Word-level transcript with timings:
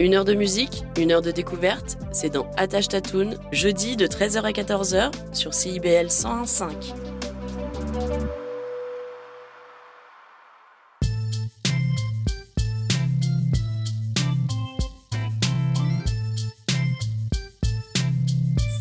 Une 0.00 0.14
heure 0.14 0.24
de 0.24 0.34
musique, 0.34 0.82
une 0.98 1.12
heure 1.12 1.22
de 1.22 1.30
découverte, 1.30 1.98
c'est 2.10 2.30
dans 2.30 2.50
Attache 2.56 2.88
Tatoune, 2.88 3.38
jeudi 3.52 3.94
de 3.94 4.08
13h 4.08 4.42
à 4.42 4.50
14h 4.50 5.12
sur 5.32 5.54
CIBL 5.54 6.08
101.5. 6.08 6.94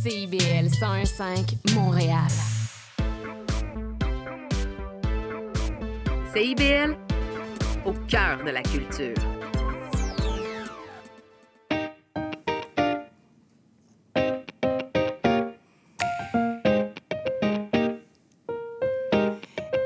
CIBL 0.01 0.67
101.5 0.67 1.75
Montréal. 1.75 2.17
CIBL, 6.33 6.97
au 7.85 7.93
cœur 8.07 8.43
de 8.43 8.49
la 8.49 8.63
culture. 8.63 9.42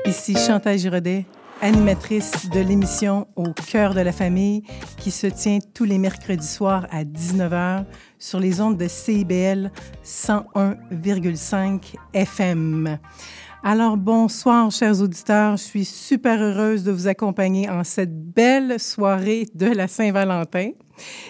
Ici 0.08 0.34
Chantal 0.36 0.78
Giraudet, 0.78 1.26
animatrice 1.60 2.48
de 2.48 2.60
l'émission 2.60 3.26
Au 3.36 3.52
cœur 3.52 3.92
de 3.92 4.00
la 4.00 4.10
famille 4.10 4.62
qui 4.96 5.10
se 5.10 5.26
tient 5.26 5.58
tous 5.74 5.84
les 5.84 5.98
mercredis 5.98 6.46
soirs 6.46 6.86
à 6.90 7.04
19h 7.04 7.84
sur 8.18 8.40
les 8.40 8.62
ondes 8.62 8.78
de 8.78 8.88
CIBL 8.88 9.70
101,5 10.02 11.94
FM. 12.14 12.98
Alors 13.62 13.98
bonsoir 13.98 14.70
chers 14.70 15.02
auditeurs, 15.02 15.58
je 15.58 15.64
suis 15.64 15.84
super 15.84 16.40
heureuse 16.40 16.84
de 16.84 16.90
vous 16.90 17.06
accompagner 17.06 17.68
en 17.68 17.84
cette 17.84 18.32
belle 18.32 18.80
soirée 18.80 19.46
de 19.54 19.66
la 19.66 19.88
Saint-Valentin. 19.88 20.70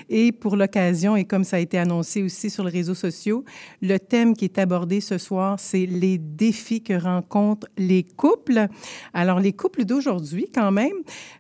Et 0.09 0.33
pour 0.33 0.57
l'occasion, 0.57 1.17
et 1.17 1.25
comme 1.25 1.45
ça 1.45 1.57
a 1.57 1.61
été 1.61 1.79
annoncé 1.79 2.23
aussi 2.23 2.51
sur 2.51 2.65
les 2.65 2.71
réseaux 2.71 2.95
sociaux, 2.95 3.45
le 3.83 3.99
thème 3.99 4.35
qui 4.37 4.45
est 4.45 4.59
abordé 4.59 5.01
ce 5.01 5.19
soir, 5.19 5.59
c'est 5.59 5.87
les 5.87 6.19
défis 6.19 6.83
que 6.83 6.95
rencontrent 6.95 7.69
les 7.77 8.03
couples. 8.03 8.67
Alors, 9.15 9.41
les 9.41 9.53
couples 9.53 9.85
d'aujourd'hui, 9.85 10.51
quand 10.55 10.73
même, 10.73 10.97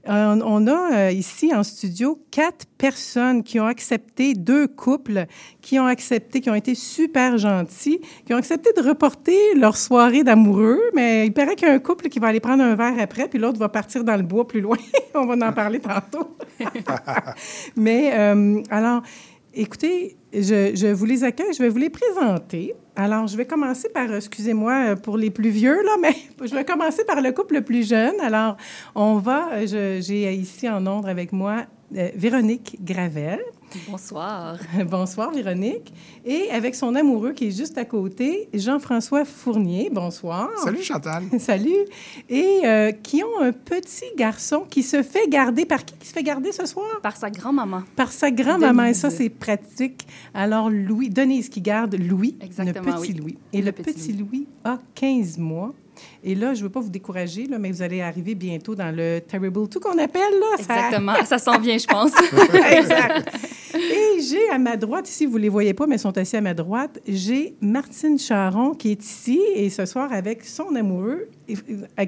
on 0.06 0.66
a 0.66 0.94
euh, 0.94 1.11
ici 1.12 1.53
en 1.55 1.62
studio 1.62 2.19
quatre 2.30 2.66
personnes 2.78 3.42
qui 3.42 3.61
ont 3.61 3.66
accepté, 3.66 4.34
deux 4.34 4.69
couples 4.69 5.27
qui 5.60 5.78
ont 5.78 5.86
accepté, 5.86 6.41
qui 6.41 6.50
ont 6.50 6.55
été 6.55 6.75
super 6.75 7.38
gentils, 7.38 8.00
qui 8.25 8.33
ont 8.33 8.36
accepté 8.36 8.70
de 8.77 8.86
reporter 8.86 9.55
leur 9.56 9.77
soirée 9.77 10.25
d'amoureux, 10.25 10.81
mais 10.94 11.27
il 11.27 11.33
paraît 11.33 11.56
qu'il 11.56 11.69
y 11.69 11.70
a 11.70 11.75
un 11.75 11.78
couple 11.78 12.08
qui 12.08 12.19
va 12.19 12.28
aller 12.28 12.41
prendre 12.41 12.62
un 12.62 12.75
verre 12.75 12.98
après, 12.98 13.28
puis 13.28 13.38
l'autre 13.38 13.58
va 13.58 13.69
partir 13.69 14.05
dans 14.05 14.16
le 14.16 14.22
bois 14.22 14.47
plus 14.47 14.60
loin. 14.60 14.77
on 15.14 15.27
va 15.27 15.48
en 15.48 15.53
parler 15.53 15.81
tantôt. 15.81 16.36
mais 17.77 18.12
euh, 18.19 18.62
alors, 18.70 19.02
écoutez, 19.55 20.16
je, 20.33 20.92
vous 20.92 21.05
les 21.05 21.24
accueille, 21.24 21.52
je 21.52 21.62
vais 21.62 21.69
vous 21.69 21.78
les 21.78 21.91
présenter. 21.91 22.75
Alors, 22.97 23.27
je 23.27 23.36
vais 23.36 23.47
commencer 23.47 23.88
par, 23.88 24.12
excusez-moi 24.12 24.97
pour 24.97 25.16
les 25.16 25.30
plus 25.30 25.50
vieux, 25.50 25.83
là, 25.84 25.97
mais 26.00 26.14
je 26.41 26.55
vais 26.55 26.64
commencer 26.64 27.05
par 27.05 27.20
le 27.20 27.33
couple 27.33 27.55
le 27.55 27.62
plus 27.62 27.88
jeune. 27.88 28.20
Alors, 28.20 28.56
on 28.94 29.16
va, 29.19 29.64
j'ai 29.64 30.34
ici 30.34 30.69
en 30.69 30.80
Londres 30.80 31.08
avec 31.08 31.33
moi 31.33 31.64
euh, 31.97 32.11
Véronique 32.14 32.78
Gravel. 32.84 33.41
Bonsoir. 33.89 34.58
Bonsoir, 34.91 35.31
Véronique. 35.33 35.92
Et 36.25 36.50
avec 36.50 36.75
son 36.75 36.94
amoureux 36.94 37.33
qui 37.33 37.48
est 37.48 37.56
juste 37.56 37.77
à 37.78 37.84
côté, 37.84 38.48
Jean-François 38.55 39.25
Fournier. 39.25 39.91
Bonsoir. 39.92 40.50
Salut, 40.62 40.83
Chantal. 40.83 41.25
Salut. 41.39 41.84
Et 42.28 42.61
euh, 42.64 42.92
qui 42.92 43.22
ont 43.22 43.42
un 43.42 43.53
petit 43.53 44.11
garçon 44.16 44.66
qui 44.69 44.83
se 44.83 45.03
fait 45.03 45.28
garder. 45.28 45.64
Par 45.64 45.84
qui 45.84 45.94
qui 45.98 46.06
se 46.06 46.12
fait 46.12 46.22
garder 46.22 46.53
ce 46.53 46.66
soir? 46.66 47.00
Par 47.03 47.16
sa 47.16 47.31
grand-maman. 47.31 47.83
Par 47.97 48.12
sa 48.12 48.31
grand-maman. 48.31 48.84
Et 48.84 48.94
ça, 48.94 49.11
c'est 49.11 49.28
pratique. 49.28 50.06
Alors, 50.34 50.70
Louis, 50.70 51.11
Denise 51.11 51.48
qui 51.48 51.61
garde 51.61 51.94
Louis, 51.94 52.36
Exactement, 52.41 52.84
le 52.84 52.92
petit 52.92 53.12
oui. 53.12 53.19
Louis. 53.19 53.39
Et 53.53 53.59
le, 53.59 53.66
le 53.66 53.72
petit, 53.72 53.92
petit 53.92 54.12
Louis. 54.12 54.19
Louis 54.28 54.47
a 54.64 54.78
15 54.94 55.39
mois. 55.39 55.75
Et 56.22 56.34
là, 56.34 56.54
je 56.54 56.60
ne 56.60 56.64
veux 56.64 56.72
pas 56.72 56.81
vous 56.81 56.91
décourager, 56.91 57.47
là, 57.47 57.59
mais 57.59 57.70
vous 57.70 57.82
allez 57.82 58.00
arriver 58.00 58.34
bientôt 58.34 58.75
dans 58.75 58.94
le 58.94 59.20
Terrible 59.20 59.69
tout 59.69 59.81
qu'on 59.81 59.98
appelle. 59.98 60.32
Là, 60.41 60.56
Exactement. 60.59 61.14
Ça, 61.16 61.25
ça 61.25 61.38
s'en 61.38 61.59
vient, 61.59 61.78
je 61.78 61.86
pense. 61.86 62.12
exact. 62.70 63.28
Et 63.75 64.20
j'ai 64.20 64.48
à 64.50 64.58
ma 64.58 64.76
droite, 64.76 65.08
ici, 65.08 65.26
vous 65.26 65.37
ne 65.37 65.42
les 65.42 65.48
voyez 65.48 65.75
pas, 65.75 65.87
mais 65.87 65.97
ils 65.97 66.00
sont 66.00 66.16
assis 66.16 66.37
à 66.37 66.41
ma 66.41 66.54
droite, 66.54 67.00
j'ai 67.06 67.54
Martine 67.60 68.19
Charon 68.19 68.75
qui 68.75 68.92
est 68.92 69.04
ici 69.04 69.41
et 69.54 69.69
ce 69.70 69.84
soir 69.84 70.12
avec 70.12 70.44
son 70.44 70.75
amoureux, 70.75 71.28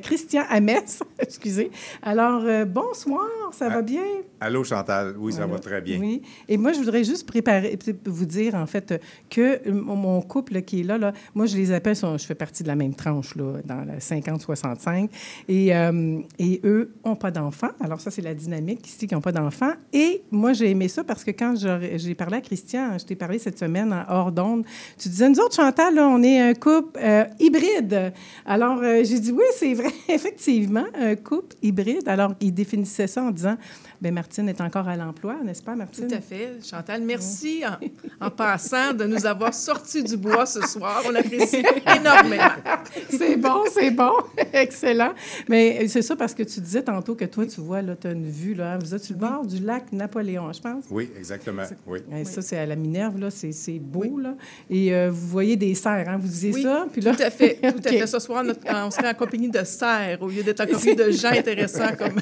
Christian 0.02 0.42
Hamès. 0.48 1.02
Excusez. 1.18 1.70
Alors, 2.02 2.42
euh, 2.44 2.64
bonsoir, 2.64 3.28
ça 3.52 3.68
va 3.68 3.82
bien? 3.82 4.02
Allô, 4.40 4.64
Chantal. 4.64 5.14
Oui, 5.18 5.32
ça 5.32 5.46
va 5.46 5.58
très 5.58 5.80
bien. 5.80 5.98
Oui. 5.98 6.22
Et 6.48 6.56
moi, 6.56 6.72
je 6.72 6.78
voudrais 6.78 7.04
juste 7.04 7.26
préparer, 7.26 7.78
vous 8.04 8.26
dire, 8.26 8.54
en 8.54 8.66
fait, 8.66 9.00
que 9.28 9.70
mon 9.70 10.20
couple 10.22 10.62
qui 10.62 10.80
est 10.80 10.84
là, 10.84 10.98
là, 10.98 11.12
moi, 11.34 11.46
je 11.46 11.56
les 11.56 11.72
appelle, 11.72 11.96
je 11.96 12.24
fais 12.24 12.34
partie 12.34 12.62
de 12.62 12.68
la 12.68 12.76
même 12.76 12.94
tranche, 12.94 13.34
là, 13.36 13.60
dans 13.64 13.79
la 13.84 13.98
50-65. 13.98 15.08
Et, 15.48 15.74
euh, 15.74 16.20
et 16.38 16.60
eux 16.64 16.92
n'ont 17.04 17.16
pas 17.16 17.30
d'enfants. 17.30 17.70
Alors, 17.80 18.00
ça, 18.00 18.10
c'est 18.10 18.22
la 18.22 18.34
dynamique 18.34 18.86
ici, 18.86 19.06
qui 19.06 19.14
n'ont 19.14 19.20
pas 19.20 19.32
d'enfants. 19.32 19.72
Et 19.92 20.22
moi, 20.30 20.52
j'ai 20.52 20.70
aimé 20.70 20.88
ça 20.88 21.04
parce 21.04 21.24
que 21.24 21.30
quand 21.30 21.54
j'ai 21.56 22.14
parlé 22.14 22.38
à 22.38 22.40
Christian, 22.40 22.98
je 22.98 23.04
t'ai 23.04 23.16
parlé 23.16 23.38
cette 23.38 23.58
semaine 23.58 23.92
en 23.92 24.04
hors 24.08 24.32
d'onde, 24.32 24.64
tu 24.98 25.08
disais, 25.08 25.28
nous 25.28 25.38
autres, 25.40 25.54
Chantal, 25.54 25.94
là, 25.94 26.06
on 26.08 26.22
est 26.22 26.40
un 26.40 26.54
couple 26.54 26.98
euh, 27.02 27.24
hybride. 27.38 28.12
Alors, 28.46 28.80
euh, 28.82 29.02
j'ai 29.04 29.18
dit, 29.18 29.32
oui, 29.32 29.44
c'est 29.56 29.74
vrai, 29.74 29.90
effectivement, 30.08 30.86
un 30.94 31.16
couple 31.16 31.56
hybride. 31.62 32.08
Alors, 32.08 32.34
il 32.40 32.52
définissait 32.54 33.06
ça 33.06 33.22
en 33.22 33.30
disant, 33.30 33.56
Bien, 34.00 34.12
Martine 34.12 34.48
est 34.48 34.62
encore 34.62 34.88
à 34.88 34.96
l'emploi, 34.96 35.36
n'est-ce 35.44 35.62
pas, 35.62 35.74
Martine? 35.74 36.08
Tout 36.08 36.14
à 36.14 36.20
fait. 36.22 36.56
Chantal, 36.64 37.02
merci 37.02 37.62
en, 37.66 38.26
en, 38.26 38.30
passant 38.30 38.94
de 38.94 39.04
nous 39.04 39.26
avoir 39.26 39.52
sortis 39.52 40.02
du 40.02 40.16
bois 40.16 40.46
ce 40.46 40.62
soir. 40.62 41.02
On 41.06 41.14
apprécie 41.14 41.62
énormément. 41.94 42.48
c'est 43.10 43.36
bon, 43.36 43.64
c'est 43.74 43.90
bon. 43.90 44.12
Excellent. 44.52 45.12
Mais 45.48 45.86
c'est 45.88 46.02
ça 46.02 46.16
parce 46.16 46.34
que 46.34 46.42
tu 46.42 46.60
disais 46.60 46.82
tantôt 46.82 47.14
que 47.14 47.24
toi, 47.24 47.46
tu 47.46 47.60
vois, 47.60 47.82
là, 47.82 47.94
tu 48.00 48.06
as 48.06 48.12
une 48.12 48.28
vue, 48.28 48.54
là. 48.54 48.78
Vous 48.78 48.94
êtes 48.94 49.04
sur 49.04 49.14
le 49.14 49.20
bord 49.20 49.46
du 49.46 49.58
lac 49.58 49.92
Napoléon, 49.92 50.52
je 50.52 50.60
pense. 50.60 50.84
Oui, 50.90 51.10
exactement. 51.16 51.62
Oui. 51.86 52.00
Et 52.12 52.24
ça, 52.24 52.42
c'est 52.42 52.58
à 52.58 52.66
la 52.66 52.76
Minerve, 52.76 53.18
là. 53.18 53.28
C'est 53.30 53.78
beau, 53.78 54.04
oui. 54.04 54.22
là. 54.22 54.34
Et 54.68 54.94
euh, 54.94 55.10
vous 55.10 55.26
voyez 55.28 55.56
des 55.56 55.74
cerfs, 55.74 56.08
hein? 56.08 56.18
Vous 56.20 56.28
disiez 56.28 56.52
oui, 56.52 56.62
ça? 56.62 56.86
Puis 56.92 57.00
là... 57.00 57.14
Tout 57.14 57.22
à 57.22 57.30
fait. 57.30 57.54
Tout 57.62 57.68
okay. 57.78 57.88
à 57.88 58.00
fait. 58.00 58.06
Ce 58.06 58.18
soir, 58.18 58.44
notre, 58.44 58.60
on 58.68 58.90
serait 58.90 59.10
en 59.10 59.14
compagnie 59.14 59.48
de 59.48 59.64
cerfs 59.64 60.18
au 60.20 60.28
lieu 60.28 60.42
d'être 60.42 60.60
en 60.60 60.66
compagnie 60.66 60.96
de 60.96 61.10
gens 61.10 61.30
intéressants 61.30 61.94
comme 61.98 62.20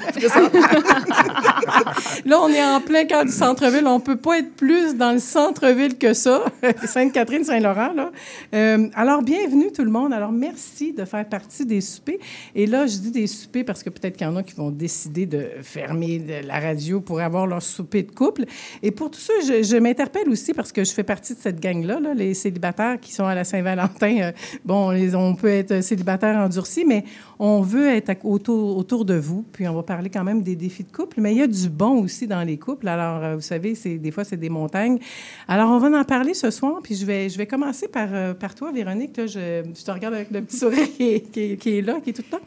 Là, 2.25 2.39
on 2.41 2.49
est 2.49 2.63
en 2.63 2.81
plein 2.81 3.05
cœur 3.05 3.25
du 3.25 3.31
centre-ville. 3.31 3.85
On 3.87 3.99
ne 3.99 4.03
peut 4.03 4.17
pas 4.17 4.39
être 4.39 4.53
plus 4.55 4.95
dans 4.95 5.11
le 5.11 5.19
centre-ville 5.19 5.97
que 5.97 6.13
ça, 6.13 6.43
Sainte-Catherine, 6.85 7.43
Saint-Laurent. 7.43 7.93
Là. 7.93 8.11
Euh, 8.53 8.87
alors, 8.95 9.21
bienvenue 9.21 9.71
tout 9.71 9.83
le 9.83 9.91
monde. 9.91 10.13
Alors, 10.13 10.31
merci 10.31 10.93
de 10.93 11.05
faire 11.05 11.25
partie 11.27 11.38
des 11.65 11.81
soupers. 11.81 12.17
Et 12.55 12.65
là, 12.65 12.87
je 12.87 12.97
dis 12.97 13.11
des 13.11 13.27
soupers 13.27 13.63
parce 13.63 13.83
que 13.83 13.89
peut-être 13.89 14.17
qu'il 14.17 14.27
y 14.27 14.29
en 14.29 14.35
a 14.35 14.43
qui 14.43 14.55
vont 14.55 14.71
décider 14.71 15.25
de 15.25 15.45
fermer 15.61 16.21
la 16.43 16.59
radio 16.59 17.01
pour 17.01 17.19
avoir 17.19 17.47
leur 17.47 17.61
souper 17.61 18.03
de 18.03 18.11
couple. 18.11 18.45
Et 18.83 18.91
pour 18.91 19.11
tout 19.11 19.19
ça, 19.19 19.33
je, 19.41 19.77
m'interpelle 19.77 20.29
aussi 20.29 20.53
parce 20.53 20.71
que 20.71 20.83
je 20.83 20.91
fais 20.91 21.03
partie 21.03 21.33
de 21.33 21.39
cette 21.39 21.59
gang-là, 21.59 21.99
là, 21.99 22.13
les 22.13 22.33
célibataires 22.33 22.99
qui 22.99 23.13
sont 23.13 23.25
à 23.25 23.35
la 23.35 23.43
Saint-Valentin. 23.43 24.17
Euh, 24.19 24.31
bon, 24.65 24.91
les, 24.91 25.15
on 25.15 25.35
peut 25.35 25.49
être 25.49 25.81
célibataire 25.81 26.37
endurci, 26.37 26.85
mais 26.85 27.03
on 27.39 27.61
veut 27.61 27.87
être 27.89 28.13
autour, 28.23 28.77
autour 28.77 29.05
de 29.05 29.15
vous. 29.15 29.45
Puis, 29.51 29.67
on 29.67 29.73
va 29.73 29.83
parler 29.83 30.09
quand 30.09 30.23
même 30.23 30.41
des 30.41 30.55
défis 30.55 30.83
de 30.83 30.91
couple. 30.91 31.21
Mais 31.21 31.31
il 31.33 31.37
y 31.37 31.41
a 31.41 31.47
du 31.47 31.69
bon 31.69 32.03
aussi 32.03 32.27
dans 32.27 32.43
les 32.43 32.57
couples. 32.57 32.87
Alors, 32.87 33.23
euh, 33.23 33.35
vous 33.35 33.41
savez, 33.41 33.73
des 33.73 34.11
fois, 34.11 34.23
c'est 34.23 34.37
des 34.37 34.49
montagnes. 34.49 34.99
Alors, 35.47 35.69
on 35.69 35.79
va 35.79 35.99
en 35.99 36.03
parler 36.03 36.33
ce 36.33 36.51
soir, 36.51 36.79
puis 36.83 36.95
je 36.95 37.05
vais, 37.05 37.29
je 37.29 37.37
vais 37.37 37.47
commencer 37.47 37.87
par, 37.87 38.09
euh, 38.11 38.33
par 38.33 38.55
toi, 38.55 38.71
Véronique. 38.71 39.15
Là, 39.17 39.27
je, 39.27 39.63
je, 39.75 39.83
te 39.83 39.91
regarde 39.91 40.13
avec 40.13 40.31
le 40.31 40.41
petit 40.41 40.57
sourire 40.57 40.87
qui, 41.31 41.57
qui, 41.57 41.77
est 41.77 41.81
là, 41.81 41.99
qui 42.01 42.09
est 42.11 42.13
tout 42.13 42.23
le 42.25 42.37
temps. 42.37 42.45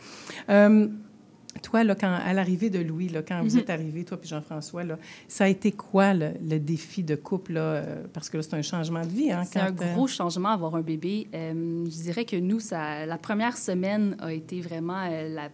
Euh, 0.51 0.89
toi, 1.63 1.85
là, 1.85 1.95
quand, 1.95 2.13
à 2.13 2.33
l'arrivée 2.33 2.71
de 2.71 2.81
Louis, 2.81 3.09
là, 3.09 3.23
quand 3.23 3.37
mm 3.37 3.41
-hmm. 3.41 3.51
vous 3.51 3.59
êtes 3.59 3.71
arrivés, 3.71 4.05
toi 4.05 4.17
puis 4.19 4.29
Jean-François, 4.29 4.83
ça 5.29 5.45
a 5.45 5.49
été 5.49 5.73
quoi 5.73 6.15
le, 6.15 6.31
le 6.53 6.59
défi 6.59 7.03
de 7.03 7.15
couple? 7.15 7.53
Là, 7.53 7.83
parce 8.15 8.29
que 8.31 8.39
là, 8.39 8.43
c'est 8.43 8.55
un 8.55 8.63
changement 8.63 9.03
de 9.03 9.15
vie. 9.19 9.31
Hein, 9.31 9.45
c'est 9.45 9.61
un 9.61 9.71
gros 9.71 10.09
changement 10.09 10.51
avoir 10.51 10.75
un 10.75 10.83
bébé. 10.83 11.29
Euh, 11.35 11.85
je 11.85 12.03
dirais 12.09 12.25
que 12.25 12.37
nous, 12.37 12.61
ça, 12.61 13.07
la 13.07 13.19
première 13.19 13.57
semaine 13.57 14.17
a 14.19 14.33
été 14.33 14.61
vraiment 14.61 15.03
euh, 15.05 15.29
la 15.29 15.49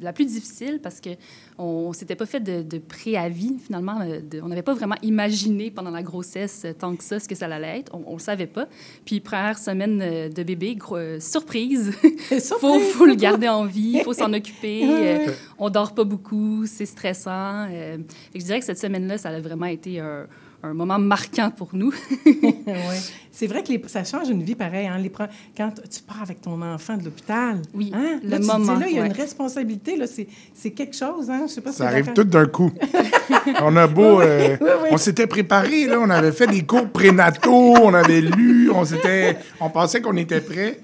la 0.00 0.12
plus 0.12 0.26
difficile 0.26 0.80
parce 0.82 1.00
que 1.00 1.10
on, 1.58 1.92
s'était 1.92 2.16
pas 2.16 2.26
fait 2.26 2.40
de, 2.40 2.62
de 2.62 2.78
préavis 2.78 3.58
finalement. 3.64 3.98
De, 3.98 4.40
on 4.40 4.48
n'avait 4.48 4.62
pas 4.62 4.74
vraiment 4.74 4.96
imaginé 5.02 5.70
pendant 5.70 5.90
la 5.90 6.02
grossesse 6.02 6.66
tant 6.78 6.94
que 6.94 7.02
ça 7.02 7.18
ce 7.18 7.28
que 7.28 7.34
ça 7.34 7.46
allait 7.46 7.80
être. 7.80 7.94
On, 7.94 8.10
ne 8.10 8.12
le 8.14 8.20
savait 8.20 8.46
pas. 8.46 8.68
Puis 9.04 9.20
première 9.20 9.58
semaine 9.58 9.98
de 10.28 10.42
bébé, 10.42 10.76
gros, 10.76 10.96
euh, 10.96 11.20
surprise. 11.20 11.92
Il 12.30 12.40
faut, 12.60 12.78
faut, 12.78 13.06
le 13.06 13.14
garder 13.14 13.48
en 13.48 13.64
vie, 13.64 13.94
il 13.96 14.02
faut 14.02 14.12
s'en 14.12 14.32
occuper. 14.32 14.82
euh, 14.88 15.32
on 15.58 15.70
dort 15.70 15.94
pas 15.94 16.04
beaucoup, 16.04 16.66
c'est 16.66 16.86
stressant. 16.86 17.66
Euh, 17.70 17.98
je 18.34 18.40
dirais 18.40 18.60
que 18.60 18.64
cette 18.64 18.78
semaine-là, 18.78 19.18
ça 19.18 19.30
a 19.30 19.40
vraiment 19.40 19.66
été 19.66 20.00
un, 20.00 20.26
un 20.62 20.74
moment 20.74 20.98
marquant 20.98 21.50
pour 21.50 21.70
nous. 21.72 21.92
ouais. 22.26 23.00
C'est 23.38 23.46
vrai 23.46 23.62
que 23.62 23.68
les, 23.68 23.80
ça 23.86 24.02
change 24.02 24.28
une 24.30 24.42
vie 24.42 24.56
pareil. 24.56 24.88
Hein, 24.88 24.98
les, 24.98 25.12
quand 25.56 25.70
tu 25.88 26.02
pars 26.04 26.22
avec 26.22 26.40
ton 26.40 26.60
enfant 26.60 26.96
de 26.96 27.04
l'hôpital, 27.04 27.62
Oui, 27.72 27.92
hein, 27.94 28.18
le 28.24 28.30
là, 28.30 28.36
tu 28.38 28.42
te 28.48 28.50
dis, 28.50 28.58
moment, 28.58 28.74
là, 28.80 28.86
il 28.90 28.96
y 28.96 28.98
a 28.98 29.06
une 29.06 29.12
responsabilité. 29.12 29.96
Là, 29.96 30.08
c'est, 30.08 30.26
c'est 30.52 30.72
quelque 30.72 30.96
chose. 30.96 31.30
Hein, 31.30 31.42
je 31.46 31.52
sais 31.52 31.60
pas 31.60 31.70
si 31.70 31.76
Ça 31.78 31.86
arrive 31.86 32.12
tout 32.14 32.24
d'un 32.24 32.46
coup. 32.46 32.72
on 33.62 33.76
a 33.76 33.86
beau... 33.86 34.20
euh, 34.22 34.56
Oui, 34.60 34.68
oui. 34.82 34.88
On 34.90 34.96
s'était 34.96 35.28
préparé, 35.28 35.86
là. 35.86 35.98
On 36.00 36.10
avait 36.10 36.32
fait 36.32 36.48
des 36.48 36.62
cours 36.62 36.88
prénataux, 36.88 37.76
on 37.80 37.94
avait 37.94 38.22
lu, 38.22 38.72
on 38.74 38.84
s'était... 38.84 39.36
On 39.60 39.70
pensait 39.70 40.00
qu'on 40.00 40.16
était 40.16 40.40
prêts, 40.40 40.80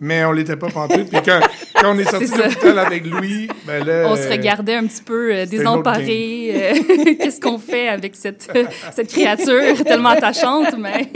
mais 0.00 0.24
on 0.24 0.32
l'était 0.32 0.56
pas 0.56 0.68
pantoute. 0.70 1.10
Puis 1.10 1.20
quand, 1.22 1.40
quand 1.78 1.94
on 1.94 1.98
est 1.98 2.10
sorti 2.10 2.30
de 2.30 2.38
l'hôpital 2.38 2.78
avec 2.78 3.04
Louis, 3.04 3.48
ben 3.66 3.84
là... 3.84 4.06
On 4.08 4.16
se 4.16 4.28
regardait 4.30 4.76
un 4.76 4.86
petit 4.86 5.02
peu 5.02 5.34
euh, 5.34 5.44
désemparés. 5.44 6.52
euh, 6.54 7.14
Qu'est-ce 7.20 7.38
qu'on 7.38 7.58
fait 7.58 7.88
avec 7.88 8.16
cette, 8.16 8.50
cette 8.96 9.08
créature 9.08 9.84
tellement 9.84 10.08
attachante, 10.08 10.74
mais 10.78 11.10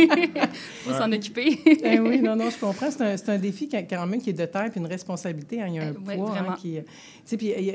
faut 0.83 0.93
s'en 0.93 1.11
occuper. 1.13 1.59
Eh 1.85 1.99
oui, 2.01 2.21
non, 2.21 2.37
non, 2.37 2.51
je 2.51 2.59
comprends. 2.59 2.91
C'est 2.91 3.03
un, 3.03 3.17
c'est 3.17 3.31
un 3.31 3.39
défi 3.39 3.69
qui- 3.69 3.87
quand 3.87 4.07
même 4.07 4.21
qui 4.21 4.31
est 4.31 4.35
de 4.35 4.45
taille 4.45 4.71
puis 4.71 4.81
une 4.81 4.87
responsabilité. 4.87 5.61
hein. 5.63 5.67
Il 5.69 5.75
y 5.75 5.79
a 5.79 5.83
un 5.85 5.87
Euh, 5.89 5.95
ouais, 6.07 6.17
poids 6.17 6.35
hein, 6.39 6.55
qui... 6.61 6.79
euh, 6.79 6.83
Tu 6.83 6.89
sais, 7.25 7.37
puis 7.37 7.53
a- 7.53 7.75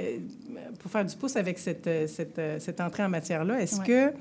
pour 0.80 0.92
faire 0.92 1.06
du 1.06 1.16
pouce 1.16 1.36
avec 1.36 1.58
cette, 1.60 1.88
euh, 1.88 2.08
cette, 2.08 2.38
euh, 2.40 2.58
cette 2.60 2.80
entrée 2.82 3.04
en 3.04 3.10
matière-là, 3.10 3.60
est-ce 3.62 3.80
Ouais. 3.80 3.86
que 3.86 4.14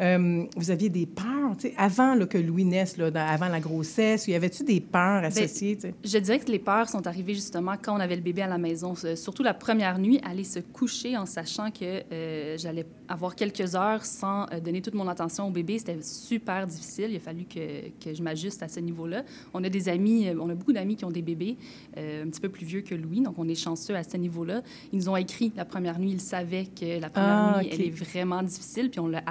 euh, 0.00 0.44
vous 0.56 0.70
aviez 0.70 0.88
des 0.88 1.06
peurs, 1.06 1.56
tu 1.56 1.68
sais, 1.68 1.74
avant 1.76 2.14
là, 2.14 2.26
que 2.26 2.38
Louis 2.38 2.64
naisse, 2.64 2.96
là, 2.96 3.10
dans- 3.10 3.26
avant 3.26 3.48
la 3.48 3.60
grossesse, 3.60 4.26
y 4.28 4.34
avait-tu 4.34 4.64
des 4.64 4.80
peurs 4.80 5.22
Ben, 5.22 5.26
associées? 5.28 5.78
Je 6.04 6.18
dirais 6.18 6.38
que 6.40 6.50
les 6.50 6.58
peurs 6.58 6.88
sont 6.88 7.06
arrivées 7.06 7.34
justement 7.34 7.74
quand 7.80 7.96
on 7.96 8.00
avait 8.00 8.16
le 8.16 8.22
bébé 8.22 8.42
à 8.42 8.48
la 8.48 8.58
maison. 8.58 8.94
Surtout 9.14 9.42
la 9.42 9.54
première 9.54 9.98
nuit, 9.98 10.20
aller 10.24 10.44
se 10.44 10.58
coucher 10.60 11.16
en 11.16 11.26
sachant 11.26 11.70
que 11.70 12.02
euh, 12.12 12.56
j'allais 12.58 12.86
avoir 13.08 13.34
quelques 13.36 13.74
heures 13.76 14.04
sans 14.04 14.46
euh, 14.52 14.60
donner 14.60 14.82
toute 14.82 14.94
mon 14.94 15.06
attention 15.08 15.46
au 15.46 15.50
bébé. 15.50 15.78
C'était 15.78 15.98
super 16.02 16.66
difficile. 16.66 17.08
Il 17.10 17.16
a 17.16 17.20
fallu 17.20 17.44
que, 17.44 17.88
que 18.02 18.14
je 18.14 18.22
m'ajuste 18.22 18.62
à 18.62 18.68
ce 18.68 18.80
niveau-là. 18.80 19.22
On 19.52 19.62
a 19.62 19.68
des 19.68 19.88
amis, 19.88 20.28
on 20.40 20.48
a 20.50 20.54
beaucoup 20.54 20.72
d'amis 20.72 20.96
qui 20.96 21.04
ont 21.04 21.10
des 21.10 21.22
bébés 21.22 21.56
euh, 21.96 22.24
un 22.24 22.28
petit 22.28 22.40
peu 22.40 22.48
plus 22.48 22.66
vieux 22.66 22.80
que 22.80 22.94
Louis, 22.94 23.20
donc 23.20 23.34
on 23.38 23.48
est 23.48 23.54
chanceux 23.54 23.94
à 23.94 24.02
ce 24.02 24.16
niveau-là. 24.16 24.62
Ils 24.92 24.98
nous 24.98 25.08
ont 25.08 25.16
écrit 25.16 25.52
la 25.56 25.64
première 25.64 25.98
nuit. 25.98 26.10
Ils 26.12 26.20
savaient 26.20 26.66
que 26.66 27.00
la 27.00 27.10
première 27.10 27.30
Ah, 27.54 27.58
nuit, 27.60 27.66
OK. 27.68 27.72
elle 27.74 27.86
est 27.86 27.90
vraiment 27.90 28.42
difficile, 28.42 28.90
puis 28.90 29.00
on 29.00 29.06
l'a 29.06 29.22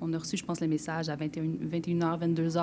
On 0.00 0.12
a 0.12 0.18
reçu, 0.18 0.36
je 0.36 0.44
pense, 0.44 0.60
le 0.60 0.66
message 0.68 1.08
à 1.08 1.16
21, 1.16 1.42
21h, 1.70 2.18
22h. 2.20 2.58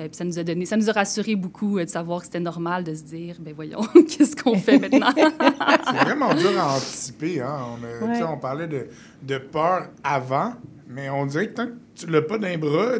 Euh, 0.00 0.08
puis 0.08 0.08
ça 0.12 0.24
nous 0.24 0.38
a 0.38 0.44
donné, 0.44 0.66
ça 0.66 0.76
nous 0.76 0.88
a 0.88 0.92
rassuré 0.92 1.34
beaucoup 1.36 1.78
euh, 1.78 1.84
de 1.84 1.90
savoir 1.90 2.20
que 2.20 2.26
c'était 2.26 2.40
normal 2.40 2.84
de 2.84 2.94
se 2.94 3.02
dire, 3.02 3.36
ben 3.40 3.52
voyons, 3.54 3.80
qu'est-ce 4.08 4.36
qu'on 4.36 4.56
fait 4.58 4.78
maintenant? 4.78 5.10
C'est 5.16 5.96
vraiment 6.04 6.34
dur 6.34 6.58
à 6.58 6.76
anticiper. 6.76 7.40
Hein? 7.40 7.56
On, 7.80 7.84
a- 7.84 8.12
Ouais. 8.12 8.22
on 8.24 8.38
parlait 8.38 8.66
de, 8.68 8.86
de 9.22 9.38
peur 9.38 9.88
avant, 10.04 10.54
mais 10.88 11.08
on 11.10 11.26
dirait 11.26 11.48
que 11.48 11.54
tant 11.54 11.66
que 11.66 11.72
tu 11.94 12.06
l'as 12.06 12.22
pas 12.22 12.38
d'un 12.38 12.56
bras, 12.58 12.92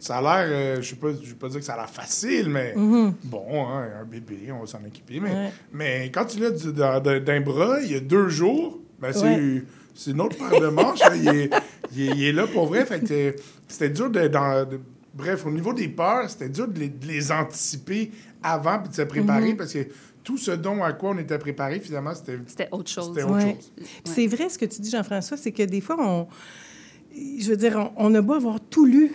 ça 0.00 0.16
a 0.18 0.20
l'air, 0.20 0.46
euh, 0.48 0.82
je 0.82 0.90
sais 0.90 0.96
pas, 0.96 1.08
je 1.12 1.28
vais 1.28 1.34
pas 1.34 1.48
dire 1.48 1.60
que 1.60 1.64
ça 1.64 1.74
a 1.74 1.76
l'air 1.76 1.88
facile, 1.90 2.48
mais 2.48 2.74
bon, 3.24 3.66
hein, 3.68 3.88
un 4.00 4.04
bébé, 4.04 4.50
on 4.52 4.60
va 4.60 4.66
s'en 4.66 4.84
occuper. 4.84 5.20
Mais, 5.20 5.30
Ouais. 5.30 5.52
mais 5.72 6.10
quand 6.12 6.24
tu 6.26 6.40
l'as 6.40 6.50
d'un 7.20 7.40
bras, 7.40 7.80
il 7.82 7.92
y 7.92 7.94
a 7.94 8.00
deux 8.00 8.28
jours, 8.28 8.78
ben 9.00 9.12
c'est 9.12 9.24
Ouais. 9.24 9.62
une 10.08 10.20
autre 10.20 10.36
paire 10.36 10.60
de 10.60 10.66
manches. 10.68 11.00
hein. 11.04 11.12
il, 11.14 11.28
est, 11.28 11.50
il 11.96 12.08
est- 12.10 12.16
il 12.16 12.24
est 12.24 12.32
là 12.32 12.46
pour 12.46 12.66
vrai. 12.66 12.84
Fait 12.86 13.00
que 13.00 13.34
c'était 13.68 13.90
dur 13.90 14.10
de, 14.10 14.28
dans- 14.28 14.68
de- 14.68 14.80
Bref, 15.16 15.46
au 15.46 15.50
niveau 15.52 15.72
des 15.72 15.86
peurs, 15.86 16.28
c'était 16.28 16.48
dur 16.48 16.66
de 16.66 16.76
les, 16.80 16.88
de 16.88 17.06
les 17.06 17.30
anticiper 17.30 18.10
avant 18.42 18.80
puis 18.80 18.88
de 18.90 18.94
se 18.96 19.02
préparer 19.02 19.52
Mhm. 19.52 19.56
parce 19.56 19.72
que 19.72 19.86
tout 20.24 20.36
ce 20.36 20.50
dont 20.50 20.82
à 20.82 20.92
quoi 20.92 21.10
on 21.10 21.18
était 21.18 21.38
préparé, 21.38 21.78
finalement, 21.78 22.12
c'était 22.16 22.38
C'était 22.48 22.68
autre 22.72 22.90
chose. 22.90 23.12
c'était 23.14 23.22
autre 23.22 23.34
Ouais. 23.36 23.52
chose. 23.54 23.72
Puis 23.76 23.86
C'est 24.12 24.26
vrai 24.26 24.48
ce 24.48 24.58
que 24.58 24.64
tu 24.64 24.80
dis, 24.80 24.90
Jean-François, 24.90 25.36
c'est 25.36 25.52
que 25.52 25.62
des 25.62 25.80
fois, 25.80 25.96
on, 26.00 26.26
je 27.14 27.48
veux 27.48 27.56
dire, 27.56 27.76
on, 27.96 28.10
on 28.10 28.14
a 28.16 28.20
beau 28.22 28.32
avoir 28.34 28.58
tout 28.60 28.86
lu. 28.86 29.12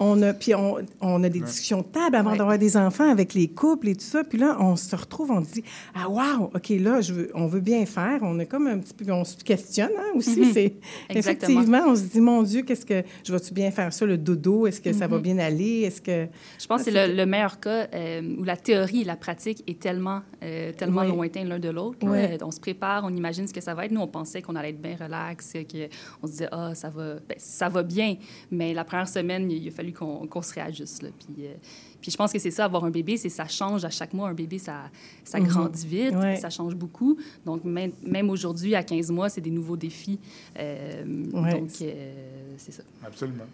On 0.00 0.22
a, 0.22 0.32
puis 0.32 0.54
on, 0.54 0.76
on 1.00 1.24
a 1.24 1.28
des 1.28 1.40
discussions 1.40 1.78
de 1.82 1.86
table 1.86 2.14
avant 2.16 2.30
Ouais. 2.32 2.38
d'avoir 2.38 2.58
des 2.58 2.76
enfants 2.76 3.10
avec 3.10 3.34
les 3.34 3.48
couples 3.48 3.88
et 3.88 3.94
tout 3.96 4.04
ça. 4.04 4.22
Puis 4.24 4.38
là, 4.38 4.56
on 4.60 4.76
se 4.76 4.94
retrouve, 4.94 5.30
on 5.30 5.42
se 5.44 5.52
dit 5.54 5.64
Ah, 5.94 6.08
wow, 6.08 6.50
OK, 6.54 6.68
là, 6.70 7.00
je 7.00 7.12
veux, 7.12 7.30
on 7.34 7.46
veut 7.46 7.60
bien 7.60 7.84
faire. 7.86 8.20
On 8.22 8.38
est 8.38 8.46
comme 8.46 8.66
un 8.66 8.78
petit 8.78 8.94
peu, 8.94 9.10
on 9.12 9.24
se 9.24 9.36
questionne 9.36 9.90
hein, 9.98 10.12
aussi. 10.14 10.40
Mhm. 10.40 10.50
C'est. 10.52 10.74
Effectivement, 11.10 11.82
on 11.86 11.94
se 11.96 12.02
dit 12.02 12.20
Mon 12.20 12.42
Dieu, 12.42 12.62
qu'est-ce 12.62 12.86
que, 12.86 13.02
je 13.24 13.32
vais-tu 13.32 13.52
bien 13.52 13.70
faire 13.70 13.92
ça, 13.92 14.06
le 14.06 14.16
dodo? 14.18 14.66
Est-ce 14.66 14.80
que 14.80 14.92
ça 14.92 15.06
Mhm. 15.06 15.12
va 15.14 15.18
bien 15.18 15.38
aller? 15.38 15.80
Est-ce 15.82 16.00
que. 16.00 16.26
Je 16.60 16.66
pense 16.66 16.84
que 16.84 16.90
c'est 16.90 17.08
le, 17.08 17.14
le 17.14 17.26
meilleur 17.26 17.58
cas 17.60 17.88
euh, 17.94 18.36
où 18.38 18.44
la 18.44 18.56
théorie 18.56 19.02
et 19.02 19.04
la 19.04 19.16
pratique 19.16 19.62
est 19.66 19.78
tellement, 19.80 20.20
euh, 20.42 20.72
tellement 20.72 21.02
lointain 21.02 21.44
l'un 21.44 21.58
de 21.58 21.70
l'autre. 21.70 22.06
Ouais. 22.06 22.36
Euh, 22.40 22.44
On 22.44 22.50
se 22.50 22.60
prépare, 22.60 23.02
on 23.04 23.14
imagine 23.14 23.46
ce 23.46 23.52
que 23.52 23.60
ça 23.60 23.74
va 23.74 23.84
être. 23.86 23.92
Nous, 23.92 24.00
on 24.00 24.06
pensait 24.06 24.42
qu'on 24.42 24.54
allait 24.56 24.70
être 24.70 24.80
bien 24.80 24.96
relax, 25.00 25.52
qu'on 25.52 26.26
se 26.26 26.32
disait, 26.32 26.48
ah, 26.52 26.74
ça 26.74 26.88
va, 26.88 27.14
ben, 27.28 27.36
ça 27.36 27.68
va 27.68 27.82
bien. 27.82 28.16
Mais 28.50 28.72
la 28.74 28.84
première 28.84 29.08
semaine, 29.08 29.50
il, 29.50 29.62
il 29.64 29.68
a 29.68 29.70
fallu 29.70 29.87
qu'on 29.92 30.42
se 30.42 30.54
réajuste. 30.54 31.02
là. 31.02 31.08
Puis, 31.18 31.46
euh, 31.46 31.52
puis 32.00 32.10
je 32.10 32.16
pense 32.16 32.32
que 32.32 32.38
c'est 32.38 32.50
ça, 32.50 32.64
avoir 32.64 32.84
un 32.84 32.90
bébé, 32.90 33.16
c'est 33.16 33.28
ça 33.28 33.46
change 33.48 33.84
à 33.84 33.90
chaque 33.90 34.12
mois. 34.14 34.28
Un 34.28 34.34
bébé, 34.34 34.58
ça, 34.58 34.90
ça 35.24 35.38
Mhm. 35.40 35.46
grandit 35.48 35.86
vite, 35.86 36.14
Ouais. 36.14 36.36
ça 36.36 36.50
change 36.50 36.74
beaucoup. 36.74 37.16
Donc, 37.44 37.64
même, 37.64 37.92
même 38.02 38.30
aujourd'hui, 38.30 38.74
à 38.74 38.82
15 38.82 39.10
mois, 39.10 39.28
c'est 39.28 39.40
des 39.40 39.50
nouveaux 39.50 39.76
défis. 39.76 40.18
Euh, 40.58 41.04
Ouais. 41.32 41.52
Donc, 41.52 41.70
euh, 41.82 42.14
c'est 42.56 42.72
ça. 42.72 42.82
Absolument. 43.04 43.44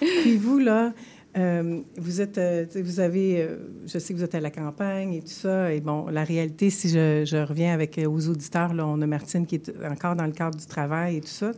Puis 0.00 0.36
vous, 0.36 0.58
là, 0.58 0.92
euh, 1.36 1.80
vous 1.96 2.20
êtes, 2.20 2.38
euh, 2.38 2.66
vous 2.74 2.98
avez, 2.98 3.40
euh, 3.40 3.56
je 3.86 3.98
sais 3.98 4.12
que 4.12 4.18
vous 4.18 4.24
êtes 4.24 4.34
à 4.34 4.40
la 4.40 4.50
campagne 4.50 5.14
et 5.14 5.20
tout 5.20 5.28
ça, 5.28 5.72
et 5.72 5.80
bon, 5.80 6.06
la 6.06 6.24
réalité, 6.24 6.70
si 6.70 6.88
je, 6.88 7.44
reviens 7.44 7.72
avec 7.72 8.00
aux 8.04 8.28
auditeurs, 8.28 8.74
là, 8.74 8.84
on 8.86 9.00
a 9.00 9.06
Martine 9.06 9.46
qui 9.46 9.56
est 9.56 9.72
encore 9.88 10.16
dans 10.16 10.26
le 10.26 10.32
cadre 10.32 10.58
du 10.58 10.66
travail 10.66 11.16
et 11.16 11.20
tout 11.20 11.28
ça, 11.28 11.52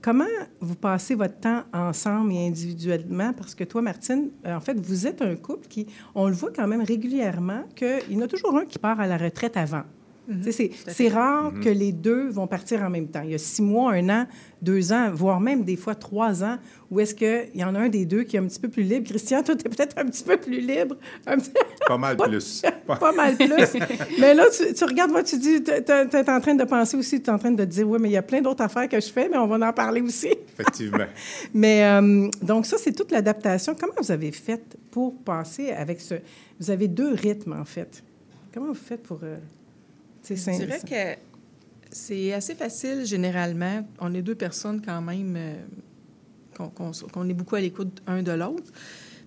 comment 0.00 0.24
vous 0.60 0.74
passez 0.74 1.14
votre 1.14 1.38
temps 1.38 1.62
ensemble 1.72 2.32
et 2.32 2.46
individuellement? 2.46 3.32
Parce 3.34 3.54
que 3.54 3.64
toi, 3.64 3.82
Martine, 3.82 4.30
en 4.46 4.60
fait, 4.60 4.78
vous 4.80 5.06
êtes 5.06 5.20
un 5.20 5.36
couple 5.36 5.66
qui, 5.68 5.86
on 6.14 6.28
le 6.28 6.34
voit 6.34 6.50
quand 6.54 6.66
même 6.66 6.82
régulièrement, 6.82 7.64
qu'il 7.74 8.10
y 8.10 8.16
en 8.16 8.22
a 8.22 8.28
toujours 8.28 8.56
un 8.56 8.64
qui 8.64 8.78
part 8.78 9.00
à 9.00 9.06
la 9.06 9.18
retraite 9.18 9.56
avant. 9.56 9.84
Sais, 10.42 10.70
C'est 10.88 11.08
rare 11.08 11.52
que 11.62 11.68
les 11.68 11.92
deux 11.92 12.28
vont 12.30 12.46
partir 12.46 12.82
en 12.82 12.88
même 12.90 13.08
temps. 13.08 13.22
Il 13.24 13.30
y 13.32 13.34
a 13.34 13.38
six 13.38 13.60
mois, 13.60 13.92
un 13.92 14.08
an, 14.08 14.26
deux 14.62 14.90
ans, 14.92 15.10
voire 15.12 15.38
même 15.40 15.64
des 15.64 15.76
fois 15.76 15.94
trois 15.94 16.42
ans, 16.42 16.56
où 16.90 16.98
est-ce 17.00 17.14
qu'il 17.14 17.50
y 17.54 17.62
en 17.62 17.74
a 17.74 17.80
un 17.80 17.88
des 17.90 18.06
deux 18.06 18.22
qui 18.22 18.36
est 18.36 18.38
un 18.38 18.46
petit 18.46 18.58
peu 18.60 18.68
plus 18.68 18.84
libre. 18.84 19.06
Christian, 19.08 19.42
toi, 19.42 19.54
tu 19.54 19.66
es 19.66 19.68
peut-être 19.70 19.98
un 19.98 20.06
petit 20.06 20.24
peu 20.24 20.38
plus 20.38 20.60
libre, 20.60 20.96
petit- 21.26 21.50
Pas 21.86 21.98
mal 21.98 22.16
plus. 22.28 22.62
Pas- 22.86 22.96
pas 23.00 23.12
mal 23.12 23.36
plus. 23.36 23.48
Mais 24.18 24.32
là, 24.32 24.44
tu, 24.56 24.72
tu 24.72 24.84
regardes, 24.84 25.10
moi, 25.10 25.22
tu 25.22 25.36
dis, 25.36 25.62
tu 25.62 25.70
es 25.70 26.30
en 26.30 26.40
train 26.40 26.54
de 26.54 26.64
penser 26.64 26.96
aussi, 26.96 27.20
tu 27.20 27.28
es 27.28 27.32
en 27.32 27.38
train 27.38 27.50
de 27.50 27.62
te 27.62 27.68
dire, 27.68 27.86
oui, 27.88 27.98
mais 28.00 28.08
il 28.08 28.12
y 28.12 28.16
a 28.16 28.22
plein 28.22 28.40
d'autres 28.40 28.62
affaires 28.64 28.88
que 28.88 28.98
je 29.00 29.08
fais, 29.12 29.28
mais 29.28 29.36
on 29.36 29.46
va 29.46 29.68
en 29.68 29.72
parler 29.74 30.00
aussi. 30.00 30.28
Effectivement. 30.58 31.04
Mais 31.52 31.84
euh, 31.84 32.28
donc, 32.40 32.64
ça, 32.66 32.76
c'est 32.78 32.92
toute 32.92 33.10
l'adaptation. 33.10 33.74
Comment 33.78 33.92
vous 34.00 34.10
avez 34.12 34.32
fait 34.32 34.62
pour 34.90 35.14
passer 35.22 35.70
avec 35.70 36.00
ce. 36.00 36.14
Vous 36.60 36.70
avez 36.70 36.88
deux 36.88 37.12
rythmes, 37.12 37.52
en 37.60 37.64
fait. 37.64 38.02
Comment 38.52 38.68
vous 38.68 38.74
faites 38.74 39.02
pour. 39.02 39.18
euh, 39.24 39.36
Je 40.28 40.34
c'est- 40.34 40.58
dirais 40.58 40.80
que 40.88 41.16
c'est 41.90 42.32
assez 42.32 42.54
facile, 42.54 43.04
généralement. 43.04 43.86
On 44.00 44.14
est 44.14 44.22
deux 44.22 44.34
personnes 44.34 44.80
quand 44.84 45.00
même 45.02 45.34
euh, 45.36 45.54
qu'on 47.12 47.28
est 47.28 47.34
beaucoup 47.34 47.56
à 47.56 47.60
l'écoute 47.60 48.00
un 48.06 48.22
de 48.22 48.32
l'autre. 48.32 48.72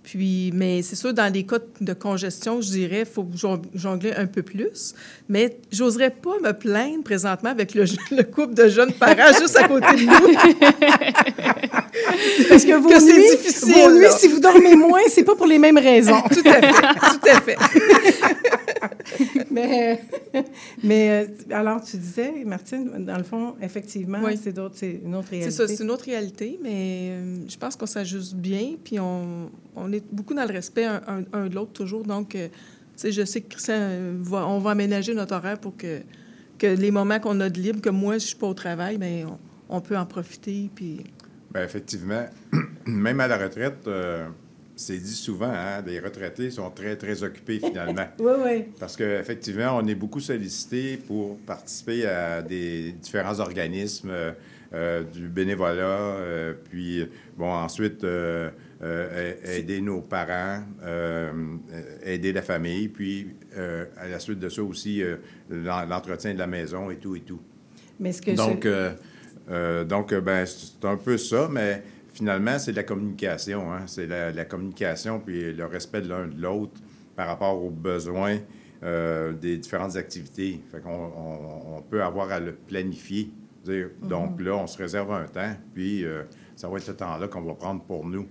Puis, 0.03 0.51
mais 0.53 0.81
c'est 0.83 0.95
sûr, 0.95 1.13
dans 1.13 1.29
des 1.31 1.45
cas 1.45 1.57
de 1.81 1.93
congestion, 1.93 2.61
je 2.61 2.69
dirais, 2.69 2.99
il 3.01 3.05
faut 3.05 3.27
jon- 3.35 3.61
jongler 3.75 4.13
un 4.13 4.25
peu 4.25 4.41
plus. 4.41 4.93
Mais 5.27 5.57
j'oserais 5.69 6.11
pas 6.11 6.39
me 6.41 6.53
plaindre 6.53 7.03
présentement 7.03 7.49
avec 7.49 7.73
le, 7.75 7.83
le 8.11 8.23
couple 8.23 8.53
de 8.53 8.69
jeunes 8.69 8.93
parents 8.93 9.33
juste 9.37 9.57
à 9.57 9.67
côté 9.67 9.85
de 9.85 10.05
nous. 10.05 10.11
Parce 12.49 12.63
que 12.63 12.73
vos 12.75 12.87
Que 12.89 13.03
nuits, 13.03 13.35
difficile, 13.37 13.73
vos 13.73 13.91
nuits, 13.91 14.07
si 14.17 14.29
vous 14.29 14.39
dormez 14.39 14.75
moins, 14.77 15.01
c'est 15.09 15.25
pas 15.25 15.35
pour 15.35 15.45
les 15.47 15.59
mêmes 15.59 15.77
raisons. 15.77 16.21
tout 16.31 16.41
à 16.45 16.53
fait, 16.53 16.71
tout 16.71 17.29
à 17.29 17.41
fait. 17.41 17.57
mais, 19.51 20.01
mais 20.83 21.09
euh, 21.09 21.53
alors, 21.55 21.83
tu 21.83 21.97
disais, 21.97 22.43
Martine, 22.45 23.05
dans 23.05 23.17
le 23.17 23.23
fond, 23.23 23.55
effectivement, 23.61 24.19
Oui. 24.23 24.37
c'est 24.41 24.53
d'autres- 24.53 24.75
c'est 24.77 25.01
une 25.03 25.15
autre 25.15 25.27
C'est 25.29 25.35
réalité. 25.37 25.51
ça, 25.55 25.67
c'est 25.67 25.83
une 25.83 25.91
autre 25.91 26.05
réalité, 26.05 26.59
mais 26.61 27.09
euh, 27.11 27.35
je 27.47 27.57
pense 27.57 27.75
qu'on 27.75 27.85
s'ajuste 27.85 28.35
bien, 28.35 28.75
puis 28.83 28.99
on, 28.99 29.49
on 29.75 29.91
est 29.91 30.03
beaucoup 30.11 30.33
dans 30.33 30.45
le 30.45 30.53
respect 30.53 30.85
un, 30.85 31.01
un- 31.07 31.23
un 31.33 31.47
de 31.47 31.55
l'autre 31.55 31.73
toujours. 31.73 32.03
Donc, 32.03 32.35
euh, 32.35 32.47
tu 32.49 32.53
sais, 32.95 33.11
je 33.11 33.23
sais 33.25 33.41
que 33.41 33.49
Christian, 33.49 33.77
va, 34.21 34.47
on 34.47 34.59
va 34.59 34.71
aménager 34.71 35.13
notre 35.13 35.35
horaire 35.35 35.59
pour 35.59 35.77
que, 35.77 35.99
que 36.57 36.67
les 36.67 36.91
moments 36.91 37.19
qu'on 37.19 37.39
a 37.39 37.49
de 37.49 37.59
libre, 37.59 37.81
que 37.81 37.89
moi, 37.89 38.15
je 38.17 38.25
suis 38.27 38.35
pas 38.35 38.47
au 38.47 38.53
travail, 38.53 38.97
mais 38.99 39.23
on, 39.25 39.37
on 39.69 39.81
peut 39.81 39.97
en 39.97 40.05
profiter, 40.05 40.69
puis... 40.73 41.01
Bien, 41.53 41.63
effectivement, 41.63 42.25
même 42.85 43.19
à 43.19 43.27
la 43.27 43.37
retraite, 43.37 43.87
euh, 43.87 44.27
c'est 44.77 44.97
dit 44.97 45.13
souvent, 45.13 45.51
hein, 45.51 45.81
les 45.85 45.99
retraités 45.99 46.51
sont 46.51 46.69
très, 46.69 46.95
très 46.95 47.23
occupés 47.23 47.59
finalement. 47.59 48.05
Oui, 48.19 48.31
oui. 48.45 48.65
Parce 48.79 48.95
qu'effectivement, 48.95 49.77
on 49.77 49.85
est 49.87 49.95
beaucoup 49.95 50.19
sollicité 50.19 50.97
pour 50.97 51.37
participer 51.39 52.05
à 52.05 52.41
des 52.41 52.91
différents 52.93 53.39
organismes, 53.39 54.09
euh, 54.11 54.31
euh, 54.73 55.03
du 55.03 55.27
bénévolat, 55.27 55.81
euh, 55.81 56.53
puis, 56.69 57.05
bon, 57.37 57.49
ensuite, 57.51 58.05
aider 59.45 59.81
nos 59.81 60.01
parents, 60.01 60.63
aider 62.03 62.31
la 62.33 62.41
famille, 62.41 62.87
puis 62.89 63.27
à 63.97 64.07
la 64.07 64.19
suite 64.19 64.39
de 64.39 64.49
ça 64.49 64.61
aussi, 64.63 65.01
l'en- 65.49 65.85
l'entretien 65.85 66.33
de 66.33 66.39
la 66.39 66.47
maison 66.47 66.91
et 66.91 66.97
tout 66.97 67.15
et 67.15 67.21
tout. 67.21 67.41
Mais 67.99 68.11
ce 68.11 68.21
que 68.21 68.31
Donc, 68.31 68.65
je... 68.65 69.83
donc, 69.83 70.13
ben, 70.13 70.45
c'est 70.45 70.85
un 70.85 70.97
peu 70.97 71.17
ça, 71.17 71.47
mais 71.51 71.81
finalement, 72.17 72.57
c'est 72.59 72.71
de 72.71 72.77
la 72.77 72.83
communication. 72.83 73.71
Hein? 73.71 73.81
C'est 73.85 74.07
la, 74.07 74.31
la 74.31 74.45
communication 74.45 75.19
puis 75.19 75.53
le 75.53 75.65
respect 75.65 76.01
de 76.01 76.09
l'un 76.09 76.27
de 76.27 76.41
l'autre 76.41 76.73
par 77.15 77.27
rapport 77.27 77.63
aux 77.63 77.69
besoins 77.69 78.37
euh, 78.83 79.33
des 79.33 79.57
différentes 79.57 79.95
activités. 79.95 80.61
Fait 80.71 80.81
qu'on 80.81 80.89
on, 80.89 81.77
on 81.77 81.81
peut 81.81 82.03
avoir 82.03 82.31
à 82.31 82.39
le 82.39 82.53
planifier. 82.53 83.29
Dire, 83.65 83.89
Donc 84.01 84.39
là, 84.41 84.55
on 84.55 84.65
se 84.67 84.77
réserve 84.77 85.11
un 85.11 85.25
temps, 85.25 85.53
puis 85.73 86.05
euh, 86.05 86.23
ça 86.55 86.69
va 86.69 86.77
être 86.77 86.83
ce 86.85 86.91
temps-là 86.93 87.27
qu'on 87.27 87.41
va 87.41 87.53
prendre 87.53 87.81
pour 87.83 88.05
nous. 88.05 88.25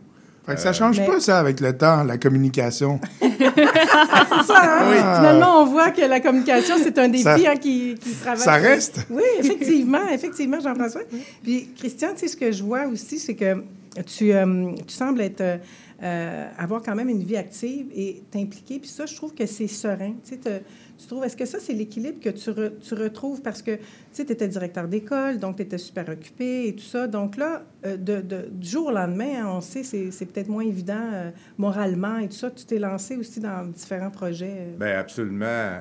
Fait 0.47 0.55
que 0.55 0.61
ça 0.61 0.73
change 0.73 0.99
mais- 1.01 1.07
pas, 1.07 1.21
ça, 1.21 1.39
avec 1.41 1.61
le 1.61 1.77
temps, 1.77 2.05
la 2.05 2.17
communication. 2.19 3.01
Ça, 3.21 4.61
hein? 4.63 4.89
Oui. 4.91 4.97
Finalement, 4.97 5.63
on 5.63 5.67
voit 5.67 5.91
que 5.91 6.03
la 6.03 6.21
communication, 6.21 6.77
c'est 6.83 6.97
un 6.99 7.09
défi 7.09 7.25
Ça- 7.25 7.35
hein, 7.35 7.57
qui, 7.57 7.97
qui 8.01 8.15
travaille. 8.15 8.39
ça 8.41 8.55
reste. 8.55 9.07
Oui, 9.11 9.23
effectivement, 9.41 10.07
effectivement, 10.13 10.61
Jean-François. 10.61 11.03
Puis, 11.43 11.69
Christian, 11.77 12.11
tu 12.13 12.21
sais, 12.21 12.29
ce 12.29 12.37
que 12.37 12.53
je 12.53 12.63
vois 12.63 12.87
aussi, 12.87 13.19
c'est 13.19 13.35
que 13.35 13.63
tu, 14.05 14.33
euh, 14.33 14.73
tu 14.87 14.95
sembles 14.95 15.21
être, 15.21 15.41
euh, 15.41 15.57
euh, 16.03 16.49
avoir 16.59 16.83
quand 16.83 16.95
même 16.95 17.09
une 17.09 17.23
vie 17.23 17.37
active 17.37 17.87
et 17.95 18.23
t'impliquer. 18.31 18.79
Puis 18.79 18.89
ça, 18.89 19.07
je 19.07 19.15
trouve 19.17 19.33
que 19.35 19.47
c'est 19.47 19.67
serein. 19.69 20.13
Tu 20.25 20.35
sais, 20.35 20.37
te- 20.37 20.59
tu 20.99 21.07
trouves, 21.07 21.25
est-ce 21.25 21.37
que 21.37 21.45
ça, 21.47 21.59
c'est 21.61 21.73
l'équilibre 21.73 22.21
que 22.21 22.29
tu, 22.31 22.51
re- 22.51 22.79
tu 22.79 22.95
retrouves? 22.95 23.41
Parce 23.43 23.63
que, 23.63 23.79
tu 24.15 24.23
étais 24.23 24.49
directeur 24.49 24.89
d'école, 24.89 25.39
donc 25.39 25.57
tu 25.57 25.63
étais 25.63 25.79
super 25.79 26.09
occupé 26.09 26.69
et 26.69 26.75
tout 26.75 26.85
ça. 26.85 27.07
Donc 27.07 27.37
là, 27.37 27.65
de, 27.85 28.21
de- 28.21 28.49
du 28.51 28.69
jour 28.69 28.87
au 28.87 28.91
lendemain, 28.91 29.43
hein, 29.45 29.53
on 29.57 29.61
sait, 29.61 29.83
c'est, 29.83 30.11
c'est 30.11 30.27
peut-être 30.27 30.49
moins 30.49 30.65
évident 30.65 30.95
euh, 31.13 31.31
moralement 31.59 32.19
et 32.19 32.29
tout 32.29 32.37
ça. 32.37 32.51
Tu 32.51 32.65
t'es 32.65 32.79
lancé 32.79 33.17
aussi 33.17 33.41
dans 33.41 33.65
différents 33.67 34.11
projets. 34.11 34.69
Bien, 34.79 34.99
absolument. 34.99 35.81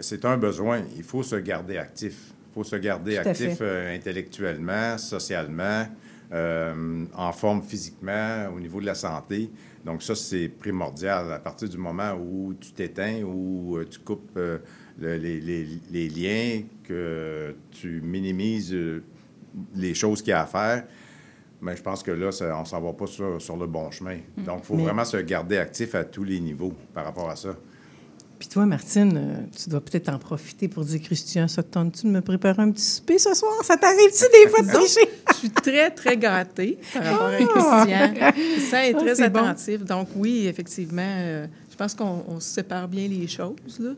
C'est 0.00 0.24
un 0.24 0.36
besoin. 0.38 0.82
Il 0.96 1.02
faut 1.04 1.22
se 1.22 1.36
garder 1.36 1.76
actif. 1.78 2.14
Il 2.50 2.54
faut 2.54 2.64
se 2.64 2.76
garder 2.76 3.16
actif 3.16 3.62
intellectuellement, 3.62 4.98
socialement, 4.98 5.86
euh, 6.32 7.04
en 7.14 7.32
forme 7.32 7.62
physiquement, 7.62 8.48
au 8.56 8.58
niveau 8.60 8.80
de 8.80 8.86
la 8.86 8.94
santé. 8.94 9.50
Donc 9.84 10.02
ça, 10.02 10.14
c'est 10.14 10.48
primordial. 10.48 11.32
À 11.32 11.38
partir 11.38 11.68
du 11.68 11.76
moment 11.78 12.12
où 12.14 12.54
tu 12.54 12.72
t'éteins, 12.72 13.22
où 13.22 13.76
euh, 13.76 13.84
tu 13.88 13.98
coupes 13.98 14.30
euh, 14.36 14.58
le- 14.98 15.16
les, 15.16 15.40
les- 15.40 15.66
les 15.90 16.08
liens, 16.08 16.62
que 16.84 17.54
tu 17.70 18.00
minimises 18.00 18.74
les 19.74 19.94
choses 19.94 20.22
qu'il 20.22 20.30
y 20.30 20.34
a 20.34 20.42
à 20.42 20.46
faire, 20.46 20.84
mais 21.60 21.76
je 21.76 21.82
pense 21.82 22.02
que 22.02 22.10
là, 22.10 22.32
ça- 22.32 22.56
on 22.58 22.64
s'en 22.64 22.80
va 22.80 22.92
pas 22.92 23.06
sur, 23.06 23.40
sur 23.40 23.56
le 23.56 23.66
bon 23.66 23.90
chemin. 23.90 24.18
Donc, 24.38 24.60
il 24.62 24.64
faut 24.66 24.76
Mais- 24.76 24.84
vraiment 24.84 25.04
se 25.04 25.16
garder 25.18 25.58
actif 25.58 25.94
à 25.94 26.04
tous 26.04 26.24
les 26.24 26.40
niveaux 26.40 26.72
par 26.94 27.04
rapport 27.04 27.28
à 27.28 27.36
ça. 27.36 27.54
Puis 28.42 28.48
toi, 28.48 28.66
Martine, 28.66 29.12
euh, 29.16 29.34
tu 29.56 29.70
dois 29.70 29.80
peut-être 29.80 30.08
en 30.08 30.18
profiter 30.18 30.66
pour 30.66 30.84
dire, 30.84 31.00
Christian, 31.00 31.46
ça 31.46 31.62
te 31.62 31.72
tente-tu 31.74 32.08
de 32.08 32.10
me 32.10 32.20
préparer 32.22 32.60
un 32.60 32.72
petit 32.72 32.82
souper 32.82 33.16
ce 33.16 33.34
soir? 33.34 33.52
Ça 33.62 33.76
t'arrive-tu 33.76 34.24
des 34.32 34.50
fois 34.50 34.62
de 34.62 34.72
tricher? 34.72 35.08
Je 35.30 35.34
suis 35.36 35.50
très, 35.50 35.90
très 35.90 36.16
gâtée 36.16 36.76
par 36.92 37.04
rapport 37.04 37.26
à 37.28 37.36
Christian. 37.36 38.32
Christian 38.32 38.78
est 38.80 38.94
Ah, 38.96 39.00
très 39.00 39.22
attentif. 39.22 39.84
Donc, 39.84 40.08
oui, 40.16 40.48
effectivement, 40.48 41.02
euh, 41.06 41.46
je 41.70 41.76
pense 41.76 41.94
qu'on 41.94 42.40
sépare 42.40 42.88
bien 42.88 43.06
les 43.06 43.28
choses. 43.28 43.78
Là. 43.78 43.90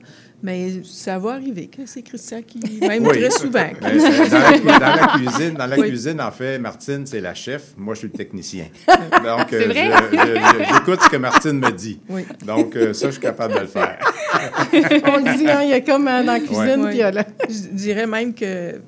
Mais 0.42 0.82
ça 0.84 1.18
va 1.18 1.32
arriver 1.32 1.68
que 1.68 1.86
c'est 1.86 2.02
Christian 2.02 2.42
qui, 2.46 2.58
même 2.82 3.06
Oui. 3.06 3.18
très 3.18 3.30
souvent. 3.30 3.64
Dans, 3.80 3.88
la, 3.88 4.58
dans 4.58 4.78
la 4.78 5.06
cuisine, 5.16 5.54
dans 5.54 5.66
la 5.66 5.78
Oui. 5.78 5.88
cuisine, 5.88 6.20
en 6.20 6.30
fait, 6.30 6.58
Martine, 6.58 7.06
c'est 7.06 7.22
la 7.22 7.32
chef. 7.32 7.72
Moi, 7.78 7.94
je 7.94 8.00
suis 8.00 8.08
le 8.08 8.12
technicien. 8.18 8.66
Donc, 8.88 9.50
euh, 9.54 9.72
j'écoute 9.72 11.00
ce 11.02 11.08
que 11.08 11.16
Martine 11.16 11.58
me 11.58 11.70
dit. 11.72 11.98
Oui. 12.10 12.26
Donc, 12.44 12.76
euh, 12.76 12.92
ça, 12.92 13.06
je 13.06 13.12
suis 13.12 13.20
capable 13.22 13.54
de 13.54 13.60
le 13.60 13.66
faire. 13.66 13.98
On 14.72 15.16
le 15.18 15.36
dit, 15.38 15.48
hein, 15.50 15.60
il 15.62 15.70
y 15.70 15.72
a 15.72 15.80
comme 15.80 16.06
euh, 16.08 16.22
dans 16.24 16.32
la 16.32 16.40
cuisine, 16.40 16.82
Ouais. 16.84 16.90
puis 16.90 16.98
là. 16.98 17.24
Je 17.48 17.68
dirais 17.74 18.06
même 18.06 18.34
que 18.34 18.80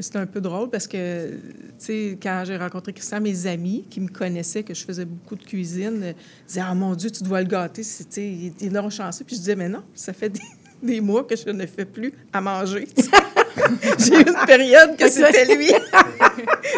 c'est 0.00 0.16
un 0.16 0.26
peu 0.26 0.40
drôle 0.40 0.70
parce 0.70 0.86
que, 0.88 1.30
tu 1.30 1.36
sais, 1.78 2.18
quand 2.20 2.42
j'ai 2.46 2.56
rencontré 2.56 2.92
Christian, 2.92 3.20
mes 3.20 3.46
amis 3.46 3.84
qui 3.88 4.00
me 4.00 4.08
connaissaient, 4.08 4.62
que 4.64 4.74
je 4.74 4.84
faisais 4.84 5.04
beaucoup 5.04 5.36
de 5.36 5.44
cuisine, 5.44 6.00
euh, 6.02 6.12
disaient 6.48 6.62
Ah 6.66 6.74
mon 6.74 6.94
Dieu, 6.94 7.10
tu 7.10 7.22
dois 7.22 7.40
le 7.42 7.46
gâter, 7.48 7.82
c'est, 7.82 8.04
tu 8.04 8.10
sais, 8.14 8.26
il 8.26 8.46
est- 8.48 8.54
il 8.62 8.66
est 8.68 8.70
non 8.70 8.90
chanceux. 8.90 9.24
Puis 9.24 9.36
je 9.36 9.40
disais 9.40 9.56
Mais 9.56 9.68
non, 9.68 9.82
ça 9.94 10.12
fait 10.12 10.30
des, 10.30 10.40
des 10.82 11.00
mois 11.00 11.24
que 11.24 11.36
je 11.36 11.48
ne 11.50 11.64
fais 11.66 11.84
plus 11.84 12.12
à 12.32 12.40
manger. 12.40 12.88
j'ai 13.98 14.14
eu 14.14 14.24
une 14.28 14.46
période 14.46 14.96
que 14.96 15.08
c'était 15.08 15.54
lui. 15.54 15.70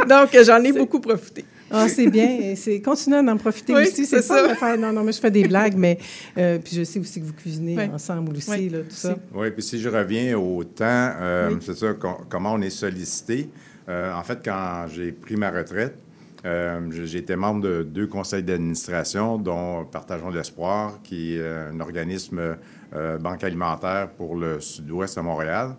Donc, 0.08 0.36
j'en 0.44 0.62
ai 0.62 0.72
beaucoup 0.72 1.00
profité. 1.00 1.44
Ah, 1.70 1.88
c'est 1.88 2.08
bien. 2.08 2.54
C'est 2.56 2.80
continuer 2.80 3.22
d'en 3.24 3.36
profiter 3.36 3.74
Oui, 3.74 3.82
aussi. 3.82 4.06
C'est 4.06 4.22
ça. 4.22 4.36
ça. 4.42 4.48
de 4.48 4.54
faire. 4.54 4.78
Non, 4.78 4.92
non, 4.92 5.02
mais 5.02 5.12
je 5.12 5.20
fais 5.20 5.30
des 5.30 5.46
blagues, 5.48 5.74
mais 5.76 5.98
euh, 6.38 6.58
puis 6.58 6.76
je 6.76 6.84
sais 6.84 6.98
aussi 7.00 7.20
que 7.20 7.26
vous 7.26 7.32
cuisinez 7.32 7.76
Oui. 7.76 7.84
ensemble 7.92 8.36
aussi, 8.36 8.50
Oui, 8.50 8.68
là, 8.68 8.78
tout 8.80 8.94
ça. 8.94 9.16
Oui, 9.34 9.50
puis 9.50 9.62
si 9.62 9.80
je 9.80 9.88
reviens 9.88 10.38
au 10.38 10.62
temps, 10.64 10.84
euh, 11.20 11.50
Oui. 11.52 11.58
c'est 11.60 11.76
ça, 11.76 11.92
com- 11.94 12.24
comment 12.28 12.52
on 12.52 12.60
est 12.62 12.70
sollicité? 12.70 13.48
Euh, 13.88 14.12
en 14.14 14.22
fait, 14.22 14.38
quand 14.44 14.86
j'ai 14.92 15.12
pris 15.12 15.36
ma 15.36 15.50
retraite, 15.50 15.96
euh, 16.44 16.80
j'ai- 17.04 17.18
été 17.18 17.34
membre 17.34 17.62
de 17.62 17.82
deux 17.82 18.06
conseils 18.06 18.42
d'administration, 18.42 19.38
dont 19.38 19.84
Partageons 19.84 20.30
l'espoir, 20.30 21.00
qui 21.02 21.36
est 21.36 21.48
un 21.72 21.80
organisme 21.80 22.56
euh, 22.94 23.18
banque 23.18 23.42
alimentaire 23.42 24.08
pour 24.16 24.36
le 24.36 24.60
sud-ouest 24.60 25.18
à 25.18 25.22
Montréal, 25.22 25.74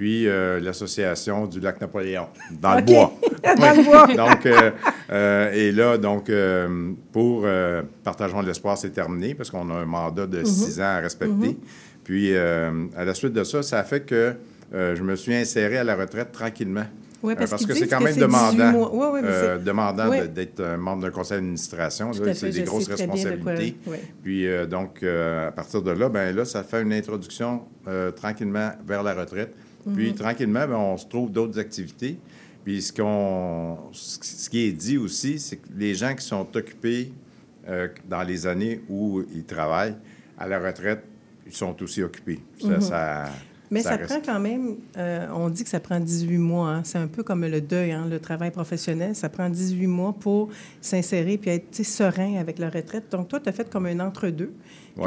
puis 0.00 0.26
euh, 0.26 0.60
l'Association 0.60 1.46
du 1.46 1.60
lac 1.60 1.78
Napoléon, 1.78 2.28
dans 2.58 2.74
le 2.76 2.80
bois. 2.80 3.12
Dans 3.44 3.76
le 3.76 3.84
bois. 3.84 4.06
Donc, 4.16 4.46
euh, 4.46 4.70
euh, 5.12 5.52
et 5.52 5.72
là, 5.72 5.98
donc, 5.98 6.30
pour 7.12 7.46
Partageons 8.02 8.40
l'espoir, 8.40 8.78
c'est 8.78 8.90
terminé 8.90 9.34
parce 9.34 9.50
qu'on 9.50 9.68
a 9.68 9.74
un 9.74 9.84
mandat 9.84 10.26
de 10.26 10.42
six 10.42 10.80
ans 10.80 10.84
à 10.84 11.00
respecter. 11.00 11.58
Puis, 12.02 12.34
euh, 12.34 12.86
à 12.96 13.04
la 13.04 13.12
suite 13.12 13.34
de 13.34 13.44
ça, 13.44 13.62
ça 13.62 13.78
a 13.78 13.84
fait 13.84 14.00
que 14.00 14.32
je 14.72 15.02
me 15.02 15.16
suis 15.16 15.34
inséré 15.34 15.76
à 15.76 15.84
la 15.84 15.96
retraite 15.96 16.32
tranquillement. 16.32 16.86
Oui, 17.22 17.34
parce, 17.36 17.50
parce 17.50 17.66
que 17.66 17.74
c'est 17.74 17.86
quand 17.86 17.98
que 17.98 18.04
même 18.04 18.14
c'est 18.14 18.26
18 18.26 18.56
demandant. 18.56 18.88
Oui, 18.94 19.06
oui, 19.12 19.20
euh, 19.24 19.58
demandant 19.58 20.08
de- 20.08 20.26
d'être 20.28 20.62
membre 20.78 21.02
d'un 21.02 21.10
conseil 21.10 21.36
d'administration. 21.36 22.12
C'est 22.32 22.48
des 22.48 22.62
grosses 22.62 22.88
de 22.88 22.94
responsabilités. 22.94 23.76
Puis, 24.22 24.48
euh, 24.48 24.64
donc, 24.64 25.02
euh, 25.02 25.48
à 25.48 25.52
partir 25.52 25.82
de 25.82 25.90
là, 25.90 26.08
ben 26.08 26.34
là, 26.34 26.46
ça 26.46 26.62
fait 26.62 26.80
une 26.80 26.94
introduction 26.94 27.64
tranquillement 28.16 28.70
vers 28.86 29.02
la 29.02 29.12
retraite. 29.12 29.54
Mhm. 29.86 29.94
Puis, 29.94 30.14
tranquillement, 30.14 30.66
ben, 30.66 30.76
on 30.76 30.96
se 30.96 31.06
trouve 31.06 31.30
d'autres 31.30 31.58
activités. 31.58 32.18
Puis, 32.64 32.82
ce, 32.82 32.92
qu'on, 32.92 33.78
ce 33.92 34.48
qui 34.50 34.66
est 34.66 34.72
dit 34.72 34.98
aussi, 34.98 35.38
c'est 35.38 35.56
que 35.56 35.68
les 35.76 35.94
gens 35.94 36.14
qui 36.14 36.24
sont 36.24 36.46
occupés 36.56 37.12
euh, 37.68 37.88
dans 38.08 38.22
les 38.22 38.46
années 38.46 38.80
où 38.88 39.22
ils 39.34 39.44
travaillent, 39.44 39.96
à 40.38 40.46
la 40.46 40.58
retraite, 40.58 41.02
ils 41.46 41.52
sont 41.54 41.74
aussi 41.82 42.02
occupés. 42.02 42.40
Ça, 42.60 42.80
ça- 42.80 43.24
Mhm. 43.24 43.30
Mais 43.72 43.82
ça, 43.82 43.94
reste- 43.94 44.10
prend 44.10 44.20
quand 44.34 44.40
même, 44.40 44.78
euh, 44.96 45.28
on 45.32 45.48
dit 45.48 45.62
que 45.62 45.68
ça 45.70 45.78
prend 45.78 46.00
18 46.00 46.38
mois. 46.38 46.70
hein. 46.70 46.82
C'est 46.84 46.98
un 46.98 47.06
peu 47.06 47.22
comme 47.22 47.46
le 47.46 47.60
deuil, 47.60 47.92
hein, 47.92 48.06
le 48.10 48.18
travail 48.18 48.50
professionnel. 48.50 49.14
Ça 49.14 49.28
prend 49.28 49.48
18 49.48 49.86
mois 49.86 50.12
pour 50.12 50.48
s'insérer 50.80 51.38
puis 51.38 51.50
être 51.50 51.82
serein 51.84 52.34
avec 52.36 52.58
la 52.58 52.68
retraite. 52.68 53.04
Donc, 53.12 53.28
toi, 53.28 53.38
tu 53.38 53.48
as 53.48 53.52
fait 53.52 53.70
comme 53.70 53.86
un 53.86 54.00
entre-deux, 54.00 54.52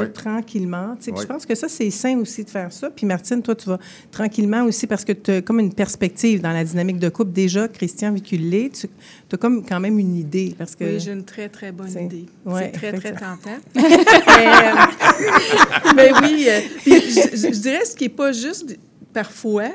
Ouais. 0.00 0.08
tranquillement. 0.10 0.96
tu 0.96 1.04
sais. 1.04 1.10
Puis 1.12 1.20
Ouais. 1.20 1.22
Je 1.22 1.26
pense 1.28 1.46
que 1.46 1.54
ça, 1.54 1.68
c'est 1.68 1.90
sain 1.90 2.18
aussi 2.18 2.44
de 2.44 2.50
faire 2.50 2.72
ça. 2.72 2.90
Puis, 2.90 3.06
Martine, 3.06 3.42
toi, 3.42 3.54
tu 3.54 3.68
vas 3.68 3.78
tranquillement 4.10 4.64
aussi 4.64 4.86
parce 4.86 5.04
que 5.04 5.12
tu 5.12 5.30
as 5.30 5.42
comme 5.42 5.60
une 5.60 5.72
perspective 5.72 6.40
dans 6.40 6.52
la 6.52 6.64
dynamique 6.64 6.98
de 6.98 7.08
couple. 7.08 7.32
Déjà, 7.32 7.68
Christian, 7.68 8.12
vu 8.12 8.20
tu 8.20 8.36
as 9.32 9.36
comme 9.36 9.64
quand 9.64 9.80
même 9.80 9.98
une 9.98 10.16
idée. 10.16 10.54
Parce 10.56 10.74
que... 10.74 10.84
Oui, 10.84 11.00
j'ai 11.00 11.12
une 11.12 11.24
très, 11.24 11.48
très 11.48 11.72
bonne 11.72 11.88
C'est- 11.88 12.04
idée. 12.04 12.26
ouais, 12.44 12.70
c'est 12.72 12.72
très, 12.72 12.92
très 12.92 13.12
tentant. 13.12 13.58
mais, 13.74 13.82
euh, 13.82 15.92
mais 15.96 16.10
oui, 16.22 16.46
euh, 16.48 16.60
puis 16.78 17.00
je, 17.00 17.60
dirais 17.60 17.84
ce 17.84 17.96
qui 17.96 18.04
n'est 18.04 18.10
pas 18.10 18.32
juste 18.32 18.76
parfois 19.12 19.70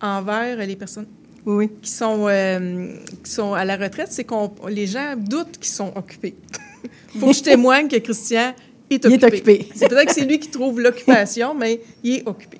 envers 0.00 0.56
les 0.58 0.76
personnes 0.76 1.06
Oui, 1.44 1.70
qui 1.82 1.90
sont, 1.90 2.26
euh, 2.28 2.94
qui 3.22 3.30
sont 3.30 3.54
à 3.54 3.64
la 3.64 3.76
retraite, 3.76 4.08
c'est 4.10 4.24
qu'on 4.24 4.50
les 4.68 4.86
gens 4.86 5.14
doutent 5.16 5.58
qu'ils 5.58 5.72
sont 5.72 5.92
occupés. 5.94 6.34
Faut 7.18 7.28
que 7.28 7.32
je 7.32 7.42
témoigne 7.42 7.88
que 7.88 7.96
Christian 7.96 8.54
est 8.96 9.04
Il 9.04 9.14
occupé. 9.14 9.26
est 9.26 9.28
occupé. 9.28 9.68
C'est 9.74 9.88
peut-être 9.88 10.06
que 10.08 10.14
c'est 10.14 10.24
lui 10.24 10.38
qui 10.38 10.48
trouve 10.48 10.80
l'occupation, 10.80 11.54
mais 11.54 11.80
il 12.02 12.16
est 12.16 12.28
occupé. 12.28 12.58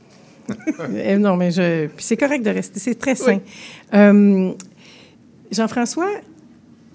Euh, 0.81 1.17
non, 1.19 1.37
mais 1.37 1.51
je. 1.51 1.87
Puis 1.89 2.05
c'est 2.05 2.17
correct 2.17 2.43
de 2.45 2.51
rester. 2.51 2.81
C'est 2.81 2.95
très 2.95 3.15
sain. 3.15 3.35
Oui. 3.35 3.41
Euh, 3.95 4.53
Jean-François, 5.51 6.11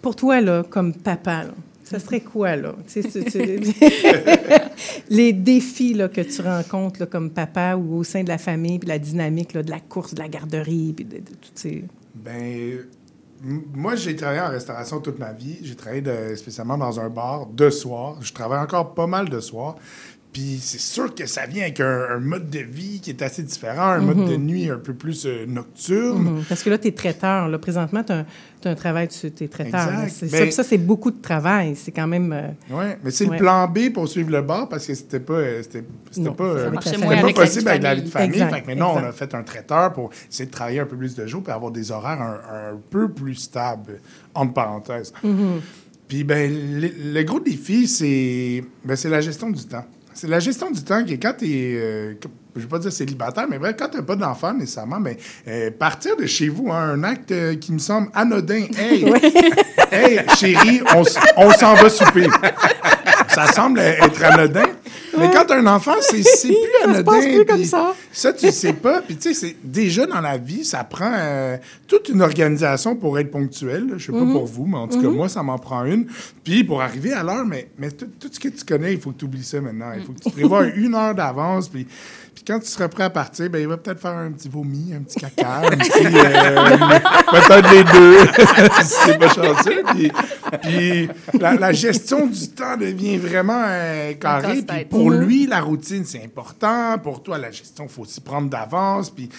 pour 0.01 0.15
toi, 0.15 0.41
là, 0.41 0.63
comme 0.69 0.93
papa, 0.93 1.43
là, 1.43 1.53
ça 1.83 1.99
serait 1.99 2.21
quoi, 2.21 2.55
là? 2.55 2.75
Tu 2.91 3.01
sais, 3.03 3.09
tu- 3.09 3.23
tu- 3.25 3.39
les 5.09 5.33
défis 5.33 5.93
là, 5.93 6.07
que 6.07 6.21
tu 6.21 6.41
rencontres 6.41 6.99
là, 7.01 7.05
comme 7.05 7.29
papa 7.29 7.75
ou 7.75 7.97
au 7.97 8.03
sein 8.03 8.23
de 8.23 8.29
la 8.29 8.37
famille, 8.37 8.79
puis 8.79 8.89
la 8.89 8.99
dynamique 8.99 9.53
là, 9.53 9.61
de 9.63 9.69
la 9.69 9.79
course, 9.79 10.13
de 10.13 10.19
la 10.19 10.27
garderie, 10.29 10.93
puis 10.95 11.05
de, 11.05 11.17
de 11.17 11.35
toutes 11.41 11.51
ces. 11.57 11.83
Ben, 12.15 12.31
m- 12.33 12.85
moi, 13.43 13.97
j'ai 13.97 14.15
travaillé 14.15 14.39
en 14.39 14.49
restauration 14.49 15.01
toute 15.01 15.19
ma 15.19 15.33
vie. 15.33 15.57
J'ai 15.63 15.75
travaillé 15.75 16.35
spécialement 16.37 16.77
dans 16.77 17.01
un 17.01 17.09
bar 17.09 17.47
de 17.47 17.69
soir. 17.69 18.15
Je 18.21 18.31
travaille 18.31 18.59
encore 18.59 18.93
pas 18.93 19.05
mal 19.05 19.27
de 19.27 19.41
soir. 19.41 19.75
Puis 20.33 20.57
c'est 20.59 20.79
sûr 20.79 21.13
que 21.13 21.27
ça 21.27 21.45
vient 21.45 21.61
avec 21.61 21.79
un, 21.79 22.05
un 22.15 22.19
mode 22.19 22.49
de 22.49 22.57
vie 22.59 22.99
qui 22.99 23.11
est 23.11 23.21
assez 23.21 23.43
différent, 23.43 23.83
un 23.83 23.99
mode 24.01 24.27
de 24.27 24.35
nuit 24.35 24.67
un 24.67 24.77
peu 24.79 24.93
plus 24.95 25.27
euh, 25.27 25.45
nocturne. 25.45 26.23
Mhm. 26.37 26.43
Parce 26.49 26.63
que 26.63 26.71
là, 26.71 26.79
tu 26.79 26.87
es 26.87 26.91
traiteur. 26.91 27.47
Là. 27.49 27.59
Présentement, 27.59 28.03
tu 28.03 28.13
as, 28.13 28.25
un 28.65 28.73
travail, 28.75 29.09
tu 29.09 29.27
es 29.27 29.47
traiteur. 29.47 29.89
Exact. 29.89 30.09
C'est 30.11 30.31
Ben- 30.31 30.49
ça, 30.49 30.63
ça, 30.63 30.69
c'est 30.69 30.79
beaucoup 30.79 31.11
de 31.11 31.21
travail. 31.21 31.75
C'est 31.75 31.91
quand 31.91 32.07
même. 32.07 32.33
euh, 32.33 32.47
Oui, 32.71 32.85
mais 33.03 33.11
c'est 33.11 33.25
Ouais. 33.27 33.37
le 33.37 33.43
plan 33.43 33.67
B 33.67 33.91
pour 33.93 34.07
suivre 34.07 34.31
le 34.31 34.41
bar 34.41 34.67
parce 34.69 34.87
que 34.87 34.95
c'était 34.95 35.19
pas, 35.19 35.33
euh, 35.33 35.61
c'était, 35.61 35.83
pas, 36.31 36.43
euh, 36.43 36.71
pas 36.71 37.11
avec 37.19 37.35
possible 37.35 37.67
avec 37.69 37.83
la 37.83 37.93
vie 37.95 38.01
de 38.01 38.09
famille. 38.09 38.39
Fait 38.39 38.61
que 38.61 38.67
maintenant, 38.67 38.95
on 38.95 39.03
a 39.05 39.11
fait 39.11 39.35
un 39.35 39.43
traiteur 39.43 39.93
pour 39.93 40.09
essayer 40.31 40.47
de 40.47 40.51
travailler 40.51 40.79
un 40.79 40.87
peu 40.87 40.97
plus 40.97 41.13
de 41.13 41.27
jours 41.27 41.43
et 41.47 41.51
avoir 41.51 41.71
des 41.71 41.91
horaires 41.91 42.21
un, 42.21 42.71
un 42.71 42.77
peu 42.89 43.07
plus 43.07 43.35
stables, 43.35 43.99
entre 44.33 44.53
parenthèses. 44.53 45.13
Mm-hmm. 45.23 45.59
Puis, 46.07 46.23
ben, 46.23 46.51
le, 46.81 46.89
le 47.13 47.23
gros 47.23 47.39
défi, 47.39 47.87
c'est, 47.87 48.63
ben, 48.83 48.95
c'est 48.95 49.09
la 49.09 49.21
gestion 49.21 49.49
du 49.51 49.63
temps. 49.65 49.85
C'est 50.13 50.27
la 50.27 50.39
gestion 50.39 50.71
du 50.71 50.83
temps 50.83 51.03
qui 51.03 51.13
est 51.13 51.17
quand 51.17 51.33
tu 51.37 51.45
es, 51.45 52.17
je 52.55 52.59
ne 52.59 52.61
vais 52.65 52.69
pas 52.69 52.79
dire 52.79 52.91
célibataire, 52.91 53.47
mais 53.49 53.57
bref, 53.57 53.75
quand 53.77 53.89
tu 53.89 53.97
n'as 53.97 54.03
pas 54.03 54.15
d'enfant 54.15 54.53
nécessairement, 54.53 54.99
ben, 54.99 55.15
euh, 55.47 55.71
partir 55.71 56.15
de 56.15 56.25
chez 56.25 56.49
vous, 56.49 56.71
hein, 56.71 56.93
un 56.93 57.03
acte 57.03 57.31
euh, 57.31 57.55
qui 57.55 57.71
me 57.71 57.79
semble 57.79 58.09
anodin. 58.13 58.65
Hey, 59.93 60.19
hey 60.19 60.25
chérie, 60.39 60.81
on 61.37 61.51
s'en 61.51 61.75
va 61.75 61.89
souper. 61.89 62.27
Ça 63.29 63.45
semble 63.47 63.79
être 63.79 64.23
anodin. 64.23 64.65
Mais 65.17 65.29
quand 65.31 65.49
un 65.51 65.65
enfant, 65.67 65.93
c'est 66.01 66.23
c'est 66.23 66.47
plus 66.49 66.55
Ça 66.81 66.83
se 66.85 66.89
anodin. 66.89 67.03
passe 67.03 67.25
plus 67.25 67.45
comme 67.45 67.63
ça. 67.63 67.93
Ça, 68.11 68.33
tu 68.33 68.51
sais 68.51 68.73
pas. 68.73 69.01
Puis, 69.01 69.15
tu 69.15 69.33
sais, 69.33 69.33
c'est- 69.33 69.55
déjà 69.63 70.05
dans 70.05 70.21
la 70.21 70.37
vie, 70.37 70.65
ça 70.65 70.83
prend 70.83 71.11
euh, 71.13 71.57
toute 71.87 72.09
une 72.09 72.21
organisation 72.21 72.95
pour 72.95 73.17
être 73.19 73.31
ponctuel. 73.31 73.93
Je 73.97 74.05
sais 74.05 74.11
pas 74.11 74.19
Mhm. 74.19 74.31
pour 74.33 74.45
vous, 74.45 74.65
mais 74.65 74.77
en 74.77 74.87
tout 74.87 75.01
cas, 75.01 75.09
moi, 75.09 75.29
ça 75.29 75.43
m'en 75.43 75.57
prend 75.57 75.85
une. 75.85 76.07
Puis, 76.43 76.63
pour 76.63 76.81
arriver 76.81 77.13
à 77.13 77.23
l'heure, 77.23 77.45
mais, 77.45 77.69
mais 77.77 77.91
tout, 77.91 78.07
tout 78.19 78.29
ce 78.31 78.39
que 78.39 78.49
tu 78.49 78.63
connais, 78.65 78.93
il 78.93 78.99
faut 78.99 79.11
que 79.11 79.19
tu 79.19 79.25
oublies 79.25 79.43
ça 79.43 79.61
maintenant. 79.61 79.91
Il 79.95 80.03
faut 80.03 80.13
que 80.13 80.19
tu 80.19 80.29
prévois 80.31 80.65
une 80.75 80.95
heure 80.95 81.15
d'avance. 81.15 81.69
Puis, 81.69 81.87
puis 82.33 82.43
quand 82.45 82.59
tu 82.59 82.67
seras 82.67 82.87
prêt 82.87 83.03
à 83.03 83.09
partir, 83.09 83.49
ben, 83.49 83.59
il 83.59 83.67
va 83.67 83.77
peut-être 83.77 83.99
faire 83.99 84.11
un 84.11 84.31
petit 84.31 84.49
vomi, 84.49 84.93
un 84.93 85.01
petit 85.01 85.19
caca, 85.19 85.59
un 85.59 85.69
petit, 85.77 86.05
euh, 86.05 86.99
peut-être 87.31 87.71
les 87.71 87.83
deux, 87.83 88.25
si 88.83 88.95
c'est 89.05 89.19
pas 89.19 89.29
chanceux. 89.29 89.83
Puis, 89.91 90.11
puis 90.61 91.09
la, 91.39 91.55
la 91.55 91.71
gestion 91.71 92.27
du 92.27 92.49
temps 92.49 92.77
devient 92.77 93.17
vraiment 93.17 93.63
euh, 93.65 94.13
carrée. 94.13 94.61
Puis 94.61 94.85
pour 94.85 95.11
lui, 95.11 95.47
la 95.47 95.61
routine, 95.61 96.05
c'est 96.05 96.23
important. 96.23 96.97
Pour 96.97 97.21
toi, 97.21 97.37
la 97.37 97.51
gestion, 97.51 97.85
il 97.85 97.89
faut 97.89 98.01
aussi 98.01 98.21
prendre 98.21 98.49
d'avance. 98.49 99.09
Puis 99.09 99.29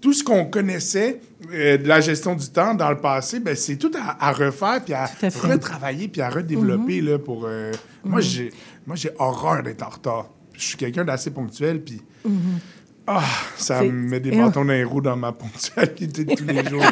tout 0.00 0.12
ce 0.12 0.22
qu'on 0.22 0.44
connaissait 0.44 1.20
euh, 1.52 1.78
de 1.78 1.88
la 1.88 2.00
gestion 2.00 2.34
du 2.34 2.48
temps 2.48 2.74
dans 2.74 2.90
le 2.90 2.98
passé, 2.98 3.40
ben, 3.40 3.56
c'est 3.56 3.76
tout 3.76 3.90
à, 3.98 4.24
à 4.24 4.32
refaire, 4.32 4.80
puis 4.84 4.94
à, 4.94 5.06
retravailler, 5.42 6.08
puis 6.08 6.20
à 6.20 6.30
redévelopper. 6.30 7.00
là, 7.00 7.18
pour, 7.18 7.44
euh, 7.46 7.72
Moi, 8.04 8.20
j'ai 8.20 8.52
moi, 8.86 8.94
j'ai 8.94 9.10
horreur 9.18 9.64
d'être 9.64 9.82
en 9.82 9.88
retard. 9.88 10.30
Je 10.52 10.62
suis 10.62 10.76
quelqu'un 10.76 11.04
d'assez 11.04 11.30
ponctuel, 11.30 11.82
puis... 11.82 12.00
Ah, 13.08 13.22
ça 13.56 13.78
C'est- 13.80 13.86
me 13.88 13.92
met 14.08 14.20
des 14.20 14.30
et- 14.30 14.36
bâtons 14.36 14.64
dans 14.64 14.72
les 14.72 14.82
roues 14.84 15.00
dans 15.00 15.16
ma 15.16 15.30
ponctualité 15.32 16.24
de 16.24 16.34
tous 16.34 16.44
les 16.44 16.64
jours. 16.68 16.82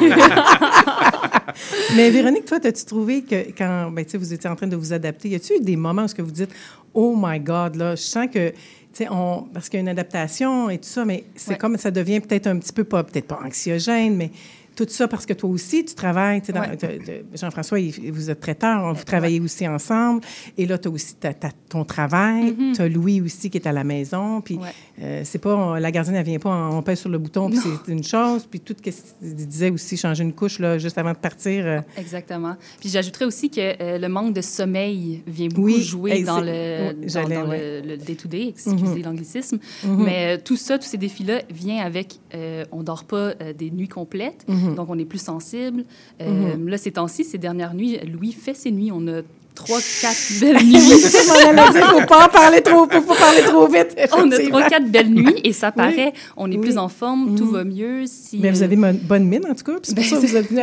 Mais 1.95 2.09
Véronique, 2.09 2.45
toi, 2.45 2.59
as-tu 2.63 2.85
trouvé 2.85 3.23
que 3.23 3.35
quand 3.57 3.91
ben, 3.91 4.05
vous 4.13 4.33
étiez 4.33 4.49
en 4.49 4.55
train 4.55 4.67
de 4.67 4.75
vous 4.75 4.93
adapter, 4.93 5.29
y 5.29 5.35
a-tu 5.35 5.53
eu 5.57 5.59
des 5.61 5.75
moments 5.75 6.03
où 6.03 6.07
ce 6.07 6.15
que 6.15 6.21
vous 6.21 6.31
dites 6.31 6.51
Oh 6.93 7.15
my 7.17 7.39
God, 7.39 7.75
là, 7.75 7.95
je 7.95 8.01
sens 8.01 8.27
que. 8.33 8.49
tu 8.49 8.55
sais, 8.93 9.07
On, 9.11 9.43
parce 9.53 9.67
qu'il 9.69 9.77
y 9.77 9.79
a 9.79 9.81
une 9.81 9.89
adaptation 9.89 10.69
et 10.69 10.77
tout 10.77 10.87
ça, 10.87 11.03
mais 11.05 11.25
c'est 11.35 11.51
Ouais. 11.51 11.57
comme 11.57 11.77
ça 11.77 11.91
devient 11.91 12.21
peut-être 12.21 12.47
un 12.47 12.57
petit 12.57 12.71
peu, 12.73 12.83
pas 12.85 13.03
peut-être 13.03 13.27
pas 13.27 13.39
anxiogène, 13.45 14.15
mais 14.15 14.31
tout 14.75 14.85
ça 14.89 15.07
parce 15.07 15.25
que 15.25 15.33
toi 15.33 15.49
aussi, 15.49 15.85
tu 15.85 15.95
travailles. 15.95 16.41
tu 16.41 16.51
sais, 16.51 16.59
Ouais. 16.59 17.23
Jean-François, 17.33 17.77
vous 18.11 18.29
êtes 18.29 18.39
traiteur, 18.39 18.93
vous 18.93 19.03
travaillez 19.03 19.39
aussi 19.39 19.67
ensemble. 19.67 20.21
Et 20.57 20.65
là, 20.65 20.77
tu 20.77 20.87
as 20.87 20.91
aussi 20.91 21.15
ton 21.69 21.83
travail. 21.85 22.55
Tu 22.75 22.81
as 22.81 22.87
Louis 22.89 23.21
aussi 23.21 23.49
qui 23.49 23.57
est 23.57 23.67
à 23.67 23.71
la 23.71 23.83
maison. 23.83 24.41
Puis 24.41 24.57
Ouais. 24.57 24.69
euh, 25.01 25.21
c'est 25.23 25.39
pas, 25.39 25.79
la 25.79 25.91
gardienne, 25.91 26.15
elle 26.15 26.25
vient 26.25 26.39
pas, 26.39 26.69
on 26.71 26.81
pèse 26.81 26.99
sur 26.99 27.09
le 27.09 27.17
bouton, 27.17 27.49
puis 27.49 27.59
c'est 27.59 27.91
une 27.91 28.03
chose. 28.03 28.45
Puis 28.49 28.59
tout 28.59 28.75
ce 28.77 28.81
qu'il 28.81 29.35
disait 29.35 29.69
aussi, 29.69 29.97
changer 29.97 30.23
une 30.23 30.33
couche 30.33 30.59
là, 30.59 30.77
juste 30.77 30.97
avant 30.97 31.11
de 31.13 31.17
partir. 31.17 31.65
euh, 31.65 31.79
Exactement. 31.97 32.55
Puis 32.79 32.89
j'ajouterais 32.89 33.25
aussi 33.25 33.49
que 33.49 33.81
euh, 33.81 33.97
le 33.97 34.07
manque 34.09 34.33
de 34.33 34.41
sommeil 34.41 35.23
vient 35.27 35.47
beaucoup 35.47 35.67
Oui, 35.67 35.81
jouer 35.81 36.23
dans 36.23 36.39
le, 36.41 36.93
dans, 37.13 37.51
le, 37.51 37.97
day-to-day, 37.97 38.47
excusez 38.49 39.01
l'anglicisme. 39.03 39.59
Mhm. 39.83 40.03
Mais 40.03 40.37
tout 40.39 40.57
ça, 40.57 40.77
tous 40.77 40.85
ces 40.87 40.97
défis-là, 40.97 41.41
vient 41.49 41.83
avec, 41.85 42.19
on 42.71 42.83
dort 42.83 43.05
pas 43.05 43.33
des 43.57 43.71
nuits 43.71 43.87
complètes, 43.87 44.45
Mhm. 44.69 44.75
donc 44.75 44.87
on 44.89 44.97
est 44.99 45.05
plus 45.05 45.21
sensible. 45.21 45.83
Euh, 46.21 46.55
Là, 46.65 46.77
ces 46.77 46.91
temps-ci, 46.91 47.23
ces 47.23 47.37
dernières 47.37 47.73
nuits, 47.73 47.99
Louis 48.11 48.31
fait 48.31 48.53
ses 48.55 48.71
nuits. 48.71 48.91
On 48.93 49.07
a 49.07 49.21
trois, 49.53 49.79
quatre 50.01 50.39
belles 50.41 50.55
nuits. 50.65 50.75
Allais 50.75 51.71
dire, 51.71 51.85
faut 51.91 52.05
pas 52.07 52.25
en 52.25 52.29
parler 52.29 52.61
trop, 52.61 52.87
faut 52.89 53.01
pas 53.01 53.15
parler 53.15 53.41
trop 53.43 53.67
vite. 53.67 53.95
On 54.17 54.29
a 54.31 54.39
trois, 54.39 54.63
quatre 54.63 54.87
belles 54.91 55.09
nuits 55.11 55.39
et 55.43 55.53
ça 55.53 55.71
paraît. 55.71 56.11
On 56.35 56.51
est 56.51 56.55
Oui. 56.55 56.61
plus 56.61 56.77
en 56.77 56.89
forme, 56.89 57.35
tout 57.37 57.45
Mhm. 57.45 57.51
va 57.53 57.63
mieux. 57.63 58.03
Si, 58.05 58.37
Mais 58.41 58.51
vous 58.51 58.61
euh, 58.61 58.65
avez 58.65 58.75
une 58.75 58.91
bonne 59.03 59.25
mine, 59.25 59.45
en 59.49 59.53
tout 59.55 59.63
cas. 59.63 59.77
C'est 59.83 59.95
pour 59.95 60.03
Ben, 60.03 60.09
ça 60.09 60.15
que 60.17 60.25
vous 60.27 60.35
êtes 60.35 60.49
venu 60.49 60.59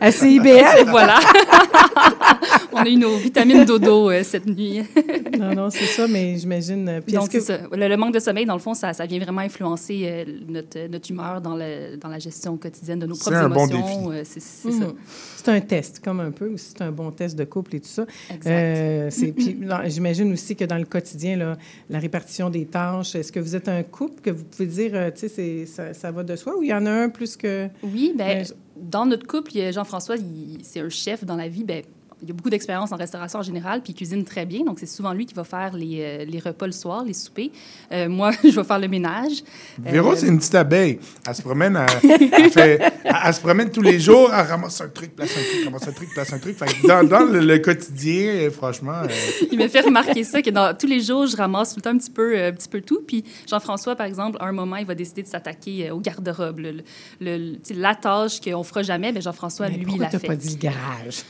à 0.00 0.08
Et 0.08 0.12
CIBL. 0.12 0.90
voilà. 0.90 1.18
on 2.72 2.76
a 2.78 2.88
eu 2.88 2.96
nos 2.96 3.16
vitamines 3.16 3.64
dodo 3.64 4.10
euh, 4.10 4.22
cette 4.22 4.46
nuit. 4.46 4.82
non, 5.38 5.54
non, 5.54 5.70
c'est 5.70 5.84
ça, 5.86 6.06
mais 6.08 6.36
j'imagine. 6.36 6.88
euh, 6.88 7.00
Donc, 7.08 7.30
que... 7.30 7.40
ça. 7.40 7.58
Le, 7.72 7.88
le 7.88 7.96
manque 7.96 8.14
de 8.14 8.18
sommeil, 8.20 8.46
dans 8.46 8.54
le 8.54 8.60
fond, 8.60 8.74
ça, 8.74 8.92
ça 8.92 9.06
vient 9.06 9.18
vraiment 9.18 9.40
influencer 9.42 10.02
euh, 10.04 10.24
notre, 10.48 10.86
notre 10.88 11.10
humeur 11.10 11.40
dans, 11.40 11.56
le, 11.56 11.96
dans 11.96 12.08
la 12.08 12.18
gestion 12.18 12.56
quotidienne 12.56 12.98
de 12.98 13.06
nos 13.06 13.14
C'est 13.14 13.30
propres 13.30 13.36
un 13.38 13.48
bon 13.48 13.66
émotions. 13.68 14.10
défi. 14.10 14.24
C'est 14.24 14.40
ça. 14.40 14.68
Mhm. 14.86 14.94
C'est 15.36 15.48
un 15.48 15.60
test, 15.60 16.00
comme 16.04 16.20
un 16.20 16.30
peu, 16.30 16.48
aussi, 16.52 16.66
c'est 16.76 16.82
un 16.82 16.92
bon 16.92 17.10
test 17.10 17.36
de 17.38 17.44
couple 17.44 17.76
et 17.76 17.80
tout 17.80 17.88
ça. 17.88 18.04
Euh, 18.46 19.10
J'imagine 19.86 20.32
aussi 20.32 20.56
que 20.56 20.64
dans 20.64 20.78
le 20.78 20.84
quotidien, 20.84 21.36
là, 21.36 21.56
la 21.88 21.98
répartition 21.98 22.50
des 22.50 22.66
tâches, 22.66 23.14
est-ce 23.14 23.32
que 23.32 23.40
vous 23.40 23.54
êtes 23.56 23.68
un 23.68 23.82
couple 23.82 24.20
que 24.22 24.30
vous 24.30 24.44
pouvez 24.44 24.66
dire, 24.66 24.90
euh, 24.94 25.10
tu 25.10 25.20
sais, 25.20 25.28
c'est- 25.28 25.66
ça, 25.66 25.94
ça 25.94 26.10
va 26.10 26.22
de 26.24 26.34
soi 26.36 26.56
ou 26.58 26.62
il 26.62 26.68
y 26.68 26.74
en 26.74 26.84
a 26.86 26.90
un 26.90 27.08
plus 27.08 27.36
que. 27.36 27.68
Oui, 27.82 28.12
ben, 28.16 28.26
Mais- 28.38 28.44
dans 28.76 29.06
notre 29.06 29.26
couple, 29.26 29.52
Jean-François, 29.72 30.16
c'est 30.62 30.80
un 30.80 30.88
chef 30.88 31.24
dans 31.24 31.36
la 31.36 31.48
vie. 31.48 31.64
Ben, 31.64 31.82
il 32.22 32.30
a 32.30 32.34
beaucoup 32.34 32.48
d'expérience 32.50 32.92
en 32.92 32.96
restauration 32.96 33.40
en 33.40 33.42
général, 33.42 33.82
puis 33.82 33.92
il 33.92 33.96
cuisine 33.96 34.24
très 34.24 34.46
bien. 34.46 34.64
Donc, 34.64 34.78
c'est 34.80 34.86
souvent 34.86 35.12
lui 35.12 35.26
qui 35.26 35.34
va 35.34 35.44
faire 35.44 35.74
les, 35.76 35.98
euh, 36.00 36.24
les 36.24 36.38
repas 36.38 36.66
le 36.66 36.72
soir, 36.72 37.04
les 37.04 37.12
soupers. 37.12 37.50
Euh, 37.92 38.08
moi, 38.08 38.30
je 38.42 38.48
vais 38.48 38.64
faire 38.64 38.78
le 38.78 38.88
ménage. 38.88 39.42
Véro, 39.78 40.12
Euh, 40.12 40.16
c'est 40.16 40.26
une 40.28 40.38
petite 40.38 40.54
abeille. 40.54 40.98
Elle 41.28 41.34
se 41.34 41.42
promène, 41.42 41.76
elle, 41.76 42.30
elle 42.32 42.50
fait- 42.50 42.78
elle- 42.80 42.92
elle 43.24 43.34
se 43.34 43.40
promène 43.40 43.70
tous 43.70 43.82
les 43.82 44.00
jours, 44.00 44.30
elle 44.32 44.46
ramasse 44.46 44.80
un 44.80 44.88
truc, 44.88 45.14
place 45.14 45.30
un 45.36 45.40
truc, 45.42 45.64
ramasse 45.66 45.88
un 45.88 45.92
truc, 45.92 46.08
place 46.14 46.32
un 46.32 46.38
truc. 46.38 46.56
Fait 46.56 46.66
que 46.66 46.86
dans, 46.86 47.04
dans 47.06 47.24
le, 47.24 47.40
le 47.40 47.58
quotidien, 47.58 48.48
franchement, 48.50 49.02
euh, 49.02 49.08
il 49.52 49.58
m'a 49.58 49.68
fait 49.68 49.80
remarquer 49.80 50.24
ça, 50.24 50.40
que 50.40 50.50
dans, 50.50 50.74
tous 50.76 50.86
les 50.86 51.00
jours, 51.00 51.26
je 51.26 51.36
ramasse 51.36 51.70
tout 51.74 51.76
le 51.76 51.82
temps 51.82 51.90
un 51.90 51.98
petit 51.98 52.10
peu, 52.10 52.42
un 52.42 52.52
petit 52.52 52.68
peu 52.68 52.80
tout. 52.80 53.02
Puis 53.06 53.24
Jean-François, 53.48 53.94
par 53.94 54.06
exemple, 54.06 54.38
à 54.40 54.46
un 54.46 54.52
moment, 54.52 54.76
il 54.76 54.86
va 54.86 54.94
décider 54.94 55.22
de 55.22 55.28
s'attaquer 55.28 55.90
au 55.90 56.00
garde-robe. 56.00 56.60
Le- 56.60 56.76
le- 57.20 57.56
la 57.74 57.94
tâche 57.94 58.40
qu'on 58.40 58.62
fera 58.62 58.82
jamais, 58.82 59.12
mais 59.12 59.20
Jean-François, 59.20 59.68
Mais 59.68 59.76
lui, 59.76 59.84
pourquoi 59.84 60.08
l'a 60.10 60.18
fait. 60.18 60.26
pas 60.26 60.36
dit 60.36 60.50
le 60.50 60.56
garage? 60.56 61.24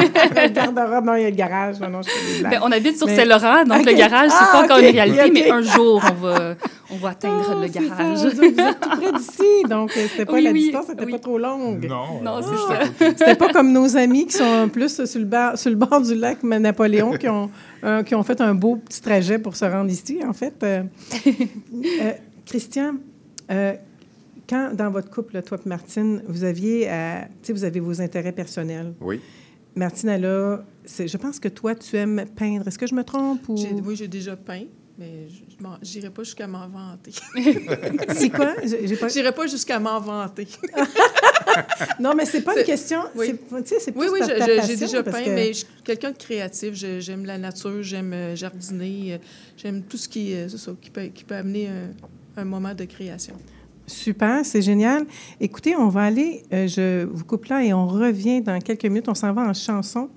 le 0.42 0.48
garde-robe, 0.48 1.04
non, 1.04 1.14
il 1.14 1.22
y 1.22 1.26
a 1.26 1.30
le 1.30 1.36
garage. 1.36 1.80
Non, 1.80 1.88
non, 1.88 2.00
je. 2.02 2.42
Ben, 2.42 2.60
on 2.62 2.72
habite 2.72 2.96
sur 2.96 3.06
Mais- 3.06 3.16
Saint-Laurent, 3.16 3.64
donc 3.64 3.84
le 3.86 3.92
garage, 3.92 4.30
c'est 4.30 4.36
Ah, 4.40 4.48
pas 4.52 4.64
encore 4.64 4.78
une 4.78 4.86
réalité, 4.86 5.24
ok. 5.24 5.30
mais 5.32 5.50
un 5.50 5.62
jour, 5.62 6.02
on 6.10 6.14
va, 6.26 6.54
on 6.90 6.96
va 6.96 7.08
atteindre 7.10 7.46
Ah, 7.50 7.54
le 7.60 7.68
ça, 7.72 7.80
garage. 7.80 8.20
dire, 8.20 8.30
Vous 8.34 8.44
êtes 8.44 8.80
tout 8.80 8.88
près 8.90 9.12
d'ici, 9.12 9.68
donc 9.68 9.90
euh, 9.96 10.06
c'était 10.10 10.24
pas 10.26 10.32
Oui, 10.32 10.42
la 10.42 10.50
oui, 10.52 10.60
distance, 10.64 10.84
c'était 10.88 11.04
oui. 11.04 11.12
pas 11.12 11.18
trop 11.18 11.38
longue. 11.38 11.86
non. 11.88 12.20
Non, 12.22 12.40
c'est 12.42 12.50
juste 12.50 12.68
ça. 12.98 13.06
C'était 13.18 13.34
pas 13.34 13.52
comme 13.52 13.72
nos 13.72 13.96
amis 13.96 14.26
qui 14.26 14.36
sont 14.36 14.68
plus 14.72 15.04
sur 15.06 15.18
le, 15.20 15.26
bar- 15.26 15.56
sur 15.58 15.70
le 15.70 15.76
bord 15.76 16.00
du 16.00 16.14
lac 16.14 16.42
Napoléon 16.42 17.12
qui 17.12 17.28
ont, 17.28 17.50
euh, 17.84 18.02
qui 18.02 18.14
ont 18.14 18.22
fait 18.22 18.40
un 18.40 18.54
beau 18.54 18.76
petit 18.76 19.00
trajet 19.00 19.38
pour 19.38 19.56
se 19.56 19.64
rendre 19.64 19.90
ici, 19.90 20.18
en 20.26 20.32
fait. 20.32 20.54
Euh, 20.62 20.82
euh, 21.26 22.12
Christian, 22.46 22.94
euh, 23.50 23.72
quand 24.48 24.70
dans 24.74 24.90
votre 24.90 25.10
couple, 25.10 25.40
toi 25.42 25.58
et 25.64 25.68
Martine, 25.68 26.22
vous 26.26 26.44
aviez, 26.44 26.88
euh, 26.90 27.20
tu 27.42 27.46
sais, 27.48 27.52
vous 27.52 27.64
avez 27.64 27.80
vos 27.80 28.00
intérêts 28.00 28.32
personnels. 28.32 28.92
Oui. 29.00 29.20
Martine, 29.80 30.58
c'est- 30.84 31.08
je 31.08 31.16
pense 31.16 31.40
que 31.40 31.48
toi, 31.48 31.74
tu 31.74 31.96
aimes 31.96 32.24
peindre. 32.36 32.68
Est-ce 32.68 32.78
que 32.78 32.86
je 32.86 32.94
me 32.94 33.02
trompe 33.04 33.48
ou? 33.48 33.56
Oui, 33.84 33.96
j'ai 33.96 34.08
déjà 34.08 34.36
peint, 34.36 34.64
mais 34.98 35.26
je 35.82 35.98
n'irai 35.98 36.10
pas 36.10 36.22
jusqu'à 36.22 36.46
m'en 36.46 36.68
vanter. 36.68 37.12
c'est 38.14 38.28
quoi? 38.30 38.54
J'ai 38.64 38.96
pas. 38.96 39.08
Je 39.08 39.14
n'irai 39.18 39.32
pas 39.32 39.46
jusqu'à 39.46 39.78
m'en 39.78 39.98
vanter. 40.00 40.46
Non, 41.98 42.12
mais 42.16 42.26
c'est 42.26 42.42
pas 42.42 42.56
une 42.58 42.64
question. 42.64 43.00
oui. 43.16 43.26
c'est- 43.50 43.62
Tu 43.62 43.68
sais, 43.68 43.80
c'est 43.80 43.96
Oui, 43.96 44.06
oui, 44.12 44.20
j'ai 44.66 44.76
déjà 44.76 45.02
peint, 45.02 45.24
que- 45.24 45.30
mais 45.30 45.48
je 45.48 45.58
suis 45.58 45.66
quelqu'un 45.82 46.12
de 46.12 46.16
créatif. 46.16 46.74
J'aime 46.74 47.24
la 47.24 47.38
nature, 47.38 47.82
j'aime 47.82 48.12
euh, 48.12 48.36
jardiner, 48.36 49.14
euh, 49.14 49.18
j'aime 49.56 49.82
tout 49.82 49.96
ce 49.96 50.08
qui, 50.08 50.32
euh, 50.34 50.48
c'est 50.48 50.58
ça, 50.58 50.72
qui, 50.80 50.90
peut, 50.90 51.06
qui 51.06 51.24
peut 51.24 51.34
amener 51.34 51.68
un, 51.68 52.40
un 52.40 52.44
moment 52.44 52.72
de 52.74 52.84
création. 52.84 53.34
Super, 53.86 54.44
c'est 54.44 54.62
génial. 54.62 55.04
Écoutez, 55.40 55.74
on 55.76 55.88
va 55.88 56.02
aller, 56.02 56.42
euh, 56.52 56.66
je 56.68 57.04
vous 57.04 57.24
coupe 57.24 57.46
là 57.46 57.64
et 57.64 57.72
on 57.72 57.86
revient 57.88 58.40
dans 58.40 58.58
quelques 58.60 58.84
minutes. 58.84 59.08
On 59.08 59.14
s'en 59.14 59.32
va 59.32 59.42
en 59.42 59.52
chanson 59.54 60.08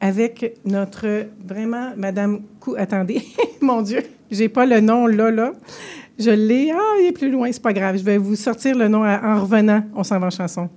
avec 0.00 0.56
notre 0.64 1.26
vraiment 1.46 1.90
Madame 1.96 2.40
Cou. 2.60 2.74
Attendez, 2.78 3.22
mon 3.60 3.82
Dieu, 3.82 4.02
j'ai 4.30 4.48
pas 4.48 4.64
le 4.64 4.80
nom 4.80 5.06
là 5.06 5.30
là. 5.30 5.52
Je 6.18 6.30
l'ai. 6.30 6.70
Ah, 6.70 6.78
il 7.00 7.06
est 7.08 7.12
plus 7.12 7.30
loin, 7.30 7.50
c'est 7.52 7.62
pas 7.62 7.72
grave. 7.72 7.96
Je 7.98 8.02
vais 8.04 8.18
vous 8.18 8.36
sortir 8.36 8.76
le 8.76 8.88
nom 8.88 9.02
à- 9.02 9.20
en 9.36 9.40
revenant. 9.42 9.82
On 9.94 10.02
s'en 10.04 10.18
va 10.18 10.26
en 10.28 10.30
chanson. 10.30 10.68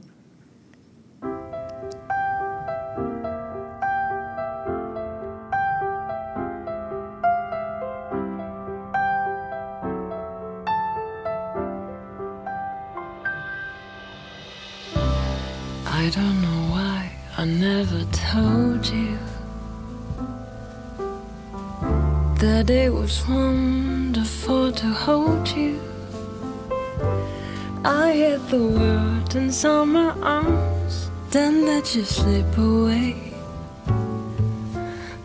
Let 31.84 31.96
you 31.96 32.06
slip 32.06 32.58
away. 32.58 33.13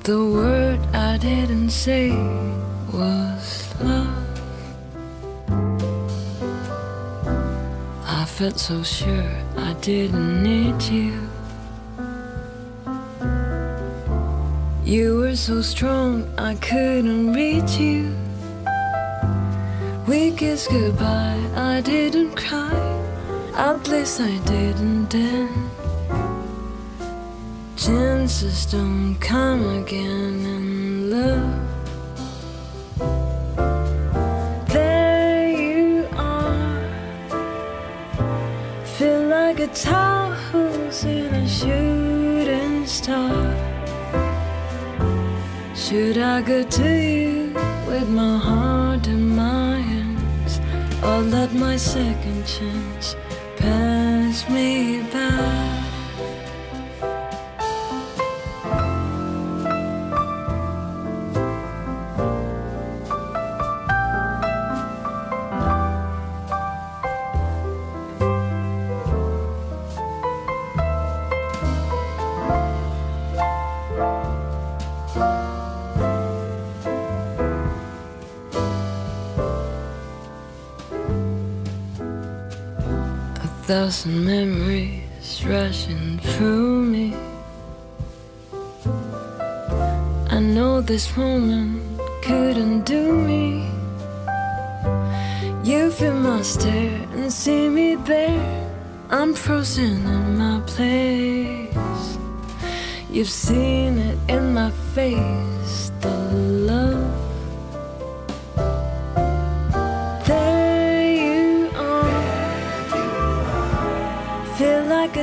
The 0.03 0.19
word 0.19 0.81
I 0.93 1.17
didn't 1.17 1.71
say 1.71 2.11
was 2.93 3.73
love. 3.81 4.27
I 8.05 8.25
felt 8.25 8.59
so 8.59 8.83
sure 8.83 9.31
I 9.57 9.75
didn't 9.75 10.43
need 10.43 10.83
you. 10.83 11.15
You 14.85 15.19
were 15.19 15.37
so 15.37 15.63
strong 15.63 16.27
I 16.37 16.57
couldn't 16.57 17.35
reach 17.35 17.79
you. 17.79 18.17
We 20.09 20.33
kissed 20.33 20.71
goodbye, 20.71 21.41
I 21.55 21.83
didn't 21.83 22.35
cry. 22.35 22.75
At 23.55 23.87
least 23.87 24.21
I 24.21 24.37
didn't 24.39 25.11
then. 25.11 25.68
Chances 27.89 28.67
don't 28.67 29.15
come 29.19 29.67
again 29.79 30.45
in 30.55 31.11
love. 31.11 31.55
There 34.69 35.49
you 35.49 36.07
are. 36.15 36.83
Feel 38.85 39.23
like 39.29 39.61
a 39.61 39.69
who's 40.53 41.05
in 41.05 41.35
a 41.35 41.49
shooting 41.49 42.85
star. 42.85 43.57
Should 45.75 46.19
I 46.19 46.43
go 46.43 46.63
to 46.63 46.91
you 46.91 47.55
with 47.87 48.11
my 48.11 48.37
heart 48.37 49.07
in 49.07 49.35
my 49.35 49.79
hands, 49.81 50.61
or 51.03 51.23
let 51.23 51.55
my 51.55 51.79
second 51.79 52.45
chance 52.47 53.17
pass 53.57 54.47
me 54.51 55.01
by? 55.11 55.58
Thousand 83.69 84.25
memories 84.25 85.45
rushing 85.45 86.19
through 86.21 86.81
me. 86.81 87.15
I 90.31 90.41
know 90.41 90.81
this 90.81 91.15
moment 91.15 91.83
couldn't 92.23 92.87
do 92.87 93.13
me. 93.13 93.69
You 95.63 95.91
feel 95.91 96.15
my 96.15 96.41
stare 96.41 96.99
and 97.13 97.31
see 97.31 97.69
me 97.69 97.97
there. 97.97 98.41
I'm 99.11 99.35
frozen 99.35 100.07
in 100.15 100.39
my 100.39 100.61
place. 100.61 102.17
You've 103.11 103.29
seen 103.29 103.99
it 103.99 104.19
in 104.31 104.55
my 104.55 104.71
face, 104.95 105.48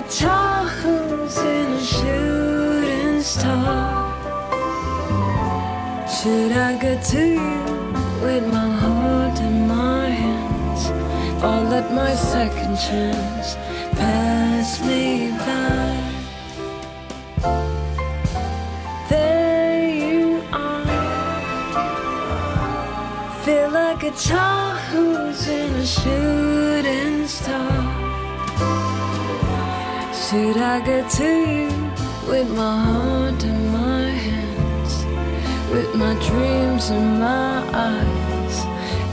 A 0.05 0.07
in 1.41 1.73
a 1.73 1.83
shooting 1.83 3.21
star. 3.21 4.13
Should 6.07 6.51
I 6.51 6.77
go 6.79 7.01
to 7.01 7.19
you 7.19 7.63
with 8.21 8.45
my 8.53 8.69
heart 8.69 9.39
in 9.39 9.67
my 9.67 10.07
hands, 10.07 10.91
or 11.43 11.69
let 11.71 11.91
my 11.91 12.13
second 12.13 12.77
chance 12.77 13.55
pass 13.97 14.79
me 14.85 15.31
by? 15.31 15.97
There 19.09 19.89
you 19.89 20.43
are. 20.53 20.85
Feel 23.43 23.71
like 23.71 24.03
a 24.03 24.11
child 24.11 24.77
who's 24.91 25.47
in 25.47 25.73
a 25.73 25.85
shooting 25.85 27.27
star. 27.27 27.94
Should 30.35 30.57
I 30.57 30.81
get 30.81 31.09
to 31.11 31.23
you 31.23 31.69
with 32.27 32.49
my 32.57 32.77
heart 32.87 33.41
in 33.41 33.71
my 33.71 34.01
hands, 34.27 34.93
with 35.71 35.95
my 35.95 36.13
dreams 36.27 36.89
in 36.89 37.19
my 37.21 37.63
eyes? 37.71 38.55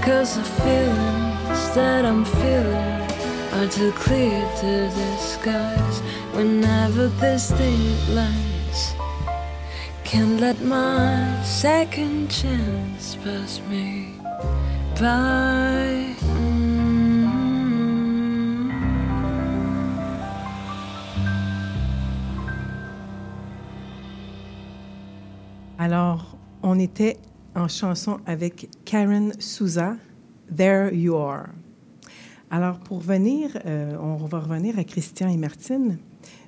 Cause 0.05 0.37
the 0.37 0.43
feelings 0.43 1.63
that 1.77 2.05
I'm 2.05 2.25
feeling 2.25 3.07
are 3.55 3.69
too 3.71 3.93
clear 3.93 4.41
to 4.63 4.91
disguise. 5.03 6.01
Whenever 6.33 7.07
this 7.07 7.53
thing 7.53 7.85
lands, 8.17 8.95
can't 10.03 10.41
let 10.41 10.61
my 10.61 11.41
second 11.45 12.33
chance 12.33 13.15
pass 13.23 13.61
me 13.71 14.19
by. 15.01 16.12
Alors, 25.79 26.37
on 26.63 26.79
était 26.79 27.17
en 27.55 27.67
chanson 27.67 28.19
avec 28.27 28.69
Karen 28.85 29.33
Souza, 29.41 29.97
There 30.55 30.95
You 30.95 31.17
Are. 31.17 31.49
Alors, 32.51 32.79
pour 32.79 33.01
venir, 33.01 33.59
euh, 33.65 33.97
on 33.99 34.17
va 34.17 34.41
revenir 34.41 34.79
à 34.79 34.85
Christian 34.85 35.29
et 35.29 35.37
Martine. 35.37 35.99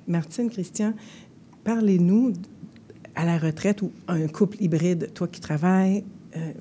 Martine, 0.07 0.49
Christian, 0.49 0.93
parlez-nous 1.63 2.33
à 3.15 3.25
la 3.25 3.37
retraite 3.37 3.81
ou 3.81 3.91
un 4.07 4.27
couple 4.27 4.57
hybride, 4.61 5.11
toi 5.13 5.27
qui 5.27 5.41
travailles 5.41 6.03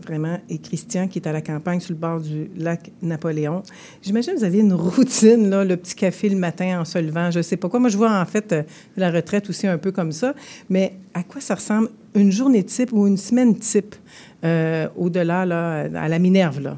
vraiment, 0.02 0.38
et 0.48 0.58
Christian 0.58 1.08
qui 1.08 1.18
est 1.18 1.28
à 1.28 1.32
la 1.32 1.40
campagne 1.40 1.80
sur 1.80 1.92
le 1.92 1.98
bord 1.98 2.20
du 2.20 2.50
lac 2.56 2.90
Napoléon. 3.02 3.62
J'imagine 4.02 4.34
que 4.34 4.38
vous 4.38 4.44
avez 4.44 4.58
une 4.58 4.72
routine, 4.72 5.50
là, 5.50 5.64
le 5.64 5.76
petit 5.76 5.94
café 5.94 6.28
le 6.28 6.36
matin 6.36 6.80
en 6.80 6.84
se 6.84 6.98
levant, 6.98 7.30
je 7.30 7.38
ne 7.38 7.42
sais 7.42 7.56
pas 7.56 7.68
quoi. 7.68 7.80
Moi, 7.80 7.90
je 7.90 7.96
vois 7.96 8.12
en 8.12 8.26
fait 8.26 8.52
euh, 8.52 8.62
la 8.96 9.10
retraite 9.10 9.48
aussi 9.48 9.66
un 9.66 9.78
peu 9.78 9.92
comme 9.92 10.12
ça. 10.12 10.34
Mais 10.70 10.94
à 11.14 11.22
quoi 11.22 11.40
ça 11.40 11.54
ressemble 11.54 11.88
une 12.14 12.32
journée 12.32 12.64
type 12.64 12.92
ou 12.92 13.06
une 13.06 13.16
semaine 13.16 13.58
type 13.58 13.94
euh, 14.44 14.88
au-delà, 14.96 15.46
là, 15.46 15.88
à 15.94 16.08
la 16.08 16.18
Minerve, 16.18 16.60
là? 16.60 16.76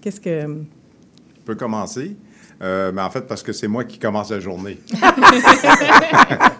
Qu'est-ce 0.00 0.20
que... 0.20 0.40
Je 0.40 1.44
peux 1.44 1.54
commencer. 1.54 2.16
Euh, 2.62 2.92
mais 2.94 3.02
en 3.02 3.10
fait, 3.10 3.22
parce 3.22 3.42
que 3.42 3.52
c'est 3.52 3.66
moi 3.68 3.84
qui 3.84 3.98
commence 3.98 4.30
la 4.30 4.40
journée. 4.40 4.78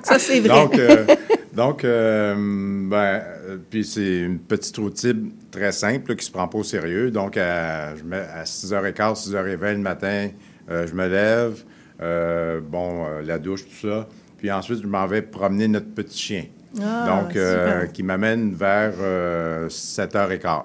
Ça, 0.02 0.18
c'est 0.18 0.40
vrai. 0.40 0.48
Donc, 0.48 0.76
euh, 0.76 1.06
donc 1.54 1.84
euh, 1.84 2.34
ben, 2.34 2.96
euh, 3.22 3.56
puis 3.70 3.84
c'est 3.84 4.20
une 4.20 4.38
petite 4.38 4.76
routine 4.78 5.32
très 5.50 5.72
simple 5.72 6.10
là, 6.10 6.16
qui 6.16 6.24
se 6.24 6.30
prend 6.30 6.48
pas 6.48 6.58
au 6.58 6.62
sérieux. 6.64 7.10
Donc, 7.10 7.36
à, 7.36 7.94
je 7.96 8.02
me- 8.04 8.16
à 8.16 8.44
6h15, 8.44 9.14
6h20 9.28 9.72
le 9.74 9.78
matin, 9.78 10.28
euh, 10.70 10.86
je 10.86 10.94
me 10.94 11.06
lève. 11.08 11.62
euh, 12.00 12.60
bon, 12.60 13.06
la 13.24 13.38
douche, 13.38 13.64
tout 13.64 13.88
ça. 13.88 14.08
Puis 14.38 14.50
ensuite, 14.50 14.82
je 14.82 14.86
m'en 14.88 15.06
vais 15.06 15.22
promener 15.22 15.68
notre 15.68 15.86
petit 15.94 16.18
chien. 16.18 16.44
Ah, 16.82 17.04
donc, 17.06 17.36
qui 17.92 18.02
m'amène 18.02 18.54
vers 18.54 18.94
euh, 19.00 19.68
7h15. 19.68 20.64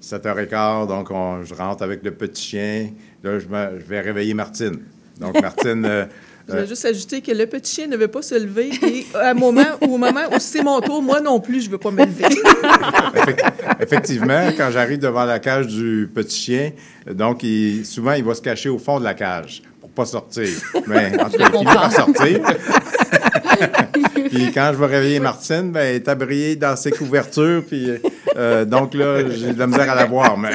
7h15, 0.00 0.86
donc 0.86 1.10
on- 1.10 1.42
je 1.42 1.54
rentre 1.54 1.82
avec 1.82 2.04
le 2.04 2.12
petit 2.12 2.42
chien. 2.50 2.90
Là, 3.24 3.38
je, 3.40 3.48
me- 3.48 3.80
je 3.80 3.84
vais 3.86 4.00
réveiller 4.00 4.34
Martine. 4.34 4.78
Donc, 5.20 5.40
Martine... 5.40 6.06
euh, 6.50 6.52
Je 6.52 6.56
vais 6.62 6.66
juste 6.66 6.84
ajouter 6.84 7.20
que 7.20 7.32
le 7.32 7.46
petit 7.46 7.74
chien 7.76 7.86
ne 7.86 7.96
veut 7.96 8.08
pas 8.08 8.22
se 8.22 8.34
lever 8.34 8.70
et 8.82 9.06
à 9.14 9.30
un 9.30 9.34
moment, 9.34 9.64
au 9.80 9.96
moment 9.98 10.20
où 10.32 10.36
c'est 10.38 10.62
mon 10.62 10.80
tour, 10.80 11.02
moi 11.02 11.20
non 11.20 11.40
plus, 11.40 11.62
je 11.62 11.66
ne 11.66 11.72
veux 11.72 11.78
pas 11.78 11.90
me 11.90 12.04
lever. 12.04 12.24
Effect- 13.14 13.52
Effectivement, 13.80 14.48
quand 14.56 14.70
j'arrive 14.70 14.98
devant 14.98 15.24
la 15.24 15.38
cage 15.38 15.66
du 15.68 16.10
petit 16.14 16.36
chien, 16.40 16.70
donc 17.10 17.42
il- 17.42 17.84
souvent 17.86 18.12
il 18.12 18.24
va 18.24 18.34
se 18.34 18.42
cacher 18.42 18.68
au 18.68 18.78
fond 18.78 18.98
de 18.98 19.04
la 19.04 19.14
cage 19.14 19.62
pour 19.80 19.90
pas 19.90 20.04
sortir. 20.06 20.48
Mais 20.86 21.20
en 21.20 21.28
tout 21.30 21.38
cas, 21.38 21.44
il 21.52 21.58
finit 21.58 21.64
par 21.64 21.92
sortir. 21.92 22.40
puis 24.30 24.52
quand 24.52 24.70
je 24.72 24.78
vais 24.78 24.86
réveiller 24.86 25.20
Martine, 25.20 25.70
ben, 25.72 25.80
elle 25.80 25.96
est 25.96 26.08
abriée 26.08 26.56
dans 26.56 26.76
ses 26.76 26.90
couvertures. 26.90 27.62
Puis 27.66 27.90
euh, 28.36 28.64
donc 28.64 28.94
là, 28.94 29.22
j'ai 29.30 29.52
de 29.52 29.58
la 29.58 29.66
misère 29.66 29.90
à 29.90 29.94
la 29.94 30.06
voir. 30.06 30.36
Mais 30.38 30.50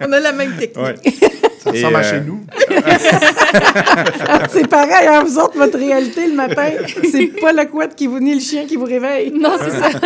On 0.00 0.12
a 0.12 0.20
la 0.20 0.32
même 0.32 0.52
technique. 0.56 0.78
ouais. 0.84 0.94
Ça 1.62 1.70
ressemble 1.70 1.96
à 1.96 1.98
euh, 2.00 2.02
chez 2.10 2.20
nous. 2.20 2.40
C'est 4.50 4.66
pareil, 4.68 5.06
hein, 5.06 5.22
vous 5.24 5.38
autres, 5.38 5.56
votre 5.56 5.78
réalité 5.78 6.26
le 6.26 6.34
matin, 6.34 6.70
c'est 7.10 7.28
pas 7.40 7.52
la 7.52 7.66
couette 7.66 7.94
qui 7.94 8.06
vous 8.06 8.18
ni 8.18 8.34
le 8.34 8.40
chien 8.40 8.66
qui 8.66 8.76
vous 8.76 8.84
réveille. 8.84 9.32
Non, 9.32 9.52
c'est 9.60 9.70
ça. 9.70 9.88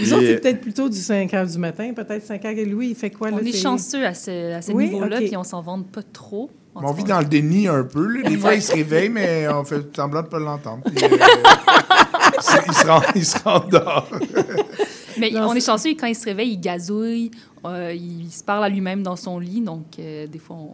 Vous 0.00 0.12
autres, 0.12 0.24
c'est 0.26 0.40
peut-être 0.40 0.60
plutôt 0.60 0.88
du 0.88 0.98
5 0.98 1.32
heures 1.34 1.46
du 1.46 1.56
matin, 1.56 1.92
peut-être 1.94 2.26
5 2.26 2.44
heures. 2.44 2.50
Et 2.58 2.64
Louis, 2.64 2.88
il 2.88 2.94
fait 2.96 3.10
quoi? 3.10 3.30
Là, 3.30 3.36
on 3.40 3.46
est 3.46 3.56
chanceux 3.56 4.04
à 4.04 4.12
ce, 4.12 4.54
à 4.54 4.60
ce 4.60 4.72
Oui, 4.72 4.86
niveau-là, 4.86 5.18
ok. 5.18 5.24
puis 5.26 5.36
on 5.36 5.44
s'en 5.44 5.62
vende 5.62 5.86
pas 5.86 6.02
trop. 6.02 6.50
On 6.74 6.92
vit 6.92 7.04
dans 7.04 7.20
le 7.20 7.26
déni 7.26 7.68
un 7.68 7.84
peu. 7.84 8.04
là. 8.04 8.28
Des 8.28 8.36
fois, 8.36 8.54
il 8.54 8.62
se 8.62 8.72
réveille, 8.72 9.08
mais 9.08 9.46
on 9.48 9.64
fait 9.64 9.94
semblant 9.94 10.22
de 10.22 10.26
ne 10.26 10.30
pas 10.30 10.38
l'entendre. 10.40 10.82
Puis, 10.94 11.04
euh, 11.04 11.08
il, 12.66 12.74
se 12.74 12.86
rend, 12.86 13.02
il 13.14 13.24
se 13.24 13.38
rend 13.38 13.60
dehors. 13.60 14.08
Mais 15.18 15.30
Non, 15.30 15.42
on 15.46 15.52
c'est- 15.52 15.58
est 15.58 15.66
chanceux, 15.66 15.90
quand 15.90 16.06
il 16.06 16.14
se 16.16 16.24
réveille, 16.24 16.52
il 16.52 16.60
gazouille, 16.60 17.30
euh, 17.66 17.92
il 17.94 18.30
se 18.30 18.42
parle 18.44 18.64
à 18.64 18.68
lui-même 18.68 19.02
dans 19.02 19.16
son 19.16 19.38
lit, 19.38 19.60
donc 19.60 19.84
euh, 19.98 20.26
des 20.26 20.38
fois, 20.38 20.56
on, 20.56 20.70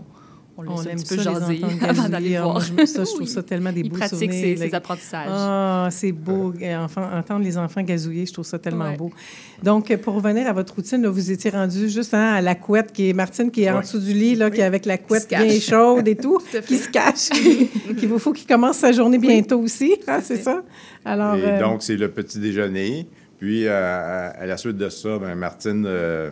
on 0.58 0.62
le 0.62 0.68
On 0.70 0.76
laisse 0.82 0.88
un 0.92 0.96
petit 0.96 1.06
ça, 1.06 1.14
peu 1.14 1.16
les 1.16 1.22
jaser 1.22 1.60
avant 1.88 2.08
d'aller 2.10 2.36
Ah, 2.36 2.42
voir. 2.42 2.60
je- 2.60 2.84
ça, 2.84 3.04
je 3.04 3.08
trouve 3.10 3.20
Oui. 3.20 3.26
ça 3.28 3.42
tellement 3.42 3.72
des 3.72 3.80
Il 3.80 3.88
beaux 3.88 3.96
souvenirs. 4.06 4.30
ses, 4.32 4.54
là. 4.56 4.66
ses 4.68 4.74
apprentissages. 4.74 5.28
Ah, 5.30 5.88
c'est 5.90 6.12
beau. 6.12 6.52
Euh, 6.60 6.76
Enfant- 6.84 7.08
entendre 7.16 7.44
les 7.44 7.56
enfants 7.56 7.80
gazouiller, 7.82 8.26
je 8.26 8.32
trouve 8.32 8.44
ça 8.44 8.58
tellement 8.58 8.90
Ouais. 8.90 8.96
beau. 8.96 9.10
Donc, 9.62 9.94
pour 9.98 10.14
revenir 10.14 10.46
à 10.48 10.52
votre 10.52 10.74
routine, 10.74 11.00
là, 11.02 11.08
vous 11.08 11.30
étiez 11.30 11.50
rendu 11.50 11.88
juste 11.88 12.12
hein, 12.12 12.32
à 12.34 12.40
la 12.42 12.54
couette, 12.56 12.92
qui 12.92 13.08
est 13.08 13.12
Martine, 13.14 13.50
qui 13.50 13.62
est 13.62 13.70
en 13.70 13.80
dessous 13.80 14.00
du 14.00 14.12
lit, 14.12 14.34
là, 14.34 14.50
qui 14.50 14.60
est 14.60 14.64
avec 14.64 14.84
la 14.84 14.98
couette 14.98 15.28
bien 15.30 15.48
chaude 15.60 16.06
et 16.08 16.16
tout, 16.16 16.38
Tout 16.52 16.58
qui 16.66 16.76
se 16.76 16.88
cache, 16.90 17.30
qu'il 17.98 18.08
vous 18.08 18.18
faut 18.18 18.32
qu'il 18.32 18.46
commence 18.46 18.76
sa 18.78 18.92
journée 18.92 19.18
bientôt 19.18 19.60
aussi. 19.60 19.94
hein, 20.08 20.18
c'est 20.22 20.42
ça? 20.42 20.62
Alors, 21.06 21.36
Et 21.36 21.42
euh, 21.44 21.60
donc, 21.60 21.82
c'est 21.82 21.96
le 21.96 22.10
petit 22.10 22.38
déjeuner. 22.38 23.06
Puis, 23.40 23.66
euh, 23.66 23.72
à, 23.72 24.28
à 24.28 24.46
la 24.46 24.56
suite 24.56 24.76
de 24.76 24.88
ça, 24.88 25.18
ben, 25.18 25.34
Martine 25.34 25.84
euh, 25.86 26.30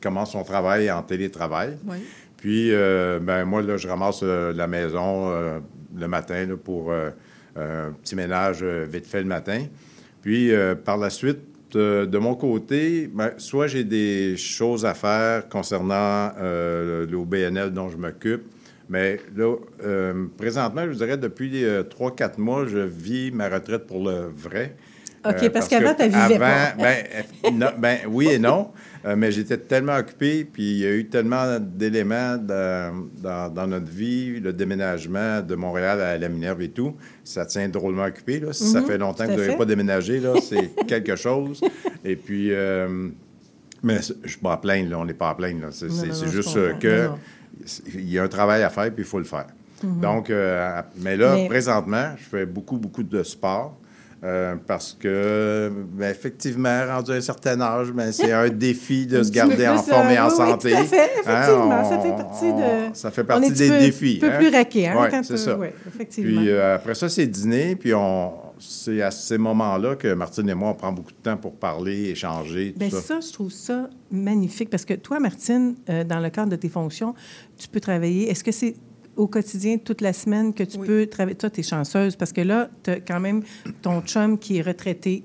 commence 0.00 0.32
son 0.32 0.44
travail 0.44 0.90
en 0.90 1.02
télétravail. 1.02 1.76
Oui. 1.84 1.96
Puis, 2.36 2.72
euh, 2.72 3.18
ben, 3.20 3.44
moi, 3.44 3.62
là, 3.62 3.76
je 3.76 3.88
ramasse 3.88 4.22
la 4.22 4.66
maison 4.68 5.60
le 5.96 6.06
matin 6.06 6.46
là, 6.46 6.56
pour 6.56 6.92
un 6.92 7.92
petit 8.02 8.14
ménage 8.14 8.62
vite 8.62 9.06
fait 9.06 9.20
le 9.20 9.26
matin. 9.26 9.64
Puis, 10.22 10.52
par 10.84 10.98
la 10.98 11.10
suite, 11.10 11.40
de 11.74 12.18
mon 12.18 12.34
côté, 12.34 13.10
ben, 13.12 13.32
soit 13.38 13.66
j'ai 13.66 13.84
des 13.84 14.36
choses 14.36 14.84
à 14.84 14.94
faire 14.94 15.48
concernant 15.48 16.32
euh, 16.38 17.06
l'OBNL 17.06 17.72
dont 17.72 17.88
je 17.88 17.96
m'occupe, 17.96 18.42
mais 18.88 19.18
là, 19.34 19.56
euh, 19.84 20.26
présentement, 20.36 20.82
je 20.84 20.90
vous 20.90 20.98
dirais, 20.98 21.16
depuis 21.16 21.64
euh, 21.64 21.82
3-4 21.82 22.38
mois, 22.38 22.66
je 22.66 22.78
vis 22.78 23.30
ma 23.32 23.48
retraite 23.48 23.86
pour 23.86 24.04
le 24.04 24.30
vrai. 24.34 24.76
OK, 25.30 25.42
Euh, 25.42 25.50
parce 25.50 25.68
qu'avant, 25.68 25.94
tu 25.94 26.04
vivais 26.04 26.38
pas. 26.38 26.64
avant, 26.64 26.82
Ben, 26.82 27.04
euh, 27.44 27.50
non, 27.52 27.66
ben, 27.78 27.98
oui 28.08 28.28
et 28.28 28.38
non, 28.38 28.70
euh, 29.04 29.14
mais 29.16 29.30
j'étais 29.32 29.56
tellement 29.58 29.96
occupé, 29.96 30.44
puis 30.44 30.62
il 30.72 30.78
y 30.78 30.86
a 30.86 30.92
eu 30.92 31.06
tellement 31.08 31.58
d'éléments 31.60 32.36
dans, 32.36 33.06
dans- 33.22 33.52
dans 33.52 33.66
notre 33.66 33.90
vie, 33.90 34.40
le 34.40 34.52
déménagement 34.52 35.40
de 35.42 35.54
Montréal 35.54 36.00
à 36.00 36.18
la 36.18 36.28
Minerve 36.28 36.62
et 36.62 36.70
tout, 36.70 36.94
ça 37.24 37.46
tient 37.46 37.68
drôlement 37.68 38.04
occupé. 38.04 38.40
Là. 38.40 38.52
Si 38.52 38.64
ça 38.64 38.80
Mhm, 38.80 38.86
fait 38.86 38.98
longtemps 38.98 39.26
que 39.26 39.32
vous 39.32 39.38
n'avez 39.38 39.56
pas 39.56 39.64
déménagé, 39.64 40.20
là, 40.20 40.34
c'est 40.42 40.70
quelque 40.86 41.16
chose. 41.16 41.60
Et 42.04 42.16
puis, 42.16 42.48
euh, 42.52 43.08
mais 43.82 44.00
je 44.02 44.12
ne 44.22 44.28
suis 44.28 44.38
pas 44.40 44.54
à 44.54 44.56
plaindre, 44.56 44.90
là, 44.90 44.98
on 44.98 45.04
n'est 45.04 45.14
pas 45.14 45.30
à 45.30 45.34
plaindre. 45.34 45.62
là. 45.62 45.68
C'est 45.72 46.26
juste 46.30 46.58
que 46.80 47.10
il 47.94 48.10
y 48.10 48.18
a 48.18 48.22
un 48.22 48.28
travail 48.28 48.62
à 48.62 48.70
faire, 48.70 48.92
puis 48.92 49.02
il 49.02 49.08
faut 49.08 49.18
le 49.18 49.24
faire. 49.24 49.46
Donc, 49.82 50.30
euh, 50.30 50.80
mais 50.96 51.16
là, 51.16 51.34
Mais- 51.34 51.46
présentement, 51.48 52.12
je 52.16 52.24
fais 52.24 52.46
beaucoup, 52.46 52.78
beaucoup 52.78 53.02
de 53.02 53.22
sport. 53.22 53.78
Euh, 54.24 54.56
parce 54.66 54.96
que, 54.98 55.70
ben, 55.92 56.10
effectivement, 56.10 56.86
rendu 56.86 57.12
à 57.12 57.14
un 57.14 57.20
certain 57.20 57.60
âge, 57.60 57.92
ben, 57.92 58.10
c'est 58.12 58.32
un 58.32 58.48
défi 58.48 59.06
de 59.06 59.22
se 59.22 59.30
garder 59.30 59.68
en 59.68 59.78
forme 59.78 60.08
et 60.10 60.18
en 60.18 60.26
oui, 60.28 60.32
oui, 60.32 60.36
santé. 60.36 60.70
tout 60.70 60.76
à 60.78 60.84
fait, 60.84 61.10
Hein, 61.26 61.42
effectivement, 61.42 61.84
ça 61.84 61.96
on- 61.98 62.02
fait 62.02 62.16
partie 62.16 62.44
on- 62.44 62.58
de- 62.90 62.94
Ça 62.94 63.10
fait 63.10 63.20
on 63.20 63.24
est 63.24 63.26
partie 63.26 63.46
un 63.46 63.50
des 63.54 63.68
peu, 63.68 63.78
défis. 63.78 64.18
peu 64.18 64.26
hein? 64.32 64.38
plus 64.38 64.48
raqué, 64.48 64.88
hein, 64.88 65.00
Ouais, 65.00 65.08
quand 65.10 65.22
c'est 65.24 65.36
ça. 65.36 65.56
ouais, 65.58 65.74
effectivement. 65.86 66.40
Puis 66.40 66.50
euh, 66.50 66.74
après 66.76 66.94
ça, 66.94 67.08
c'est 67.08 67.26
dîner, 67.26 67.76
puis 67.76 67.92
on, 67.94 68.32
c'est 68.58 69.02
à 69.02 69.10
ces 69.10 69.36
moments-là 69.38 69.96
que 69.96 70.12
Martine 70.14 70.48
et 70.48 70.54
moi, 70.54 70.70
on 70.70 70.74
prend 70.74 70.92
beaucoup 70.92 71.12
de 71.12 71.16
temps 71.22 71.36
pour 71.36 71.54
parler, 71.54 72.04
échanger, 72.10 72.72
tout 72.72 72.78
Bien, 72.78 72.90
ça. 72.90 73.00
ça, 73.02 73.18
je 73.20 73.32
trouve 73.32 73.50
ça 73.52 73.90
magnifique 74.10 74.70
parce 74.70 74.84
que 74.86 74.94
toi, 74.94 75.20
Martine, 75.20 75.74
euh, 75.90 76.04
dans 76.04 76.20
le 76.20 76.30
cadre 76.30 76.50
de 76.50 76.56
tes 76.56 76.70
fonctions, 76.70 77.14
tu 77.58 77.68
peux 77.68 77.80
travailler. 77.80 78.30
Est-ce 78.30 78.42
que 78.42 78.52
c'est 78.52 78.74
au 79.16 79.26
quotidien, 79.26 79.78
toute 79.78 80.00
la 80.00 80.12
semaine, 80.12 80.52
que 80.54 80.62
tu 80.62 80.78
Oui. 80.78 80.86
peux 80.86 81.06
travailler? 81.06 81.36
Toi, 81.36 81.50
tu 81.50 81.60
es 81.60 81.62
chanceuse 81.62 82.16
parce 82.16 82.32
que 82.32 82.42
là, 82.42 82.68
tu 82.82 82.90
as 82.90 83.00
quand 83.00 83.20
même 83.20 83.42
ton 83.82 84.00
chum 84.02 84.38
qui 84.38 84.58
est 84.58 84.62
retraité. 84.62 85.24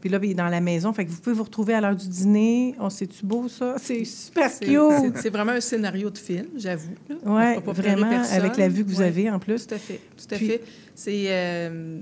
Puis 0.00 0.10
là, 0.10 0.18
il 0.22 0.30
est 0.32 0.34
dans 0.34 0.48
la 0.48 0.60
maison. 0.60 0.92
Fait 0.92 1.06
que 1.06 1.10
vous 1.10 1.18
pouvez 1.20 1.34
vous 1.34 1.44
retrouver 1.44 1.72
à 1.74 1.80
l'heure 1.80 1.96
du 1.96 2.06
dîner. 2.08 2.74
On 2.78 2.90
sait-tu 2.90 3.24
beau, 3.24 3.48
ça? 3.48 3.76
C'est 3.78 4.04
super 4.04 4.50
C'est- 4.50 4.66
cute! 4.66 5.14
c'est- 5.14 5.22
C'est 5.22 5.30
vraiment 5.30 5.52
un 5.52 5.60
scénario 5.60 6.10
de 6.10 6.18
film, 6.18 6.46
j'avoue. 6.56 6.92
Oui, 7.24 7.42
vraiment, 7.66 8.22
avec 8.30 8.56
la 8.58 8.68
vue 8.68 8.84
que 8.84 8.90
vous 8.90 9.00
Ouais. 9.00 9.06
avez 9.06 9.30
en 9.30 9.38
plus. 9.38 9.66
Tout 9.66 9.74
à 9.74 9.78
fait, 9.78 10.00
tout 10.16 10.34
à 10.34 10.36
Puis- 10.36 10.46
fait. 10.48 10.62
C'est, 10.94 11.24
euh, 11.28 12.00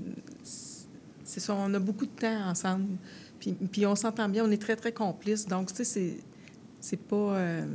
c'est 1.23 1.39
ça, 1.39 1.55
on 1.55 1.73
a 1.73 1.79
beaucoup 1.79 2.05
de 2.05 2.11
temps 2.11 2.49
ensemble. 2.49 2.85
Puis, 3.39 3.53
puis 3.71 3.85
on 3.85 3.95
s'entend 3.95 4.27
bien, 4.27 4.43
on 4.45 4.51
est 4.51 4.61
très, 4.61 4.75
très 4.75 4.91
complices. 4.91 5.45
Donc, 5.45 5.69
tu 5.69 5.75
sais, 5.77 5.83
c'est, 5.85 6.13
c'est 6.81 6.99
pas... 6.99 7.15
euh, 7.15 7.65